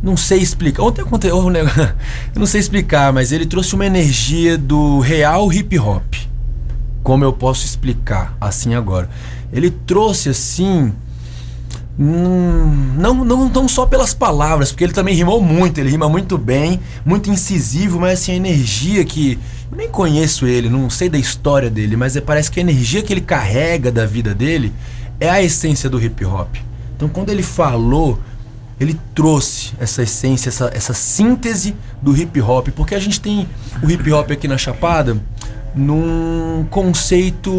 não 0.00 0.16
sei 0.16 0.38
explicar. 0.38 0.84
Ontem 0.84 1.02
aconteceu 1.02 1.36
um 1.36 1.50
negócio, 1.50 1.82
eu 2.34 2.38
não 2.38 2.46
sei 2.46 2.60
explicar, 2.60 3.12
mas 3.12 3.32
ele 3.32 3.44
trouxe 3.44 3.74
uma 3.74 3.84
energia 3.84 4.56
do 4.56 5.00
real 5.00 5.52
hip 5.52 5.76
hop. 5.78 6.14
Como 7.02 7.24
eu 7.24 7.32
posso 7.32 7.66
explicar 7.66 8.36
assim 8.40 8.74
agora? 8.74 9.10
Ele 9.52 9.70
trouxe 9.70 10.28
assim 10.28 10.92
Hum, 11.98 12.94
não, 12.96 13.24
não, 13.26 13.48
não 13.50 13.68
só 13.68 13.84
pelas 13.84 14.14
palavras, 14.14 14.72
porque 14.72 14.84
ele 14.84 14.92
também 14.94 15.14
rimou 15.14 15.42
muito, 15.42 15.78
ele 15.78 15.90
rima 15.90 16.08
muito 16.08 16.38
bem, 16.38 16.80
muito 17.04 17.28
incisivo, 17.28 18.00
mas 18.00 18.20
assim, 18.20 18.32
a 18.32 18.36
energia 18.36 19.04
que. 19.04 19.38
Eu 19.70 19.76
nem 19.76 19.88
conheço 19.88 20.46
ele, 20.46 20.70
não 20.70 20.88
sei 20.88 21.10
da 21.10 21.18
história 21.18 21.68
dele, 21.68 21.96
mas 21.96 22.16
é, 22.16 22.20
parece 22.22 22.50
que 22.50 22.58
a 22.58 22.62
energia 22.62 23.02
que 23.02 23.12
ele 23.12 23.20
carrega 23.20 23.92
da 23.92 24.06
vida 24.06 24.34
dele 24.34 24.72
é 25.20 25.28
a 25.28 25.42
essência 25.42 25.90
do 25.90 26.02
hip 26.02 26.24
hop. 26.24 26.56
Então 27.00 27.08
quando 27.08 27.30
ele 27.30 27.42
falou, 27.42 28.18
ele 28.78 28.94
trouxe 29.14 29.72
essa 29.80 30.02
essência, 30.02 30.50
essa, 30.50 30.70
essa 30.74 30.92
síntese 30.92 31.74
do 32.02 32.14
hip 32.14 32.38
hop, 32.42 32.68
porque 32.76 32.94
a 32.94 32.98
gente 33.00 33.18
tem 33.18 33.48
o 33.82 33.90
hip 33.90 34.12
hop 34.12 34.30
aqui 34.30 34.46
na 34.46 34.58
Chapada 34.58 35.16
num 35.74 36.66
conceito 36.68 37.50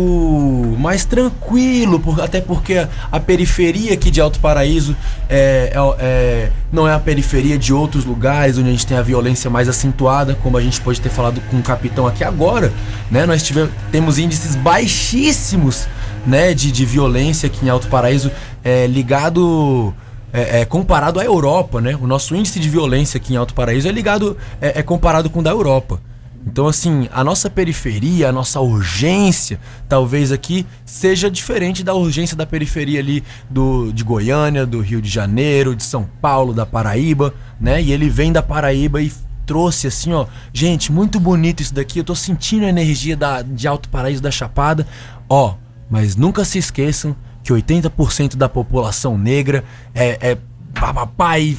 mais 0.77 1.05
tranquilo, 1.05 1.97
por- 1.99 2.19
até 2.21 2.41
porque 2.41 2.75
a, 2.77 2.89
a 3.11 3.19
periferia 3.21 3.93
aqui 3.93 4.11
de 4.11 4.19
Alto 4.19 4.37
Paraíso 4.39 4.95
é, 5.29 5.71
é- 5.73 5.95
é- 6.05 6.51
não 6.71 6.87
é 6.87 6.93
a 6.93 6.99
periferia 6.99 7.57
de 7.57 7.73
outros 7.73 8.03
lugares 8.05 8.57
onde 8.57 8.67
a 8.67 8.71
gente 8.71 8.85
tem 8.85 8.97
a 8.97 9.01
violência 9.01 9.49
mais 9.49 9.67
acentuada, 9.69 10.35
como 10.43 10.57
a 10.57 10.61
gente 10.61 10.79
pode 10.81 10.99
ter 11.01 11.09
falado 11.09 11.41
com 11.49 11.57
o 11.57 11.63
capitão 11.63 12.05
aqui 12.05 12.23
agora, 12.23 12.71
né? 13.09 13.25
Nós 13.25 13.41
tivemos, 13.41 13.71
temos 13.91 14.19
índices 14.19 14.55
baixíssimos, 14.57 15.87
né, 16.27 16.53
de, 16.53 16.71
de 16.71 16.85
violência 16.85 17.47
aqui 17.47 17.65
em 17.65 17.69
Alto 17.69 17.87
Paraíso, 17.87 18.29
é, 18.64 18.88
ligado 18.88 19.93
é, 20.34 20.62
é, 20.62 20.66
comparado 20.66 21.20
à 21.20 21.24
Europa, 21.24 21.82
né? 21.82 21.95
O 21.95 22.07
nosso 22.07 22.36
índice 22.36 22.59
de 22.59 22.70
violência 22.70 23.18
aqui 23.18 23.34
em 23.34 23.38
Alto 23.38 23.53
Paraíso 23.53 23.88
é 23.88 23.91
ligado, 23.91 24.38
é, 24.62 24.80
é 24.80 24.84
comparado 24.84 25.30
com 25.30 25.39
o 25.39 25.43
da 25.43 25.51
Europa. 25.51 25.99
Então, 26.45 26.68
assim, 26.68 27.07
a 27.14 27.24
nossa 27.24 27.49
periferia, 27.49 28.30
a 28.30 28.32
nossa 28.32 28.59
urgência, 28.59 29.59
talvez 29.88 30.32
aqui, 30.32 30.66
seja 30.84 31.30
diferente 31.30 31.84
da 31.84 31.93
urgência 31.93 32.36
da 32.36 32.47
periferia 32.47 32.99
ali 32.99 33.24
do, 33.47 33.91
de 33.91 34.03
Goiânia, 34.03 34.66
do 34.66 34.80
Rio 34.80 35.01
de 35.01 35.09
Janeiro, 35.09 35.76
de 35.76 35.84
São 35.84 36.09
Paulo, 36.20 36.51
da 36.51 36.66
Paraíba, 36.66 37.34
né? 37.59 37.82
E 37.82 37.91
ele 37.91 38.09
vem 38.09 38.32
da 38.32 38.41
Paraíba 38.41 39.01
e 39.01 39.12
trouxe 39.45 39.86
assim, 39.86 40.14
ó. 40.14 40.26
Gente, 40.51 40.91
muito 40.91 41.20
bonito 41.20 41.62
isso 41.62 41.74
daqui. 41.76 41.99
Eu 41.99 42.03
tô 42.03 42.16
sentindo 42.16 42.66
a 42.66 42.70
energia 42.70 43.16
da, 43.16 43.43
de 43.43 43.68
Alto 43.68 43.88
Paraíso 43.89 44.22
da 44.22 44.32
Chapada. 44.32 44.88
Ó, 45.30 45.55
mas 45.89 46.16
nunca 46.16 46.43
se 46.43 46.57
esqueçam 46.57 47.16
que 47.43 47.53
80% 47.53 48.35
da 48.35 48.47
população 48.47 49.17
negra 49.17 49.63
é, 49.93 50.31
é 50.31 50.37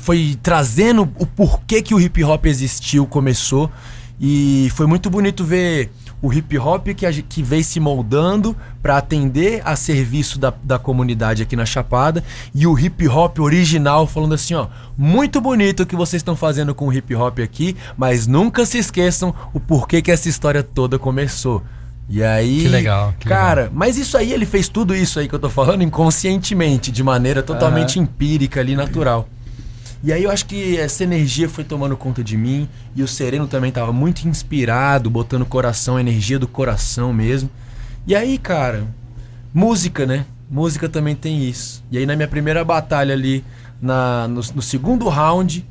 foi 0.01 0.39
trazendo 0.43 1.03
o 1.19 1.27
porquê 1.27 1.83
que 1.83 1.95
o 1.95 2.01
hip 2.01 2.23
hop 2.25 2.47
existiu, 2.47 3.07
começou. 3.07 3.71
E 4.21 4.71
foi 4.75 4.87
muito 4.87 5.11
bonito 5.11 5.45
ver 5.45 5.91
o 6.23 6.33
hip 6.33 6.57
hop 6.57 6.87
que, 6.89 7.23
que 7.25 7.43
veio 7.43 7.65
se 7.65 7.81
moldando 7.81 8.57
para 8.81 8.97
atender 8.97 9.61
a 9.65 9.75
serviço 9.75 10.39
da, 10.39 10.55
da 10.63 10.79
comunidade 10.79 11.43
aqui 11.43 11.57
na 11.57 11.67
Chapada 11.67 12.23
e 12.55 12.65
o 12.65 12.79
hip 12.79 13.09
hop 13.09 13.41
original 13.41 14.07
falando 14.07 14.35
assim, 14.35 14.55
ó, 14.55 14.69
muito 14.97 15.41
bonito 15.41 15.83
o 15.83 15.87
que 15.87 15.97
vocês 15.97 16.21
estão 16.21 16.37
fazendo 16.37 16.73
com 16.73 16.87
o 16.87 16.93
hip 16.93 17.13
hop 17.17 17.41
aqui, 17.41 17.77
mas 17.97 18.29
nunca 18.29 18.65
se 18.65 18.79
esqueçam 18.79 19.35
o 19.53 19.59
porquê 19.59 20.01
que 20.01 20.13
essa 20.13 20.29
história 20.29 20.63
toda 20.63 20.99
começou. 20.99 21.61
E 22.09 22.23
aí, 22.23 22.63
Que 22.63 22.69
legal, 22.69 23.15
que 23.19 23.29
cara, 23.29 23.71
mas 23.73 23.97
isso 23.97 24.19
aí 24.19 24.33
ele 24.33 24.45
fez 24.45 24.69
tudo 24.69 24.95
isso 24.95 25.19
aí 25.19 25.29
que 25.29 25.35
eu 25.35 25.39
tô 25.39 25.49
falando 25.49 25.83
inconscientemente, 25.83 26.91
de 26.91 27.03
maneira 27.03 27.43
totalmente 27.43 27.99
empírica 27.99 28.61
ali, 28.61 28.77
natural. 28.77 29.29
E 30.05 30.13
aí 30.13 30.25
eu 30.25 30.31
acho 30.31 30.47
que 30.47 30.77
essa 30.77 31.05
energia 31.05 31.49
foi 31.49 31.63
tomando 31.63 31.97
conta 31.97 32.25
de 32.25 32.37
mim 32.37 32.69
e 32.95 33.03
o 33.05 33.09
Sereno 33.09 33.47
também 33.47 33.71
tava 33.71 33.93
muito 33.93 34.27
inspirado, 34.27 35.09
botando 35.09 35.47
coração, 35.47 35.99
energia 35.99 36.41
do 36.41 36.49
coração 36.49 37.13
mesmo. 37.13 37.49
E 38.05 38.15
aí, 38.17 38.37
cara, 38.37 38.85
música, 39.55 40.05
né? 40.05 40.27
Música 40.51 40.89
também 40.89 41.15
tem 41.15 41.49
isso. 41.49 41.85
E 41.91 41.97
aí 41.99 42.05
na 42.05 42.17
minha 42.17 42.27
primeira 42.27 42.65
batalha 42.65 43.15
ali, 43.15 43.45
na, 43.81 44.27
no, 44.27 44.41
no 44.55 44.61
segundo 44.61 45.09
round, 45.09 45.65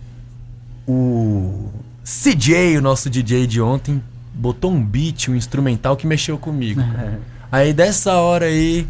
o 0.87 1.69
CJ, 2.03 2.77
o 2.77 2.81
nosso 2.81 3.09
DJ 3.09 3.45
de 3.45 3.61
ontem, 3.61 4.01
botou 4.33 4.71
um 4.71 4.83
beat, 4.83 5.29
um 5.29 5.35
instrumental 5.35 5.95
que 5.95 6.07
mexeu 6.07 6.37
comigo. 6.37 6.81
Aí 7.51 7.73
dessa 7.73 8.13
hora 8.13 8.45
aí, 8.45 8.87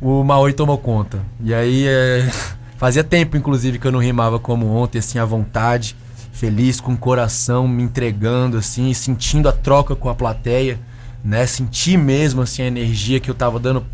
o 0.00 0.24
Maui 0.24 0.52
tomou 0.52 0.78
conta. 0.78 1.20
E 1.42 1.54
aí 1.54 1.86
é, 1.86 2.28
fazia 2.76 3.04
tempo, 3.04 3.36
inclusive, 3.36 3.78
que 3.78 3.86
eu 3.86 3.92
não 3.92 4.00
rimava 4.00 4.38
como 4.38 4.66
ontem, 4.66 4.98
assim, 4.98 5.18
à 5.18 5.24
vontade, 5.24 5.96
feliz, 6.32 6.80
com 6.80 6.92
o 6.92 6.96
coração, 6.96 7.68
me 7.68 7.82
entregando, 7.82 8.56
assim, 8.58 8.90
e 8.90 8.94
sentindo 8.94 9.48
a 9.48 9.52
troca 9.52 9.94
com 9.94 10.08
a 10.08 10.14
plateia, 10.14 10.78
né? 11.24 11.46
Senti 11.46 11.96
mesmo, 11.96 12.42
assim, 12.42 12.62
a 12.62 12.66
energia 12.66 13.20
que 13.20 13.30
eu 13.30 13.34
tava 13.34 13.58
dando. 13.58 13.84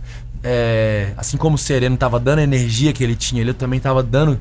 é, 0.42 1.12
assim 1.16 1.36
como 1.36 1.56
o 1.56 1.58
Sereno 1.58 1.96
tava 1.96 2.18
dando 2.20 2.38
a 2.40 2.42
energia 2.42 2.92
que 2.92 3.02
ele 3.02 3.16
tinha 3.16 3.42
ali, 3.42 3.50
eu 3.50 3.54
também 3.54 3.80
tava 3.80 4.02
dando 4.02 4.40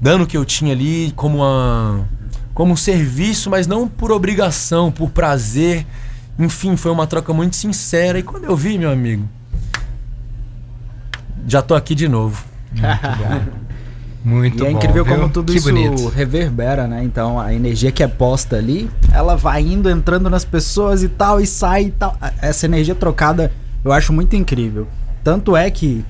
dando 0.00 0.24
o 0.24 0.26
que 0.26 0.36
eu 0.36 0.44
tinha 0.44 0.72
ali 0.72 1.12
como 1.14 1.38
uma 1.38 2.04
como 2.54 2.72
um 2.72 2.76
serviço, 2.76 3.48
mas 3.50 3.66
não 3.66 3.88
por 3.88 4.12
obrigação, 4.12 4.90
por 4.92 5.10
prazer. 5.10 5.86
Enfim, 6.38 6.76
foi 6.76 6.90
uma 6.90 7.06
troca 7.06 7.32
muito 7.32 7.56
sincera 7.56 8.18
e 8.18 8.22
quando 8.22 8.44
eu 8.44 8.56
vi, 8.56 8.78
meu 8.78 8.90
amigo, 8.90 9.28
já 11.46 11.60
tô 11.62 11.74
aqui 11.74 11.94
de 11.94 12.08
novo. 12.08 12.42
Muito 14.24 14.62
e 14.64 14.66
é 14.66 14.70
bom, 14.70 14.78
incrível 14.78 15.04
viu? 15.04 15.14
como 15.14 15.28
tudo 15.28 15.52
Que 15.52 15.58
isso 15.58 15.68
bonito. 15.72 16.08
reverbera, 16.08 16.86
né? 16.86 17.02
Então 17.04 17.38
a 17.38 17.52
energia 17.52 17.90
que 17.92 18.02
é 18.02 18.08
posta 18.08 18.56
ali, 18.56 18.88
ela 19.12 19.36
vai 19.36 19.62
indo, 19.62 19.90
entrando 19.90 20.30
nas 20.30 20.44
pessoas 20.44 21.02
e 21.02 21.08
tal, 21.08 21.40
e 21.40 21.46
sai 21.46 21.84
e 21.84 21.90
tal. 21.90 22.16
Essa 22.40 22.66
energia 22.66 22.94
trocada 22.94 23.52
eu 23.84 23.92
acho 23.92 24.12
muito 24.12 24.36
incrível. 24.36 24.86
Tanto 25.24 25.56
é 25.56 25.70
que 25.70 26.04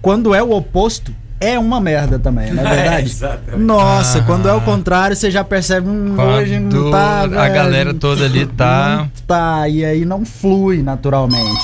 quando 0.00 0.34
é 0.34 0.42
o 0.42 0.50
oposto, 0.52 1.14
é 1.42 1.58
uma 1.58 1.80
merda 1.80 2.18
também, 2.18 2.52
não 2.52 2.62
é 2.66 2.74
verdade? 2.74 3.06
exatamente. 3.10 3.62
Nossa, 3.64 4.18
Ah. 4.18 4.22
quando 4.22 4.48
é 4.48 4.52
o 4.52 4.60
contrário, 4.60 5.16
você 5.16 5.30
já 5.30 5.42
percebe, 5.44 5.88
hum, 5.88 6.14
hoje 6.18 6.58
não 6.58 6.90
tá. 6.90 7.20
a 7.22 7.26
velho, 7.26 7.54
galera 7.54 7.94
toda 7.94 8.24
ali 8.24 8.46
tá- 8.46 9.08
tá, 9.26 9.68
e 9.68 9.84
aí 9.84 10.04
não 10.04 10.24
flui 10.24 10.82
naturalmente. 10.82 11.60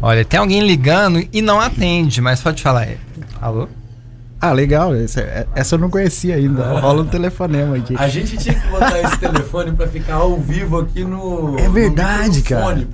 Olha, 0.00 0.24
tem 0.24 0.38
alguém 0.38 0.66
ligando 0.66 1.26
e 1.32 1.40
não 1.40 1.60
atende, 1.60 2.20
mas 2.20 2.40
pode 2.40 2.62
falar. 2.62 2.84
é, 2.84 2.96
Alô? 3.40 3.66
Ah, 4.38 4.52
legal, 4.52 4.94
essa, 4.94 5.46
essa 5.54 5.74
eu 5.74 5.78
não 5.78 5.88
conhecia 5.88 6.36
ainda. 6.36 6.62
Rola 6.78 7.02
um 7.02 7.06
telefonema 7.06 7.76
aqui. 7.76 7.94
A 7.98 8.06
gente 8.06 8.36
tinha 8.36 8.54
que 8.54 8.68
botar 8.68 9.00
esse 9.00 9.18
telefone 9.18 9.72
pra 9.72 9.86
ficar 9.88 10.16
ao 10.16 10.36
vivo 10.38 10.78
aqui 10.78 11.02
no. 11.04 11.56
É 11.58 11.68
verdade, 11.68 12.38
no 12.40 12.44
cara. 12.44 12.86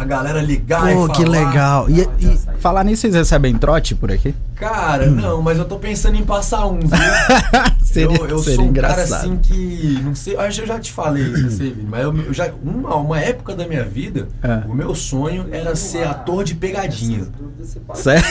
Pra 0.00 0.04
galera 0.04 0.40
ligar 0.40 0.80
Pô, 0.94 1.06
e 1.06 1.10
que 1.12 1.24
falar. 1.24 1.28
legal. 1.28 1.90
E, 1.90 2.00
e 2.18 2.38
falar 2.58 2.84
nisso, 2.84 3.02
vocês 3.02 3.14
recebem 3.14 3.54
trote 3.58 3.94
por 3.94 4.10
aqui? 4.10 4.34
Cara, 4.56 5.06
não, 5.06 5.40
mas 5.40 5.58
eu 5.58 5.64
tô 5.64 5.76
pensando 5.76 6.16
em 6.16 6.24
passar 6.24 6.66
um, 6.66 6.78
viu? 6.80 6.90
Seria- 7.82 8.18
eu 8.18 8.26
eu 8.28 8.38
seria 8.38 8.56
sou 8.56 8.64
um 8.66 8.72
cara 8.72 8.92
engraçado. 8.92 9.20
assim 9.20 9.36
que. 9.38 10.00
Não 10.04 10.14
sei, 10.14 10.36
acho 10.36 10.58
que 10.58 10.62
eu 10.62 10.66
já 10.68 10.78
te 10.78 10.92
falei 10.92 11.24
isso, 11.24 11.42
não 11.42 11.50
sei, 11.50 11.76
mas 11.88 12.02
eu, 12.04 12.16
eu 12.16 12.32
já. 12.32 12.50
Uma, 12.62 12.94
uma 12.96 13.18
época 13.20 13.54
da 13.54 13.66
minha 13.66 13.82
vida, 13.82 14.28
É. 14.42 14.62
o 14.68 14.74
meu 14.74 14.94
sonho 14.94 15.46
era 15.50 15.74
ser 15.74 16.06
ator 16.06 16.44
de 16.44 16.54
pegadinha. 16.54 17.26
Sério? 17.94 18.22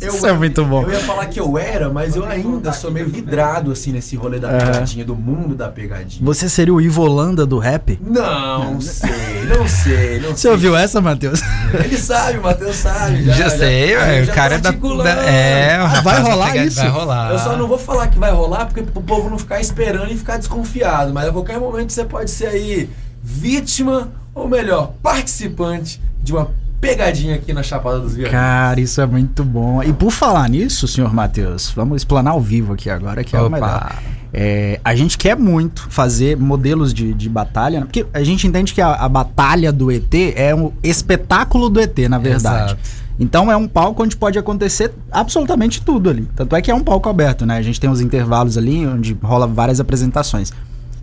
Eu- 0.00 0.06
Isso 0.14 0.26
é 0.26 0.32
muito 0.32 0.64
bom. 0.64 0.82
Eu 0.84 0.92
ia 0.92 1.00
falar 1.00 1.26
que 1.26 1.40
eu 1.40 1.58
era, 1.58 1.88
mas 1.90 2.14
eu 2.14 2.24
ainda 2.24 2.72
sou 2.72 2.90
meio 2.92 3.08
vidrado 3.08 3.72
assim 3.72 3.90
nesse 3.92 4.14
rolê 4.16 4.38
da 4.38 4.48
pegadinha, 4.48 5.04
do 5.04 5.16
mundo 5.16 5.54
da 5.54 5.68
pegadinha. 5.68 6.24
Você 6.24 6.48
seria 6.48 6.72
o 6.74 6.80
Ivo 6.80 7.02
Holanda 7.02 7.44
do 7.44 7.58
rap? 7.58 7.98
Não 8.00 8.80
sei, 8.80 9.10
não 9.48 9.66
sei, 9.66 10.20
não 10.20 10.36
Você 10.46 10.50
ouviu 10.52 10.76
essa, 10.76 11.00
Matheus? 11.00 11.40
Ele 11.84 11.98
sabe, 11.98 12.38
o 12.38 12.42
Matheus 12.42 12.76
sabe. 12.76 13.24
Já 13.24 13.50
sei, 13.50 13.92
já, 13.94 13.98
ué, 13.98 14.18
eu 14.20 14.22
o 14.22 14.26
já 14.26 14.32
cara 14.32 14.54
é 14.54 14.58
da- 14.58 14.70
é, 14.70 15.78
o 15.80 15.84
Ah, 15.86 16.00
vai 16.02 16.20
rolar 16.22 16.56
isso? 16.56 16.76
Vai 16.80 16.88
rolar. 16.88 17.32
Eu 17.32 17.38
só 17.38 17.56
não 17.56 17.66
vou 17.66 17.78
falar 17.78 18.06
que 18.08 18.18
vai 18.18 18.30
rolar 18.30 18.66
porque 18.66 18.82
pro 18.82 19.02
povo 19.02 19.28
não 19.28 19.38
ficar 19.38 19.60
esperando 19.60 20.10
e 20.12 20.16
ficar 20.16 20.36
desconfiado. 20.36 21.12
Mas 21.12 21.28
a 21.28 21.32
qualquer 21.32 21.58
momento 21.58 21.92
você 21.92 22.04
pode 22.04 22.30
ser 22.30 22.46
aí 22.46 22.88
vítima, 23.22 24.08
ou 24.34 24.48
melhor, 24.48 24.92
participante 25.02 26.00
de 26.22 26.32
uma 26.32 26.48
pegadinha 26.80 27.34
aqui 27.34 27.52
na 27.52 27.62
Chapada 27.62 27.98
dos 27.98 28.12
Veadeiros. 28.14 28.30
Cara, 28.32 28.80
isso 28.80 29.00
é 29.00 29.06
muito 29.06 29.42
bom. 29.42 29.82
E 29.82 29.92
por 29.92 30.12
falar 30.12 30.48
nisso, 30.48 30.86
senhor 30.86 31.12
Matheus, 31.12 31.70
vamos 31.74 31.96
explanar 31.96 32.34
ao 32.34 32.40
vivo 32.40 32.74
aqui 32.74 32.88
agora, 32.88 33.24
que 33.24 33.34
é 33.34 33.40
o 33.40 33.46
Opa. 33.46 33.50
melhor. 33.56 33.92
É, 34.32 34.80
a 34.84 34.94
gente 34.94 35.16
quer 35.16 35.36
muito 35.36 35.86
fazer 35.88 36.36
modelos 36.36 36.92
de, 36.92 37.14
de 37.14 37.28
batalha, 37.28 37.80
né? 37.80 37.86
porque 37.86 38.06
a 38.12 38.22
gente 38.22 38.46
entende 38.46 38.74
que 38.74 38.80
a, 38.80 38.94
a 38.94 39.08
batalha 39.08 39.72
do 39.72 39.90
ET 39.90 40.12
é 40.34 40.54
um 40.54 40.72
espetáculo 40.82 41.68
do 41.68 41.80
ET, 41.80 41.96
na 42.08 42.18
verdade. 42.18 42.72
Exato. 42.72 43.06
Então 43.18 43.50
é 43.50 43.56
um 43.56 43.66
palco 43.66 44.02
onde 44.02 44.16
pode 44.16 44.38
acontecer 44.38 44.92
absolutamente 45.10 45.80
tudo 45.80 46.10
ali. 46.10 46.28
Tanto 46.36 46.54
é 46.54 46.60
que 46.60 46.70
é 46.70 46.74
um 46.74 46.82
palco 46.82 47.08
aberto, 47.08 47.46
né? 47.46 47.56
A 47.56 47.62
gente 47.62 47.80
tem 47.80 47.88
uns 47.88 48.00
intervalos 48.00 48.58
ali 48.58 48.86
onde 48.86 49.16
rola 49.22 49.46
várias 49.46 49.80
apresentações. 49.80 50.52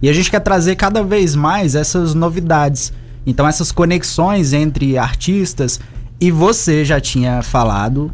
E 0.02 0.10
a 0.10 0.14
gente 0.14 0.30
quer 0.30 0.42
trazer 0.42 0.76
cada 0.76 1.04
vez 1.04 1.36
mais 1.36 1.74
essas 1.76 2.14
novidades. 2.14 2.94
Então 3.26 3.48
essas 3.48 3.72
conexões 3.72 4.54
entre 4.54 4.98
artistas. 4.98 5.80
E 6.22 6.30
você 6.30 6.86
já 6.86 7.02
tinha 7.02 7.42
falado 7.42 8.12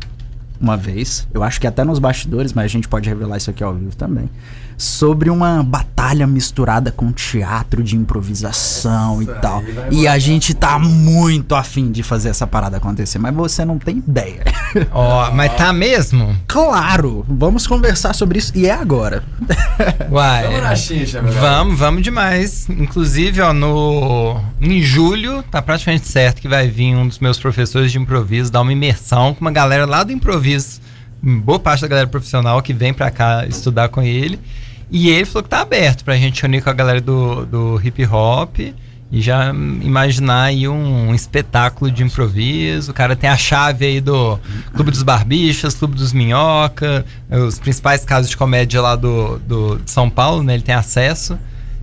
uma 0.60 0.76
vez, 0.76 1.28
eu 1.34 1.41
acho 1.41 1.60
que 1.60 1.66
até 1.66 1.84
nos 1.84 1.99
bastidores, 1.99 2.51
mas 2.51 2.66
a 2.66 2.68
gente 2.68 2.88
pode 2.88 3.07
revelar 3.07 3.38
isso 3.38 3.49
aqui 3.49 3.64
ao 3.64 3.74
vivo 3.74 3.95
também, 3.95 4.30
sobre 4.80 5.30
uma 5.30 5.61
batalha 5.61 6.25
misturada 6.25 6.89
com 6.89 7.11
teatro 7.11 7.84
de 7.84 7.97
improvisação 7.97 9.21
Isso 9.21 9.30
e 9.30 9.36
tal. 9.36 9.61
E 9.91 10.07
a 10.07 10.17
gente 10.17 10.53
tá 10.53 10.80
muito 10.80 11.53
afim 11.53 11.91
de 11.91 12.01
fazer 12.01 12.30
essa 12.30 12.47
parada 12.47 12.77
acontecer, 12.77 13.19
mas 13.19 13.36
você 13.36 13.65
não 13.65 13.77
tem 13.77 13.97
ideia. 13.97 14.45
Ó, 14.93 15.32
mas 15.32 15.53
tá 15.57 15.73
mesmo? 15.73 16.34
claro, 16.47 17.25
vamos 17.27 17.67
conversar 17.67 18.13
sobre 18.13 18.39
isso 18.39 18.53
e 18.55 18.67
é 18.67 18.71
agora. 18.71 19.21
Uai. 20.09 20.43
Vamos 20.43 20.61
na 20.61 20.75
xixa, 20.75 21.21
meu 21.21 21.34
Vamos, 21.34 21.77
vamos 21.77 22.01
demais. 22.01 22.69
Inclusive, 22.69 23.41
ó, 23.41 23.51
no 23.51 24.39
em 24.61 24.82
julho 24.82 25.43
tá 25.43 25.61
praticamente 25.61 26.07
certo 26.07 26.41
que 26.41 26.47
vai 26.47 26.69
vir 26.69 26.95
um 26.95 27.07
dos 27.07 27.19
meus 27.19 27.38
professores 27.38 27.91
de 27.91 27.97
improviso 27.97 28.51
dar 28.51 28.61
uma 28.61 28.71
imersão 28.71 29.34
com 29.34 29.41
uma 29.41 29.51
galera 29.51 29.86
lá 29.86 30.03
do 30.03 30.11
improviso, 30.13 30.80
boa 31.21 31.59
parte 31.59 31.82
da 31.82 31.88
galera 31.88 32.07
profissional 32.07 32.61
que 32.61 32.73
vem 32.73 32.93
pra 32.93 33.11
cá 33.11 33.45
estudar 33.45 33.89
com 33.89 34.01
ele. 34.01 34.39
E 34.91 35.09
ele 35.09 35.25
falou 35.25 35.43
que 35.43 35.49
tá 35.49 35.61
aberto 35.61 36.03
pra 36.03 36.15
gente 36.15 36.43
unir 36.43 36.63
com 36.63 36.69
a 36.69 36.73
galera 36.73 36.99
do, 36.99 37.45
do 37.45 37.81
hip 37.83 38.05
hop 38.05 38.59
e 39.11 39.21
já 39.21 39.49
imaginar 39.49 40.43
aí 40.43 40.67
um, 40.67 41.09
um 41.09 41.15
espetáculo 41.15 41.91
de 41.91 42.03
improviso. 42.03 42.91
O 42.91 42.93
cara 42.93 43.15
tem 43.15 43.29
a 43.29 43.37
chave 43.37 43.85
aí 43.85 44.01
do 44.01 44.39
Clube 44.73 44.91
dos 44.91 45.03
Barbichas, 45.03 45.75
Clube 45.75 45.95
dos 45.95 46.13
Minhoca, 46.13 47.05
os 47.29 47.57
principais 47.59 48.05
casos 48.05 48.29
de 48.29 48.37
comédia 48.37 48.81
lá 48.81 48.95
do, 48.95 49.39
do, 49.39 49.79
de 49.79 49.89
São 49.89 50.09
Paulo, 50.09 50.43
né? 50.43 50.53
Ele 50.53 50.63
tem 50.63 50.75
acesso. 50.75 51.37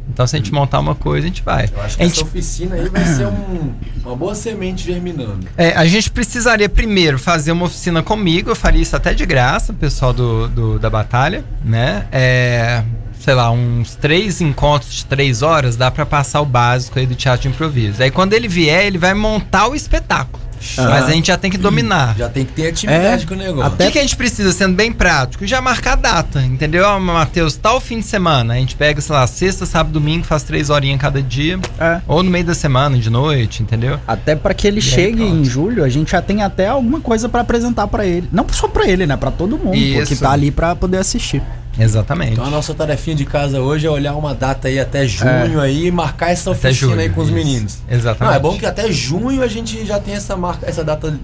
Então, 0.09 0.27
se 0.27 0.37
a 0.37 0.39
gente 0.39 0.53
montar 0.53 0.79
uma 0.79 0.95
coisa, 0.95 1.27
a 1.27 1.29
gente 1.29 1.43
vai. 1.43 1.69
Eu 1.75 1.83
acho 1.83 1.97
que 1.97 2.03
A 2.03 2.07
gente 2.07 2.17
essa 2.17 2.25
oficina 2.25 2.77
aí 2.77 2.89
vai 2.89 3.05
ser 3.05 3.27
um- 3.27 3.73
uma 4.05 4.17
boa 4.17 4.35
semente 4.35 4.85
germinando. 4.85 5.47
É, 5.57 5.71
a 5.77 5.85
gente 5.85 6.11
precisaria 6.11 6.69
primeiro 6.69 7.19
fazer 7.19 7.53
uma 7.53 7.67
oficina 7.67 8.03
comigo, 8.03 8.51
eu 8.51 8.57
faria 8.57 8.81
isso 8.81 8.95
até 8.97 9.13
de 9.13 9.27
graça, 9.27 9.73
pessoal 9.73 10.13
do, 10.13 10.49
do- 10.49 10.79
da 10.79 10.89
batalha, 10.89 11.45
né? 11.65 12.07
É, 12.13 12.83
sei 13.19 13.35
lá, 13.35 13.51
uns 13.51 13.97
três 13.97 14.41
encontros 14.41 14.95
de 14.95 15.05
três 15.07 15.43
horas, 15.43 15.75
dá 15.77 15.91
pra 15.91 16.07
passar 16.07 16.41
o 16.41 16.47
básico 16.47 16.99
aí 16.99 17.07
do 17.07 17.15
teatro 17.17 17.43
de 17.43 17.49
improviso. 17.49 18.01
Aí 18.03 18.11
quando 18.11 18.33
ele 18.33 18.47
vier, 18.47 18.87
ele 18.87 18.99
vai 18.99 19.13
montar 19.15 19.67
o 19.69 19.75
espetáculo. 19.75 20.46
Mas 20.77 21.05
a 21.07 21.11
gente 21.13 21.27
já 21.29 21.37
tem 21.37 21.51
que 21.51 21.59
dominar. 21.59 22.15
Já 22.17 22.29
tem 22.29 22.45
que 22.45 22.53
ter 22.53 22.69
atividade 22.69 23.25
É, 23.25 23.27
com 23.27 23.35
o 23.35 23.37
negócio. 23.37 23.73
O 23.73 23.77
que, 23.77 23.91
que 23.91 23.99
a 23.99 24.03
gente 24.03 24.17
precisa, 24.17 24.53
sendo 24.53 24.75
bem 24.75 24.93
prático? 24.93 25.47
Já 25.47 25.61
marcar 25.61 25.93
a 25.93 25.97
data, 25.97 26.43
entendeu? 26.43 26.85
Ó, 26.87 26.99
Matheus, 26.99 27.57
tal 27.57 27.81
fim 27.81 28.01
de 28.01 28.07
semana. 28.07 28.55
A 28.55 28.57
gente 28.57 28.75
pega, 28.77 29.01
sei 29.01 29.15
lá, 29.15 29.27
sexta, 29.27 29.67
sábado, 29.67 29.93
domingo, 29.93 30.25
faz 30.25 30.43
três 30.43 30.71
horinhas 30.71 31.01
cada 31.01 31.23
dia. 31.23 31.59
É. 31.79 32.01
Ou 32.07 32.23
no 32.23 32.31
meio 32.31 32.45
da 32.45 32.55
semana, 32.55 32.99
de 32.99 33.11
noite, 33.11 33.63
entendeu? 33.63 33.99
Até 34.07 34.35
pra 34.35 34.55
que 34.55 34.67
ele 34.67 34.81
E 34.81 34.83
aí, 34.83 34.89
chegue 34.89 35.17
pronto. 35.17 35.37
em 35.37 35.45
julho, 35.45 35.85
a 35.85 35.89
gente 35.89 36.11
já 36.13 36.23
tem 36.23 36.43
até 36.43 36.69
alguma 36.69 37.01
coisa 37.01 37.29
pra 37.29 37.41
apresentar 37.43 37.87
pra 37.87 38.07
ele. 38.07 38.29
Não 38.33 38.47
só 38.51 38.69
pra 38.69 38.87
ele, 38.89 39.07
né? 39.07 39.17
Pra 39.17 39.31
todo 39.31 39.59
mundo 39.59 39.77
pô, 39.99 40.05
que 40.07 40.17
tá 40.17 40.31
ali 40.31 40.51
pra 40.51 40.75
poder 40.75 40.99
assistir. 40.99 41.43
Exatamente. 41.79 42.33
Então 42.33 42.45
a 42.45 42.51
nossa 42.51 42.75
tarefinha 42.75 43.15
de 43.17 43.25
casa 43.25 43.61
hoje 43.61 43.87
é 43.87 43.91
olhar 43.91 44.15
uma 44.15 44.35
data 44.35 44.69
aí 44.69 44.79
até 44.79 45.07
junho 45.07 45.61
aí 45.61 45.87
e 45.87 45.91
marcar 45.91 46.31
essa 46.31 46.51
oficina 46.51 46.73
julho, 46.73 47.01
aí 47.01 47.11
com 47.11 47.21
os 47.21 47.29
isso. 47.29 47.37
meninos. 47.37 47.79
Exatamente. 47.89 48.31
Não, 48.31 48.37
é 48.37 48.41
bom 48.41 48.59
que 48.59 48.67
até 48.67 48.91
junho 48.91 49.43
a 49.43 49.47
gente 49.49 49.85
já 49.85 49.99
tem 49.99 50.15
essa 50.15 50.37
marca, 50.37 50.67
essa 50.69 50.83
data 50.83 51.19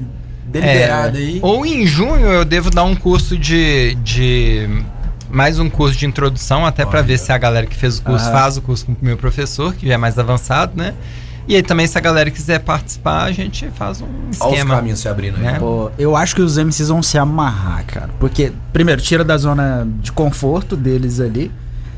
deliberada 0.45 1.19
aí. 1.19 1.39
É, 1.39 1.47
Ou 1.47 1.65
em 1.65 1.87
junho 1.87 2.27
eu 2.27 2.45
devo 2.45 2.71
dar 2.71 2.85
um 2.85 2.95
curso 2.95 3.37
de. 3.37 3.95
de 4.03 4.69
mais 5.31 5.59
um 5.59 5.71
curso 5.71 5.99
de 5.99 6.05
introdução, 6.05 6.67
até 6.67 6.85
pra 6.85 7.01
ver 7.01 7.19
se 7.19 7.33
a 7.33 7.39
galera 7.39 7.67
que 7.67 7.75
fez 7.75 7.97
o 7.97 8.03
curso 8.03 8.27
Aham. 8.27 8.33
faz 8.33 8.57
o 8.59 8.61
curso 8.61 8.85
com 8.85 8.93
o 8.93 8.97
meu 9.01 9.17
professor, 9.17 9.75
que 9.75 9.87
já 9.89 9.95
é 9.95 9.97
mais 9.97 10.19
avançado, 10.19 10.73
né? 10.77 10.93
E 11.49 11.57
aí 11.57 11.63
também, 11.63 11.87
se 11.87 11.99
a 11.99 12.01
galera 12.01 12.31
quiser 12.31 12.61
participar, 12.61 13.25
a 13.25 13.33
gente 13.33 13.69
faz 13.75 14.01
um 14.01 14.05
Olha 14.07 14.29
os 14.31 14.37
esquema. 14.37 14.77
caminhos 14.77 15.01
se 15.01 15.09
abrindo 15.09 15.37
aí. 15.37 15.43
né? 15.43 15.59
Pô, 15.59 15.91
eu 15.99 16.17
acho 16.17 16.37
que 16.37 16.43
os 16.43 16.57
MCs 16.57 16.89
vão 16.89 17.03
se 17.03 17.19
amarrar, 17.19 17.85
cara. 17.85 18.11
Porque, 18.21 18.53
primeiro, 18.73 19.01
tira 19.03 19.25
da 19.25 19.37
zona 19.37 19.87
de 20.01 20.13
conforto 20.13 20.77
deles 20.77 21.19
ali. 21.21 21.51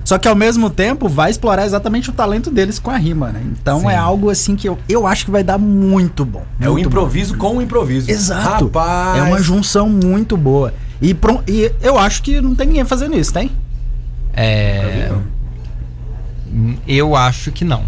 Só 0.02 0.18
que 0.18 0.28
ao 0.28 0.34
mesmo 0.34 0.68
tempo 0.68 1.08
vai 1.08 1.30
explorar 1.30 1.64
exatamente 1.64 2.10
o 2.10 2.12
talento 2.12 2.50
deles 2.50 2.78
com 2.78 2.90
a 2.90 2.96
rima, 2.98 3.30
né? 3.30 3.42
Então 3.52 3.80
Sim. 3.80 3.88
é 3.88 3.96
algo 3.96 4.28
assim 4.28 4.54
que 4.54 4.68
eu, 4.68 4.78
eu 4.86 5.06
acho 5.06 5.24
que 5.24 5.30
vai 5.30 5.42
dar 5.42 5.56
muito 5.56 6.26
bom. 6.26 6.44
É 6.60 6.68
o 6.68 6.72
muito 6.72 6.84
bom. 6.84 6.96
improviso 6.98 7.36
com 7.38 7.56
o 7.56 7.62
improviso. 7.62 8.10
Exato. 8.10 8.66
Rapaz. 8.66 9.18
É 9.18 9.22
uma 9.22 9.40
junção 9.42 9.88
muito 9.88 10.36
boa. 10.36 10.74
E, 11.00 11.14
pro- 11.14 11.42
e 11.48 11.72
eu 11.80 11.98
acho 11.98 12.22
que 12.22 12.38
não 12.40 12.54
tem 12.54 12.66
ninguém 12.66 12.84
fazendo 12.84 13.16
isso, 13.18 13.32
tem? 13.32 13.50
É, 14.34 15.10
eu 16.86 17.16
acho 17.16 17.50
que 17.50 17.64
não. 17.64 17.84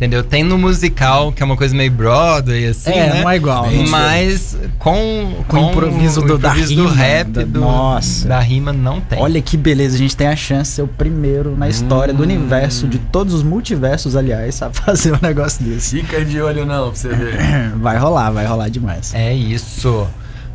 Entendeu? 0.00 0.24
Tem 0.24 0.42
no 0.42 0.56
musical, 0.56 1.30
que 1.30 1.42
é 1.42 1.44
uma 1.46 1.58
coisa 1.58 1.76
meio 1.76 1.90
Broadway, 1.90 2.68
assim, 2.68 2.90
É, 2.90 3.12
né? 3.12 3.20
não 3.20 3.28
é 3.28 3.36
igual, 3.36 3.66
Bem 3.68 3.86
Mas 3.86 4.56
com, 4.78 5.34
Com 5.46 5.58
o 5.66 5.70
improviso 5.70 6.22
do- 6.22 6.38
da 6.38 6.48
improviso 6.48 6.74
do 6.74 6.82
rima, 6.88 6.96
rap, 6.96 7.28
da- 7.28 7.42
do, 7.42 7.60
nossa. 7.60 8.26
da 8.26 8.40
rima, 8.40 8.72
não 8.72 8.98
tem. 8.98 9.18
Olha 9.18 9.42
que 9.42 9.58
beleza, 9.58 9.96
a 9.96 9.98
gente 9.98 10.16
tem 10.16 10.26
a 10.28 10.34
chance 10.34 10.70
de 10.70 10.76
ser 10.76 10.82
o 10.82 10.88
primeiro 10.88 11.54
na 11.54 11.68
história 11.68 12.14
do 12.14 12.22
universo, 12.22 12.88
de 12.88 12.98
todos 12.98 13.34
os 13.34 13.42
multiversos, 13.42 14.16
aliás, 14.16 14.62
a 14.62 14.70
fazer 14.72 15.12
um 15.12 15.18
negócio 15.20 15.62
desse. 15.62 16.00
Fica 16.00 16.24
de 16.24 16.40
olho 16.40 16.64
não, 16.64 16.88
pra 16.90 16.98
você 16.98 17.08
ver. 17.10 17.36
Vai 17.76 17.98
rolar, 17.98 18.30
vai 18.30 18.46
rolar 18.46 18.70
demais. 18.70 19.12
É 19.14 19.34
isso. 19.34 20.06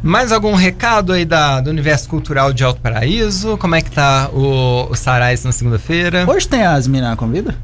Mais 0.02 0.32
algum 0.32 0.56
recado 0.56 1.14
aí 1.14 1.24
da, 1.24 1.62
do 1.62 1.70
universo 1.70 2.10
cultural 2.10 2.52
de 2.52 2.64
Alto 2.64 2.82
Paraíso? 2.82 3.58
Como 3.58 3.76
é 3.76 3.82
que 3.82 3.92
tá 3.92 4.28
o, 4.34 4.88
o 4.92 4.96
Sarais 4.96 5.44
na 5.44 5.52
segunda-feira? 5.52 6.26
Hoje 6.28 6.48
tem 6.48 6.64
as 6.64 6.88
minas 6.88 7.12
na 7.12 7.16
convida? 7.16 7.56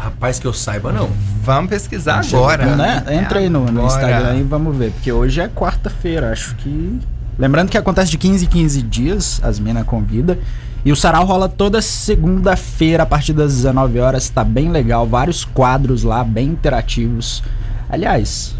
Rapaz, 0.00 0.38
que 0.38 0.46
eu 0.46 0.52
saiba 0.54 0.90
não. 0.90 1.10
Vamos 1.42 1.68
pesquisar 1.68 2.20
agora. 2.24 2.74
né? 2.74 3.04
Entra 3.10 3.38
aí 3.38 3.50
no, 3.50 3.66
no. 3.66 3.84
Instagram 3.86 4.36
e 4.36 4.42
vamos 4.42 4.74
ver, 4.74 4.92
porque 4.92 5.12
hoje 5.12 5.40
é 5.40 5.48
quarta-feira, 5.48 6.32
acho 6.32 6.54
que. 6.56 6.98
Lembrando 7.38 7.68
que 7.68 7.76
acontece 7.76 8.10
de 8.10 8.18
15 8.18 8.44
em 8.44 8.48
15 8.48 8.82
dias, 8.82 9.40
as 9.42 9.58
minas 9.58 9.84
convida. 9.84 10.38
E 10.82 10.90
o 10.90 10.96
sarau 10.96 11.26
rola 11.26 11.48
toda 11.48 11.82
segunda-feira 11.82 13.02
a 13.02 13.06
partir 13.06 13.34
das 13.34 13.54
19 13.54 13.98
horas, 14.00 14.30
tá 14.30 14.42
bem 14.42 14.70
legal, 14.70 15.06
vários 15.06 15.44
quadros 15.44 16.02
lá, 16.02 16.24
bem 16.24 16.48
interativos. 16.48 17.42
Aliás, 17.88 18.54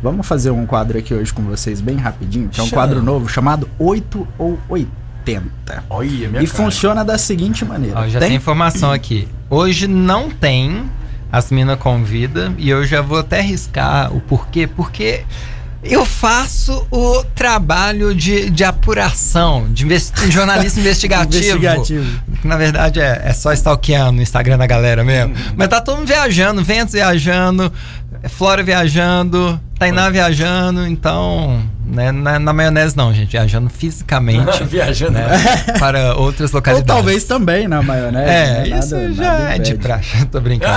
vamos 0.00 0.26
fazer 0.26 0.52
um 0.52 0.64
quadro 0.64 0.96
aqui 0.98 1.12
hoje 1.12 1.32
com 1.32 1.42
vocês 1.42 1.80
bem 1.80 1.96
rapidinho, 1.96 2.48
que 2.48 2.60
é 2.60 2.62
um 2.62 2.66
Chama. 2.66 2.82
quadro 2.82 3.02
novo 3.02 3.28
chamado 3.28 3.68
8 3.78 4.28
ou 4.38 4.58
80. 4.68 5.07
Olha, 5.90 6.28
minha 6.28 6.42
E 6.42 6.46
cara. 6.46 6.56
funciona 6.56 7.04
da 7.04 7.18
seguinte 7.18 7.64
maneira. 7.64 8.00
Ó, 8.00 8.08
já 8.08 8.18
Tem- 8.20 8.28
tem 8.28 8.36
informação 8.36 8.90
aqui. 8.92 9.26
Hoje 9.50 9.86
não 9.86 10.30
tem 10.30 10.84
as 11.30 11.50
minas 11.50 11.78
convida 11.78 12.52
e 12.58 12.68
eu 12.70 12.86
já 12.86 13.02
vou 13.02 13.18
até 13.18 13.40
arriscar 13.40 14.14
o 14.14 14.20
porquê. 14.20 14.66
Porque 14.66 15.24
eu 15.82 16.04
faço 16.04 16.86
o 16.90 17.22
trabalho 17.34 18.14
de, 18.14 18.50
de 18.50 18.64
apuração, 18.64 19.66
de 19.72 19.84
investi- 19.84 20.30
jornalismo 20.30 20.80
investigativo. 20.80 21.36
Investigativo. 21.36 22.20
Que, 22.40 22.48
na 22.48 22.56
verdade 22.56 23.00
é, 23.00 23.22
é 23.26 23.32
só 23.32 23.52
stalkeando 23.52 24.12
no 24.12 24.22
Instagram 24.22 24.58
da 24.58 24.66
galera 24.66 25.04
mesmo. 25.04 25.34
Mas 25.56 25.68
tá 25.68 25.80
todo 25.80 25.98
mundo 25.98 26.08
viajando, 26.08 26.62
Ventos 26.64 26.94
viajando, 26.94 27.72
Flora 28.28 28.62
viajando. 28.62 29.60
Tainá 29.78 30.10
viajando, 30.10 30.84
então. 30.86 31.62
Né, 31.86 32.10
na, 32.12 32.38
na 32.38 32.52
maionese 32.52 32.96
não, 32.96 33.14
gente. 33.14 33.30
Viajando 33.30 33.70
fisicamente. 33.70 34.64
Viajando. 34.68 35.12
né, 35.12 35.28
para 35.78 36.16
outras 36.16 36.50
Ou 36.52 36.56
localidades. 36.58 36.86
talvez 36.94 37.24
também 37.24 37.66
na 37.68 37.80
maionese. 37.82 38.28
É, 38.28 38.68
né? 38.70 38.78
isso 38.78 38.94
Nada- 38.96 39.12
já 39.12 39.32
nada 39.38 39.54
é 39.54 39.58
de 39.58 39.74
praxe. 39.76 40.26
Tô 40.26 40.40
brincando. 40.40 40.74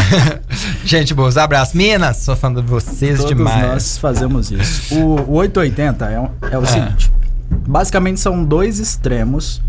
gente, 0.84 1.12
boas 1.14 1.36
abraços. 1.36 1.74
Minas, 1.74 2.18
sou 2.18 2.34
fã 2.36 2.52
de 2.52 2.62
vocês 2.62 3.18
Todos 3.18 3.36
demais. 3.36 3.66
nós 3.66 3.98
fazemos 3.98 4.50
isso. 4.50 4.94
O, 4.94 5.20
o 5.30 5.34
880 5.34 6.06
é, 6.06 6.18
um- 6.20 6.30
é 6.50 6.58
o 6.58 6.62
É. 6.62 6.66
seguinte: 6.66 7.12
basicamente 7.66 8.20
são 8.20 8.44
dois 8.44 8.78
extremos. 8.78 9.62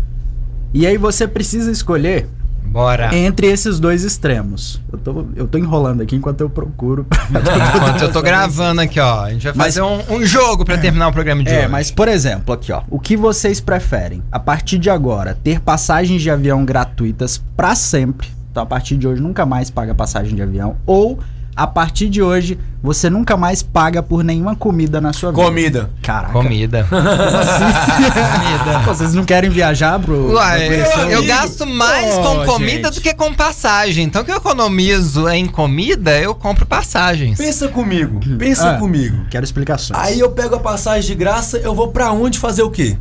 E 0.74 0.86
aí 0.86 0.96
você 0.98 1.26
precisa 1.28 1.70
escolher 1.70 2.28
Bora. 2.66 3.14
entre 3.16 3.46
esses 3.46 3.78
dois 3.80 4.04
extremos. 4.04 4.80
Eu 4.92 4.98
tô, 4.98 5.26
eu 5.36 5.46
tô 5.48 5.58
enrolando 5.58 6.02
aqui 6.02 6.16
enquanto 6.16 6.40
eu 6.40 6.50
procuro. 6.50 7.06
Enquanto 7.76 8.02
eu 8.02 8.12
tô 8.12 8.20
gravando 8.22 8.80
aqui, 8.80 9.00
ó. 9.00 9.24
A 9.24 9.30
gente 9.30 9.44
vai 9.44 9.54
Mas- 9.54 9.74
fazer 9.74 9.82
um, 9.82 10.16
um 10.16 10.24
jogo 10.26 10.64
pra 10.64 10.76
terminar 10.78 11.08
o 11.08 11.12
programa 11.12 11.42
de 11.42 11.50
É, 11.50 11.60
hoje. 11.60 11.68
mas 11.68 11.90
por 11.90 12.08
exemplo, 12.08 12.54
aqui 12.54 12.72
ó, 12.72 12.82
o 12.90 12.98
que 12.98 13.16
vocês 13.16 13.60
preferem? 13.60 14.22
A 14.30 14.38
partir 14.38 14.78
de 14.78 14.90
agora, 14.90 15.36
ter 15.42 15.60
passagens 15.60 16.20
de 16.22 16.30
avião 16.30 16.64
gratuitas 16.64 17.42
pra 17.56 17.74
sempre. 17.74 18.28
Então 18.50 18.62
a 18.62 18.66
partir 18.66 18.96
de 18.96 19.06
hoje 19.06 19.20
nunca 19.22 19.44
mais 19.46 19.70
paga 19.70 19.94
passagem 19.94 20.34
de 20.34 20.42
avião 20.42 20.76
ou 20.86 21.18
a 21.56 21.66
partir 21.66 22.08
de 22.08 22.20
hoje 22.22 22.58
você 22.82 23.08
nunca 23.10 23.36
mais 23.36 23.62
paga 23.62 24.02
por 24.02 24.22
nenhuma 24.22 24.54
comida 24.54 25.00
na 25.00 25.12
sua 25.12 25.30
vida. 25.32 25.42
Comida. 25.42 25.90
Caraca. 26.02 26.32
Comida. 26.32 26.86
Comida. 26.90 28.80
Pô, 28.84 28.94
vocês 28.94 29.14
não 29.14 29.24
querem 29.24 29.50
viajar, 29.50 29.98
bro? 29.98 30.32
Uai, 30.34 30.68
eu, 30.68 31.10
eu 31.10 31.24
gasto 31.24 31.66
mais 31.66 32.14
Pô, 32.16 32.22
com 32.22 32.44
comida 32.46 32.88
gente. 32.88 32.94
do 32.96 33.00
que 33.00 33.14
com 33.14 33.32
passagem. 33.34 34.04
Então, 34.04 34.22
o 34.22 34.24
que 34.24 34.30
eu 34.30 34.36
economizo 34.36 35.28
em 35.28 35.46
comida, 35.46 36.18
eu 36.18 36.34
compro 36.34 36.64
passagens. 36.66 37.38
Pensa 37.38 37.68
comigo, 37.68 38.20
pensa 38.38 38.72
Ah. 38.72 38.78
comigo. 38.78 39.24
Quero 39.30 39.44
explicações. 39.44 39.98
Aí 40.00 40.20
eu 40.20 40.30
pego 40.30 40.54
a 40.56 40.60
passagem 40.60 41.06
de 41.10 41.14
graça, 41.14 41.58
eu 41.58 41.74
vou 41.74 41.88
pra 41.88 42.12
onde 42.12 42.38
fazer 42.38 42.62
o 42.62 42.70
quê? 42.70 42.96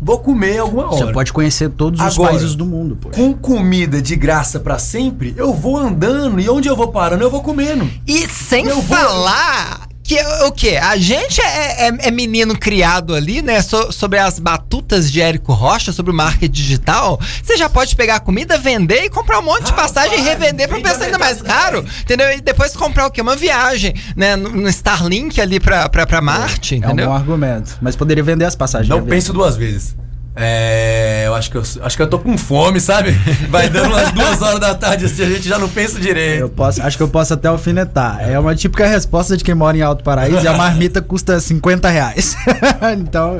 Vou 0.00 0.18
comer 0.20 0.58
alguma 0.58 0.86
hora. 0.86 0.96
Você 1.06 1.12
pode 1.12 1.32
conhecer 1.32 1.70
todos 1.70 2.00
os 2.00 2.14
Agora, 2.14 2.30
países 2.30 2.54
do 2.54 2.64
mundo, 2.64 2.96
pô. 2.96 3.10
Com 3.10 3.34
comida 3.34 4.00
de 4.00 4.14
graça 4.14 4.60
pra 4.60 4.78
sempre, 4.78 5.34
eu 5.36 5.52
vou 5.52 5.76
andando 5.76 6.38
e 6.38 6.48
onde 6.48 6.68
eu 6.68 6.76
vou 6.76 6.88
parando, 6.88 7.24
eu 7.24 7.30
vou 7.30 7.42
comendo. 7.42 7.90
E 8.06 8.28
sem 8.28 8.66
Eu 8.66 8.80
vou- 8.80 8.96
falar 8.96 9.87
que 10.08 10.18
o 10.46 10.52
quê? 10.52 10.78
A 10.82 10.96
gente 10.96 11.40
é, 11.40 11.88
é- 11.88 12.08
é 12.08 12.10
menino 12.10 12.58
criado 12.58 13.14
ali, 13.14 13.42
né? 13.42 13.60
so- 13.60 13.92
sobre 13.92 14.18
as 14.18 14.38
batutas 14.38 15.12
de 15.12 15.20
Érico 15.20 15.52
Rocha, 15.52 15.92
sobre 15.92 16.10
o 16.12 16.14
marketing 16.14 16.50
digital. 16.52 17.20
Você 17.42 17.56
já 17.58 17.68
pode 17.68 17.94
pegar 17.94 18.16
a 18.16 18.20
comida, 18.20 18.56
vender 18.56 19.04
e 19.04 19.10
comprar 19.10 19.38
um 19.38 19.42
monte 19.42 19.64
de 19.64 19.72
passagem 19.74 20.18
e 20.18 20.22
revender 20.22 20.66
pra 20.66 20.78
um 20.78 20.82
preço 20.82 21.02
ainda 21.02 21.18
mais 21.18 21.42
caro. 21.42 21.84
Entendeu? 22.00 22.32
E 22.32 22.40
depois 22.40 22.74
comprar 22.74 23.06
o 23.06 23.10
quê? 23.10 23.20
Uma 23.20 23.36
viagem, 23.36 23.94
né? 24.16 24.34
No, 24.34 24.48
no 24.50 24.68
Starlink 24.68 25.38
ali 25.40 25.60
pra, 25.60 25.88
pra, 25.90 26.06
pra 26.06 26.20
Marte, 26.22 26.74
É 26.74 26.78
um 26.78 26.80
entendeu? 26.80 27.06
bom 27.08 27.14
argumento. 27.14 27.76
Mas 27.82 27.94
poderia 27.94 28.22
vender 28.24 28.46
as 28.46 28.56
passagens. 28.56 28.88
Não 28.88 29.04
penso 29.04 29.32
duas 29.32 29.56
vezes. 29.56 29.94
É, 30.40 31.24
eu 31.26 31.34
acho 31.34 31.50
que 31.50 31.56
eu, 31.56 31.62
acho 31.82 31.96
que 31.96 32.02
eu 32.02 32.06
tô 32.06 32.16
com 32.18 32.38
fome, 32.38 32.80
sabe? 32.80 33.10
Vai 33.50 33.68
dando 33.68 33.88
umas 33.88 34.12
duas 34.12 34.40
horas 34.40 34.60
da 34.60 34.72
tarde 34.72 35.06
assim, 35.06 35.24
a 35.24 35.30
gente 35.30 35.48
já 35.48 35.58
não 35.58 35.68
pensa 35.68 35.98
direito. 35.98 36.40
Eu 36.42 36.48
posso, 36.48 36.80
acho 36.80 36.96
que 36.96 37.02
eu 37.02 37.08
posso 37.08 37.34
até 37.34 37.48
alfinetar. 37.48 38.20
É 38.20 38.38
uma 38.38 38.54
típica 38.54 38.86
resposta 38.86 39.36
de 39.36 39.42
quem 39.42 39.54
mora 39.54 39.76
em 39.76 39.82
Alto 39.82 40.04
Paraíso 40.04 40.44
e 40.44 40.46
a 40.48 40.56
marmita 40.56 41.02
custa 41.02 41.40
50 41.40 41.88
reais. 41.88 42.36
então, 42.96 43.36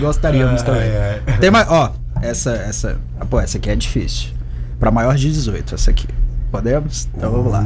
gostaríamos 0.00 0.62
também. 0.62 0.82
Ai, 0.82 1.20
ai. 1.28 1.38
Tem 1.38 1.50
mais. 1.50 1.68
Ó, 1.68 1.92
essa, 2.20 2.50
essa. 2.52 2.96
ah, 3.20 3.24
Pô, 3.24 3.40
essa 3.40 3.58
aqui 3.58 3.70
é 3.70 3.76
difícil. 3.76 4.30
Pra 4.80 4.90
maior 4.90 5.14
de 5.14 5.30
18, 5.30 5.76
essa 5.76 5.92
aqui. 5.92 6.08
Podemos? 6.50 7.08
Então 7.16 7.30
vamos 7.30 7.52
lá. 7.52 7.64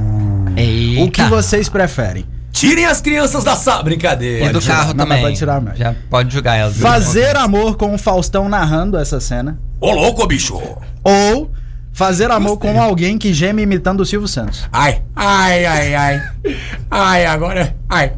Eita. 0.54 1.02
O 1.02 1.10
que 1.10 1.22
vocês 1.24 1.68
preferem? 1.68 2.26
Tirem 2.56 2.86
as 2.86 3.00
crianças 3.00 3.44
da 3.44 3.54
sala. 3.54 3.82
Brincadeira. 3.82 4.46
E 4.46 4.48
do 4.52 4.60
carro 4.62 4.88
Não, 4.94 5.04
também. 5.04 5.20
pode 5.22 5.36
tirar 5.36 5.60
mais. 5.60 5.78
Já 5.78 5.94
pode 6.08 6.32
jogar 6.32 6.56
elas. 6.56 6.76
Fazer 6.78 7.36
amor 7.36 7.76
com 7.76 7.94
o 7.94 7.98
Faustão 7.98 8.48
narrando 8.48 8.96
essa 8.98 9.20
cena. 9.20 9.58
Ô 9.80 9.92
louco, 9.92 10.26
bicho! 10.26 10.58
Ou 11.04 11.50
fazer 11.92 12.30
amor 12.30 12.56
com 12.58 12.80
alguém 12.80 13.18
que 13.18 13.32
geme 13.32 13.62
imitando 13.62 14.00
o 14.00 14.06
Silvio 14.06 14.26
Santos. 14.28 14.66
Ai, 14.72 15.02
ai, 15.14 15.64
ai, 15.66 15.94
ai. 15.94 16.22
Ai, 16.90 17.26
agora. 17.26 17.76
Ai. 17.88 18.12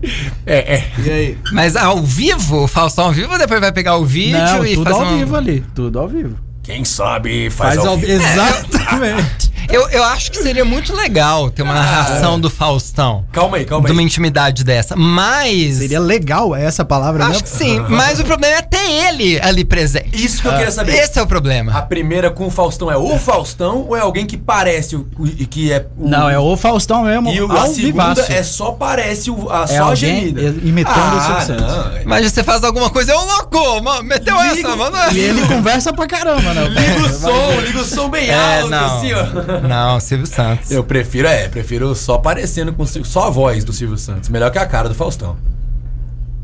É, 0.47 0.74
é. 0.77 0.85
E 1.05 1.10
aí? 1.10 1.39
Mas 1.52 1.74
ao 1.77 2.01
vivo, 2.02 2.65
o 2.65 2.69
Faustão 2.69 3.06
ao 3.06 3.12
vivo, 3.12 3.36
depois 3.39 3.60
vai 3.60 3.73
pegar 3.73 3.97
o 3.97 4.05
vídeo 4.05 4.39
Não, 4.39 4.65
e 4.65 4.74
tudo 4.74 4.85
fazer 4.85 4.97
ao 5.02 5.09
uma- 5.09 5.16
vivo 5.19 5.36
ali. 5.36 5.65
Tudo 5.74 5.98
ao 5.98 6.09
vivo. 6.09 6.36
Quem 6.62 6.85
sabe 6.85 7.51
faz, 7.51 7.74
Faz 7.77 7.86
ao 7.86 7.94
ao 7.94 7.98
vivo. 7.98 8.12
Exatamente. 8.12 9.47
Eu, 9.70 9.86
eu 9.90 10.02
acho 10.02 10.30
que 10.32 10.38
seria 10.38 10.64
muito 10.64 10.94
legal 10.96 11.50
ter 11.50 11.62
uma 11.62 11.74
narração 11.74 12.40
do 12.40 12.48
Faustão. 12.48 13.24
Calma 13.30 13.58
aí, 13.58 13.64
calma 13.66 13.84
De 13.86 13.92
aí. 13.92 13.96
uma 13.98 14.02
intimidade 14.02 14.64
dessa. 14.64 14.96
Mas. 14.96 15.76
Seria 15.76 16.00
legal 16.00 16.54
essa 16.56 16.84
palavra, 16.86 17.24
né? 17.26 17.30
Acho 17.32 17.42
que 17.44 17.50
sim. 17.50 17.78
Mas 17.88 18.18
o 18.18 18.24
problema 18.24 18.56
é 18.56 18.62
ter 18.62 18.78
ele 18.90 19.38
ali 19.40 19.64
presente. 19.64 20.08
Isso 20.24 20.40
que 20.40 20.48
eu 20.48 20.52
queria 20.52 20.70
saber. 20.70 20.94
Esse 20.94 21.18
é 21.18 21.22
o 21.22 21.26
problema. 21.26 21.72
A 21.76 21.82
primeira 21.82 22.30
com 22.30 22.46
o 22.46 22.50
Faustão 22.50 22.90
é 22.90 22.96
o 22.96 23.18
Faustão 23.18 23.84
ou 23.88 23.96
é 23.96 24.00
alguém 24.00 24.24
que 24.26 24.38
parece 24.38 24.96
o, 24.96 25.06
o- 25.18 25.26
que 25.26 25.70
é 25.70 25.86
o, 25.98 26.08
Não, 26.08 26.30
é 26.30 26.38
o 26.38 26.56
Faustão 26.56 27.02
mesmo. 27.04 27.28
E 27.30 27.40
o, 27.42 27.52
a 27.52 27.66
segunda 27.66 28.14
vivaço. 28.14 28.32
é 28.32 28.42
só 28.42 28.72
parece 28.72 29.30
o, 29.30 29.50
a 29.50 29.64
É 29.64 29.66
só 29.66 29.90
a 29.90 29.94
gemida. 29.94 30.40
imitando 30.62 31.14
o 31.14 31.18
ah, 31.18 31.40
Santos. 31.42 31.62
não. 31.66 31.90
Mas 32.06 32.30
você 32.32 32.42
faz 32.42 32.64
alguma 32.64 32.88
coisa, 32.88 33.14
ô 33.14 33.22
louco, 33.24 33.82
mano, 33.82 34.02
meteu 34.02 34.34
Liga- 34.40 34.66
essa, 34.68 34.76
mano. 34.76 34.96
E 35.12 35.18
ele 35.18 35.46
conversa 35.46 35.92
pra 35.92 36.06
caramba, 36.06 36.54
né? 36.54 36.68
Liga 36.68 37.06
o 37.06 37.08
som, 37.12 37.60
liga 37.66 37.80
o 37.80 37.84
som 37.84 38.08
bem 38.08 38.30
É, 38.30 38.60
alto, 38.60 38.70
não. 38.70 38.96
assim, 38.96 39.12
ó. 39.12 39.57
Não, 39.66 39.98
Silvio 40.01 40.26
Santos. 40.26 40.70
Eu 40.70 40.85
prefiro, 40.85 41.26
é, 41.26 41.48
prefiro 41.48 41.94
só 41.94 42.14
aparecendo 42.14 42.72
com 42.72 42.85
só 42.86 43.26
a 43.26 43.30
voz 43.30 43.64
do 43.64 43.72
Silvio 43.72 43.98
Santos. 43.98 44.28
Melhor 44.28 44.51
que 44.51 44.59
a 44.59 44.66
cara 44.66 44.89
do 44.89 44.94
Faustão. 44.94 45.36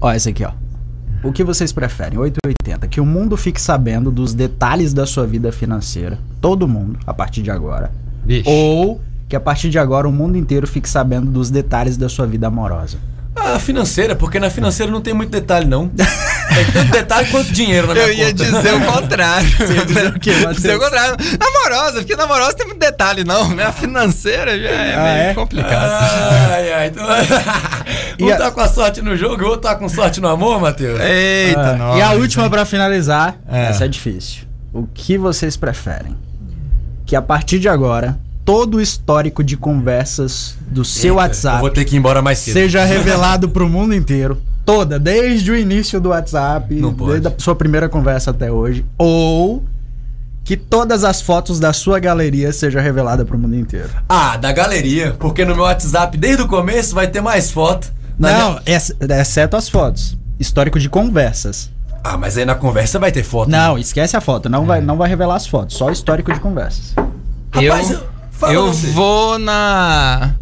Ó, 0.01 0.13
esse 0.13 0.29
aqui, 0.29 0.45
ó. 0.45 0.53
O 1.23 1.33
que 1.33 1.43
vocês 1.43 1.73
preferem? 1.73 2.19
880. 2.19 2.87
Que 2.89 3.01
o 3.01 3.07
mundo 3.07 3.37
fique 3.37 3.61
sabendo 3.61 4.11
dos 4.11 4.35
detalhes 4.35 4.93
da 4.93 5.07
sua 5.07 5.27
vida 5.27 5.51
financeira. 5.51 6.19
Todo 6.41 6.69
mundo, 6.69 6.99
a 7.07 7.15
partir 7.15 7.43
de 7.43 7.51
agora. 7.51 7.91
Vixe. 8.25 8.49
Ou 8.49 9.01
que 9.29 9.35
a 9.35 9.41
partir 9.41 9.71
de 9.71 9.79
agora 9.79 10.07
o 10.07 10.13
mundo 10.13 10.37
inteiro 10.37 10.67
fique 10.67 10.89
sabendo 10.89 11.31
dos 11.31 11.51
detalhes 11.51 11.97
da 11.97 12.09
sua 12.09 12.27
vida 12.27 12.47
amorosa. 12.47 12.99
Ah, 13.35 13.59
financeira, 13.59 14.15
porque 14.15 14.39
na 14.39 14.51
financeira 14.51 14.93
não 14.93 15.01
tem 15.01 15.15
muito 15.15 15.31
detalhe, 15.31 15.67
não. 15.67 15.91
Tem 16.55 16.65
tanto 16.73 16.91
detalhe 16.93 17.31
quanto 17.31 17.53
dinheiro 17.53 17.87
na 17.89 17.95
minha 17.95 18.07
Eu 18.07 18.13
ia 18.13 18.27
conta. 18.33 18.45
dizer 18.45 18.75
o 18.75 18.81
contrário. 18.81 19.49
Você 19.57 19.73
ia 19.75 19.85
dizer 19.87 20.07
o 20.09 20.21
quê, 20.21 20.33
Matheus? 20.33 20.57
Dizer 20.57 20.77
o 20.77 20.81
contrário. 20.81 21.17
Namorosa, 21.41 21.99
porque 21.99 22.17
namorosa 22.17 22.55
tem 22.55 22.67
muito 22.67 22.79
detalhe, 22.81 23.25
não. 23.25 23.49
Né? 23.55 23.65
A 23.65 23.73
financeira 23.73 24.59
já 24.59 24.69
é 24.69 24.95
Ah, 24.95 25.03
meio 25.03 25.31
é? 25.31 25.35
complicado. 25.35 25.91
Ai, 26.53 26.73
ai. 26.73 26.87
Então... 26.89 27.05
Um 28.21 28.33
a- 28.33 28.37
tá 28.37 28.51
com 28.53 28.61
a 28.61 28.69
sorte 28.69 29.03
no 29.03 29.17
jogo 29.17 29.43
e 29.43 29.45
o 29.45 29.49
outro 29.49 29.63
tá 29.63 29.75
com 29.75 29.89
sorte 29.89 30.21
no 30.21 30.29
amor, 30.29 30.61
Matheus. 30.61 31.01
Eita, 31.01 31.71
Ah, 31.71 31.73
nossa. 31.77 31.99
e 31.99 32.03
a 32.03 32.13
última 32.13 32.49
pra 32.49 32.65
finalizar, 32.65 33.37
É. 33.51 33.67
essa 33.67 33.87
é 33.87 33.89
difícil. 33.89 34.43
O 34.73 34.87
que 34.87 35.19
vocês 35.19 35.57
preferem? 35.57 36.17
Que 37.07 37.17
a 37.17 37.23
partir 37.23 37.59
de 37.59 37.69
agora, 37.69 38.17
todo 38.45 38.77
o 38.77 38.81
histórico 38.81 39.43
de 39.43 39.57
conversas 39.57 40.57
do 40.69 40.85
seu 40.85 41.15
Eita, 41.15 41.23
WhatsApp 41.23 41.57
Eu 41.57 41.61
vou 41.61 41.71
ter 41.71 41.85
que 41.85 41.97
ir 41.97 41.99
embora 41.99 42.21
mais 42.23 42.39
cedo. 42.39 42.55
seja 42.55 42.85
revelado 42.87 43.49
pro 43.49 43.69
mundo 43.69 43.95
inteiro. 43.95 44.41
Toda, 44.67 44.99
desde 44.99 45.51
o 45.51 45.57
início 45.57 46.01
do 46.01 46.09
WhatsApp, 46.11 46.75
Não 46.75 46.93
pode. 46.95 47.13
desde 47.13 47.29
a 47.29 47.33
sua 47.39 47.55
primeira 47.55 47.89
conversa 47.89 48.31
até 48.31 48.51
hoje. 48.51 48.85
Ou 48.97 49.63
que 50.43 50.57
todas 50.57 51.05
as 51.05 51.21
fotos 51.23 51.59
da 51.61 51.73
sua 51.73 51.99
galeria 51.99 52.53
seja 52.53 52.81
revelada 52.81 53.25
pro 53.25 53.39
mundo 53.39 53.57
inteiro. 53.57 53.89
Ah, 54.09 54.37
da 54.37 54.53
galeria, 54.53 55.15
porque 55.19 55.45
no 55.45 55.55
meu 55.55 55.65
WhatsApp, 55.65 56.17
desde 56.19 56.43
o 56.43 56.49
começo, 56.49 56.95
vai 56.95 57.07
ter 57.09 57.21
mais 57.21 57.51
foto. 57.51 57.93
Na 58.19 58.31
Não, 58.33 58.49
minha- 58.51 58.63
ex- 58.67 58.95
exceto 59.01 59.57
as 59.57 59.69
fotos. 59.69 60.17
Histórico 60.39 60.79
de 60.79 60.89
conversas. 60.89 61.71
Ah, 62.03 62.17
mas 62.19 62.37
aí 62.37 62.45
na 62.45 62.55
conversa 62.55 62.99
vai 62.99 63.11
ter 63.11 63.23
foto. 63.23 63.51
Não, 63.51 63.79
esquece 63.79 64.17
a 64.17 64.21
foto. 64.21 64.49
Não 64.51 64.65
vai, 64.67 64.81
não 64.83 64.97
vai 64.97 65.09
revelar 65.09 65.37
as 65.37 65.47
fotos. 65.47 65.77
Só 65.77 65.91
histórico 65.91 66.33
de 66.33 66.41
conversas. 66.41 66.95
Rapaz, 67.51 67.91
eu- 67.91 68.01
fala 68.39 68.53
eu 68.53 68.67
você. 68.73 68.87
vou 68.89 69.39
na. 69.39 70.35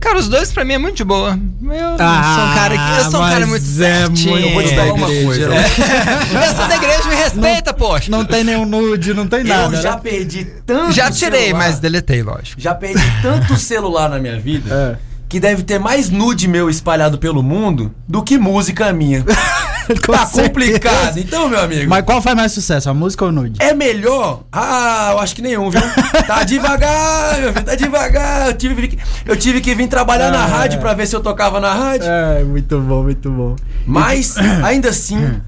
Cara, 0.00 0.18
os 0.18 0.28
dois 0.28 0.52
pra 0.52 0.64
mim 0.64 0.74
é 0.74 0.78
muito 0.78 0.96
de 0.96 1.04
boa. 1.04 1.30
Eu 1.62 1.68
sou 1.68 2.44
um 2.44 2.54
cara 2.54 2.76
que. 2.76 3.00
Eu 3.04 3.10
sou 3.10 3.20
um 3.22 3.28
cara 3.28 3.46
muito 3.46 3.64
é 3.64 3.66
certinho. 3.66 4.30
muito 4.32 4.46
Eu 4.48 4.54
vou 4.54 4.62
te 4.62 4.74
falar 4.74 4.92
uma 4.92 5.06
coisa. 5.06 5.50
Eu 6.46 6.56
sou 6.56 6.68
da 6.68 6.76
igreja, 6.76 7.08
me 7.08 7.14
respeita, 7.16 7.72
poxa. 7.74 8.10
Não 8.10 8.24
tem 8.24 8.44
nenhum 8.44 8.64
nude, 8.64 9.14
não 9.14 9.26
tem 9.26 9.40
Eu 9.40 9.46
nada. 9.46 9.80
já 9.80 9.92
né? 9.96 10.00
perdi 10.02 10.44
tanto 10.66 10.92
Já 10.92 11.10
tirei, 11.10 11.46
celular, 11.46 11.58
mas 11.58 11.78
deletei, 11.80 12.22
lógico. 12.22 12.60
Já 12.60 12.74
perdi 12.74 13.02
tanto 13.22 13.56
celular 13.56 14.08
na 14.08 14.18
minha 14.18 14.38
vida 14.38 14.72
É. 14.72 14.96
que 15.28 15.40
deve 15.40 15.62
ter 15.62 15.78
mais 15.80 16.10
nude 16.10 16.46
meu 16.46 16.70
espalhado 16.70 17.18
pelo 17.18 17.42
mundo 17.42 17.92
do 18.08 18.22
que 18.22 18.38
música 18.38 18.92
minha. 18.92 19.24
Tá 20.06 20.26
certeza. 20.26 20.42
complicado. 20.48 21.18
Então, 21.18 21.48
meu 21.48 21.60
amigo. 21.60 21.88
Mas 21.88 22.04
qual 22.04 22.20
faz 22.22 22.36
mais 22.36 22.52
sucesso, 22.52 22.88
a 22.90 22.94
música 22.94 23.24
ou 23.24 23.30
o 23.30 23.32
nude? 23.32 23.60
É 23.62 23.72
melhor? 23.74 24.42
Ah, 24.52 25.10
eu 25.12 25.18
acho 25.20 25.34
que 25.34 25.42
nenhum, 25.42 25.70
viu? 25.70 25.80
Tá 26.26 26.42
devagar, 26.44 27.38
meu 27.40 27.52
filho, 27.52 27.64
tá 27.64 27.74
devagar. 27.74 28.46
Eu 28.48 28.54
tive, 28.54 28.88
que- 28.88 28.98
eu 29.24 29.36
tive 29.36 29.60
que 29.60 29.74
vir 29.74 29.88
trabalhar 29.88 30.30
na 30.30 30.42
Ah, 30.44 30.46
rádio 30.46 30.78
é. 30.78 30.80
pra 30.80 30.94
ver 30.94 31.06
se 31.06 31.14
eu 31.14 31.20
tocava 31.20 31.60
na 31.60 31.72
rádio. 31.72 32.08
É, 32.08 32.42
muito 32.44 32.78
bom, 32.80 33.02
muito 33.02 33.30
bom. 33.30 33.56
Mas, 33.86 34.36
ainda 34.64 34.88
assim, 34.90 35.40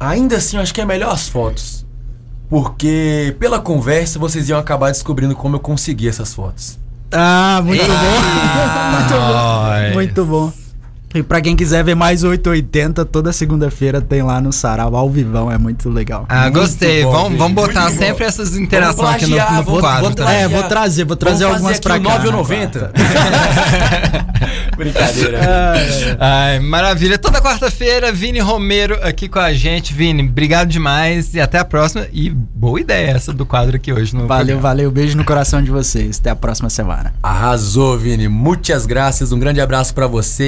ainda 0.00 0.36
assim, 0.36 0.56
eu 0.56 0.62
acho 0.62 0.72
que 0.74 0.80
é 0.80 0.84
melhor 0.84 1.12
as 1.12 1.28
fotos. 1.28 1.86
Porque 2.48 3.36
pela 3.38 3.60
conversa 3.60 4.18
vocês 4.18 4.48
iam 4.48 4.58
acabar 4.58 4.90
descobrindo 4.90 5.36
como 5.36 5.56
eu 5.56 5.60
consegui 5.60 6.08
essas 6.08 6.32
fotos. 6.32 6.78
Ah, 7.12 7.60
muito 7.62 7.84
bom. 7.86 7.92
muito 8.98 9.14
bom. 9.14 9.94
muito 9.94 10.24
bom. 10.24 10.52
E 11.14 11.22
pra 11.22 11.40
quem 11.40 11.56
quiser 11.56 11.82
ver 11.82 11.94
mais 11.94 12.22
880, 12.22 13.04
toda 13.06 13.32
segunda-feira 13.32 13.98
tem 14.00 14.22
lá 14.22 14.40
no 14.42 14.52
Sarau 14.52 14.94
ao 14.94 15.08
vivão, 15.08 15.50
é 15.50 15.56
muito 15.56 15.88
legal. 15.88 16.26
Ah, 16.28 16.42
Muito 16.42 16.60
gostei. 16.60 17.02
bom, 17.02 17.12
vamos, 17.12 17.38
vamos 17.38 17.54
botar 17.54 17.82
Muito 17.84 17.94
bom. 17.98 18.04
sempre 18.04 18.24
essas 18.26 18.54
interações 18.56 19.14
aqui 19.14 19.26
no, 19.26 19.36
no 19.56 19.62
vou- 19.62 19.80
quadro. 19.80 20.00
vou 20.02 20.14
tá? 20.14 20.30
É, 20.32 20.46
vou 20.46 20.62
trazer, 20.64 21.04
vou 21.04 21.16
trazer 21.16 21.44
Vamos 21.44 21.56
algumas 21.64 21.78
fazer 21.78 21.82
pra 21.82 21.94
aqui 21.94 22.04
cá. 22.04 22.28
o 22.28 22.44
9,90. 22.44 22.90
Brincadeira. 24.76 25.38
Ai, 26.20 26.60
maravilha. 26.60 27.18
Toda 27.18 27.40
quarta-feira, 27.40 28.12
Vini 28.12 28.38
Romero 28.38 28.98
aqui 29.02 29.28
com 29.28 29.38
a 29.38 29.52
gente. 29.52 29.92
Vini, 29.92 30.22
obrigado 30.22 30.68
demais 30.68 31.34
e 31.34 31.40
até 31.40 31.58
a 31.58 31.64
próxima. 31.64 32.06
E 32.12 32.30
boa 32.30 32.80
ideia 32.80 33.10
essa 33.10 33.32
do 33.32 33.44
quadro 33.44 33.76
aqui 33.76 33.92
hoje 33.92 34.14
no 34.14 34.26
Valeu, 34.26 34.44
programa. 34.56 34.62
valeu. 34.62 34.90
Beijo 34.90 35.16
no 35.16 35.24
coração 35.24 35.62
de 35.62 35.70
vocês. 35.70 36.18
Até 36.20 36.30
a 36.30 36.36
próxima 36.36 36.70
semana. 36.70 37.12
Arrasou, 37.22 37.96
Vini. 37.98 38.28
Muitas 38.28 38.86
graças. 38.86 39.32
Um 39.32 39.38
grande 39.38 39.60
abraço 39.60 39.92
pra 39.94 40.06
você 40.06 40.44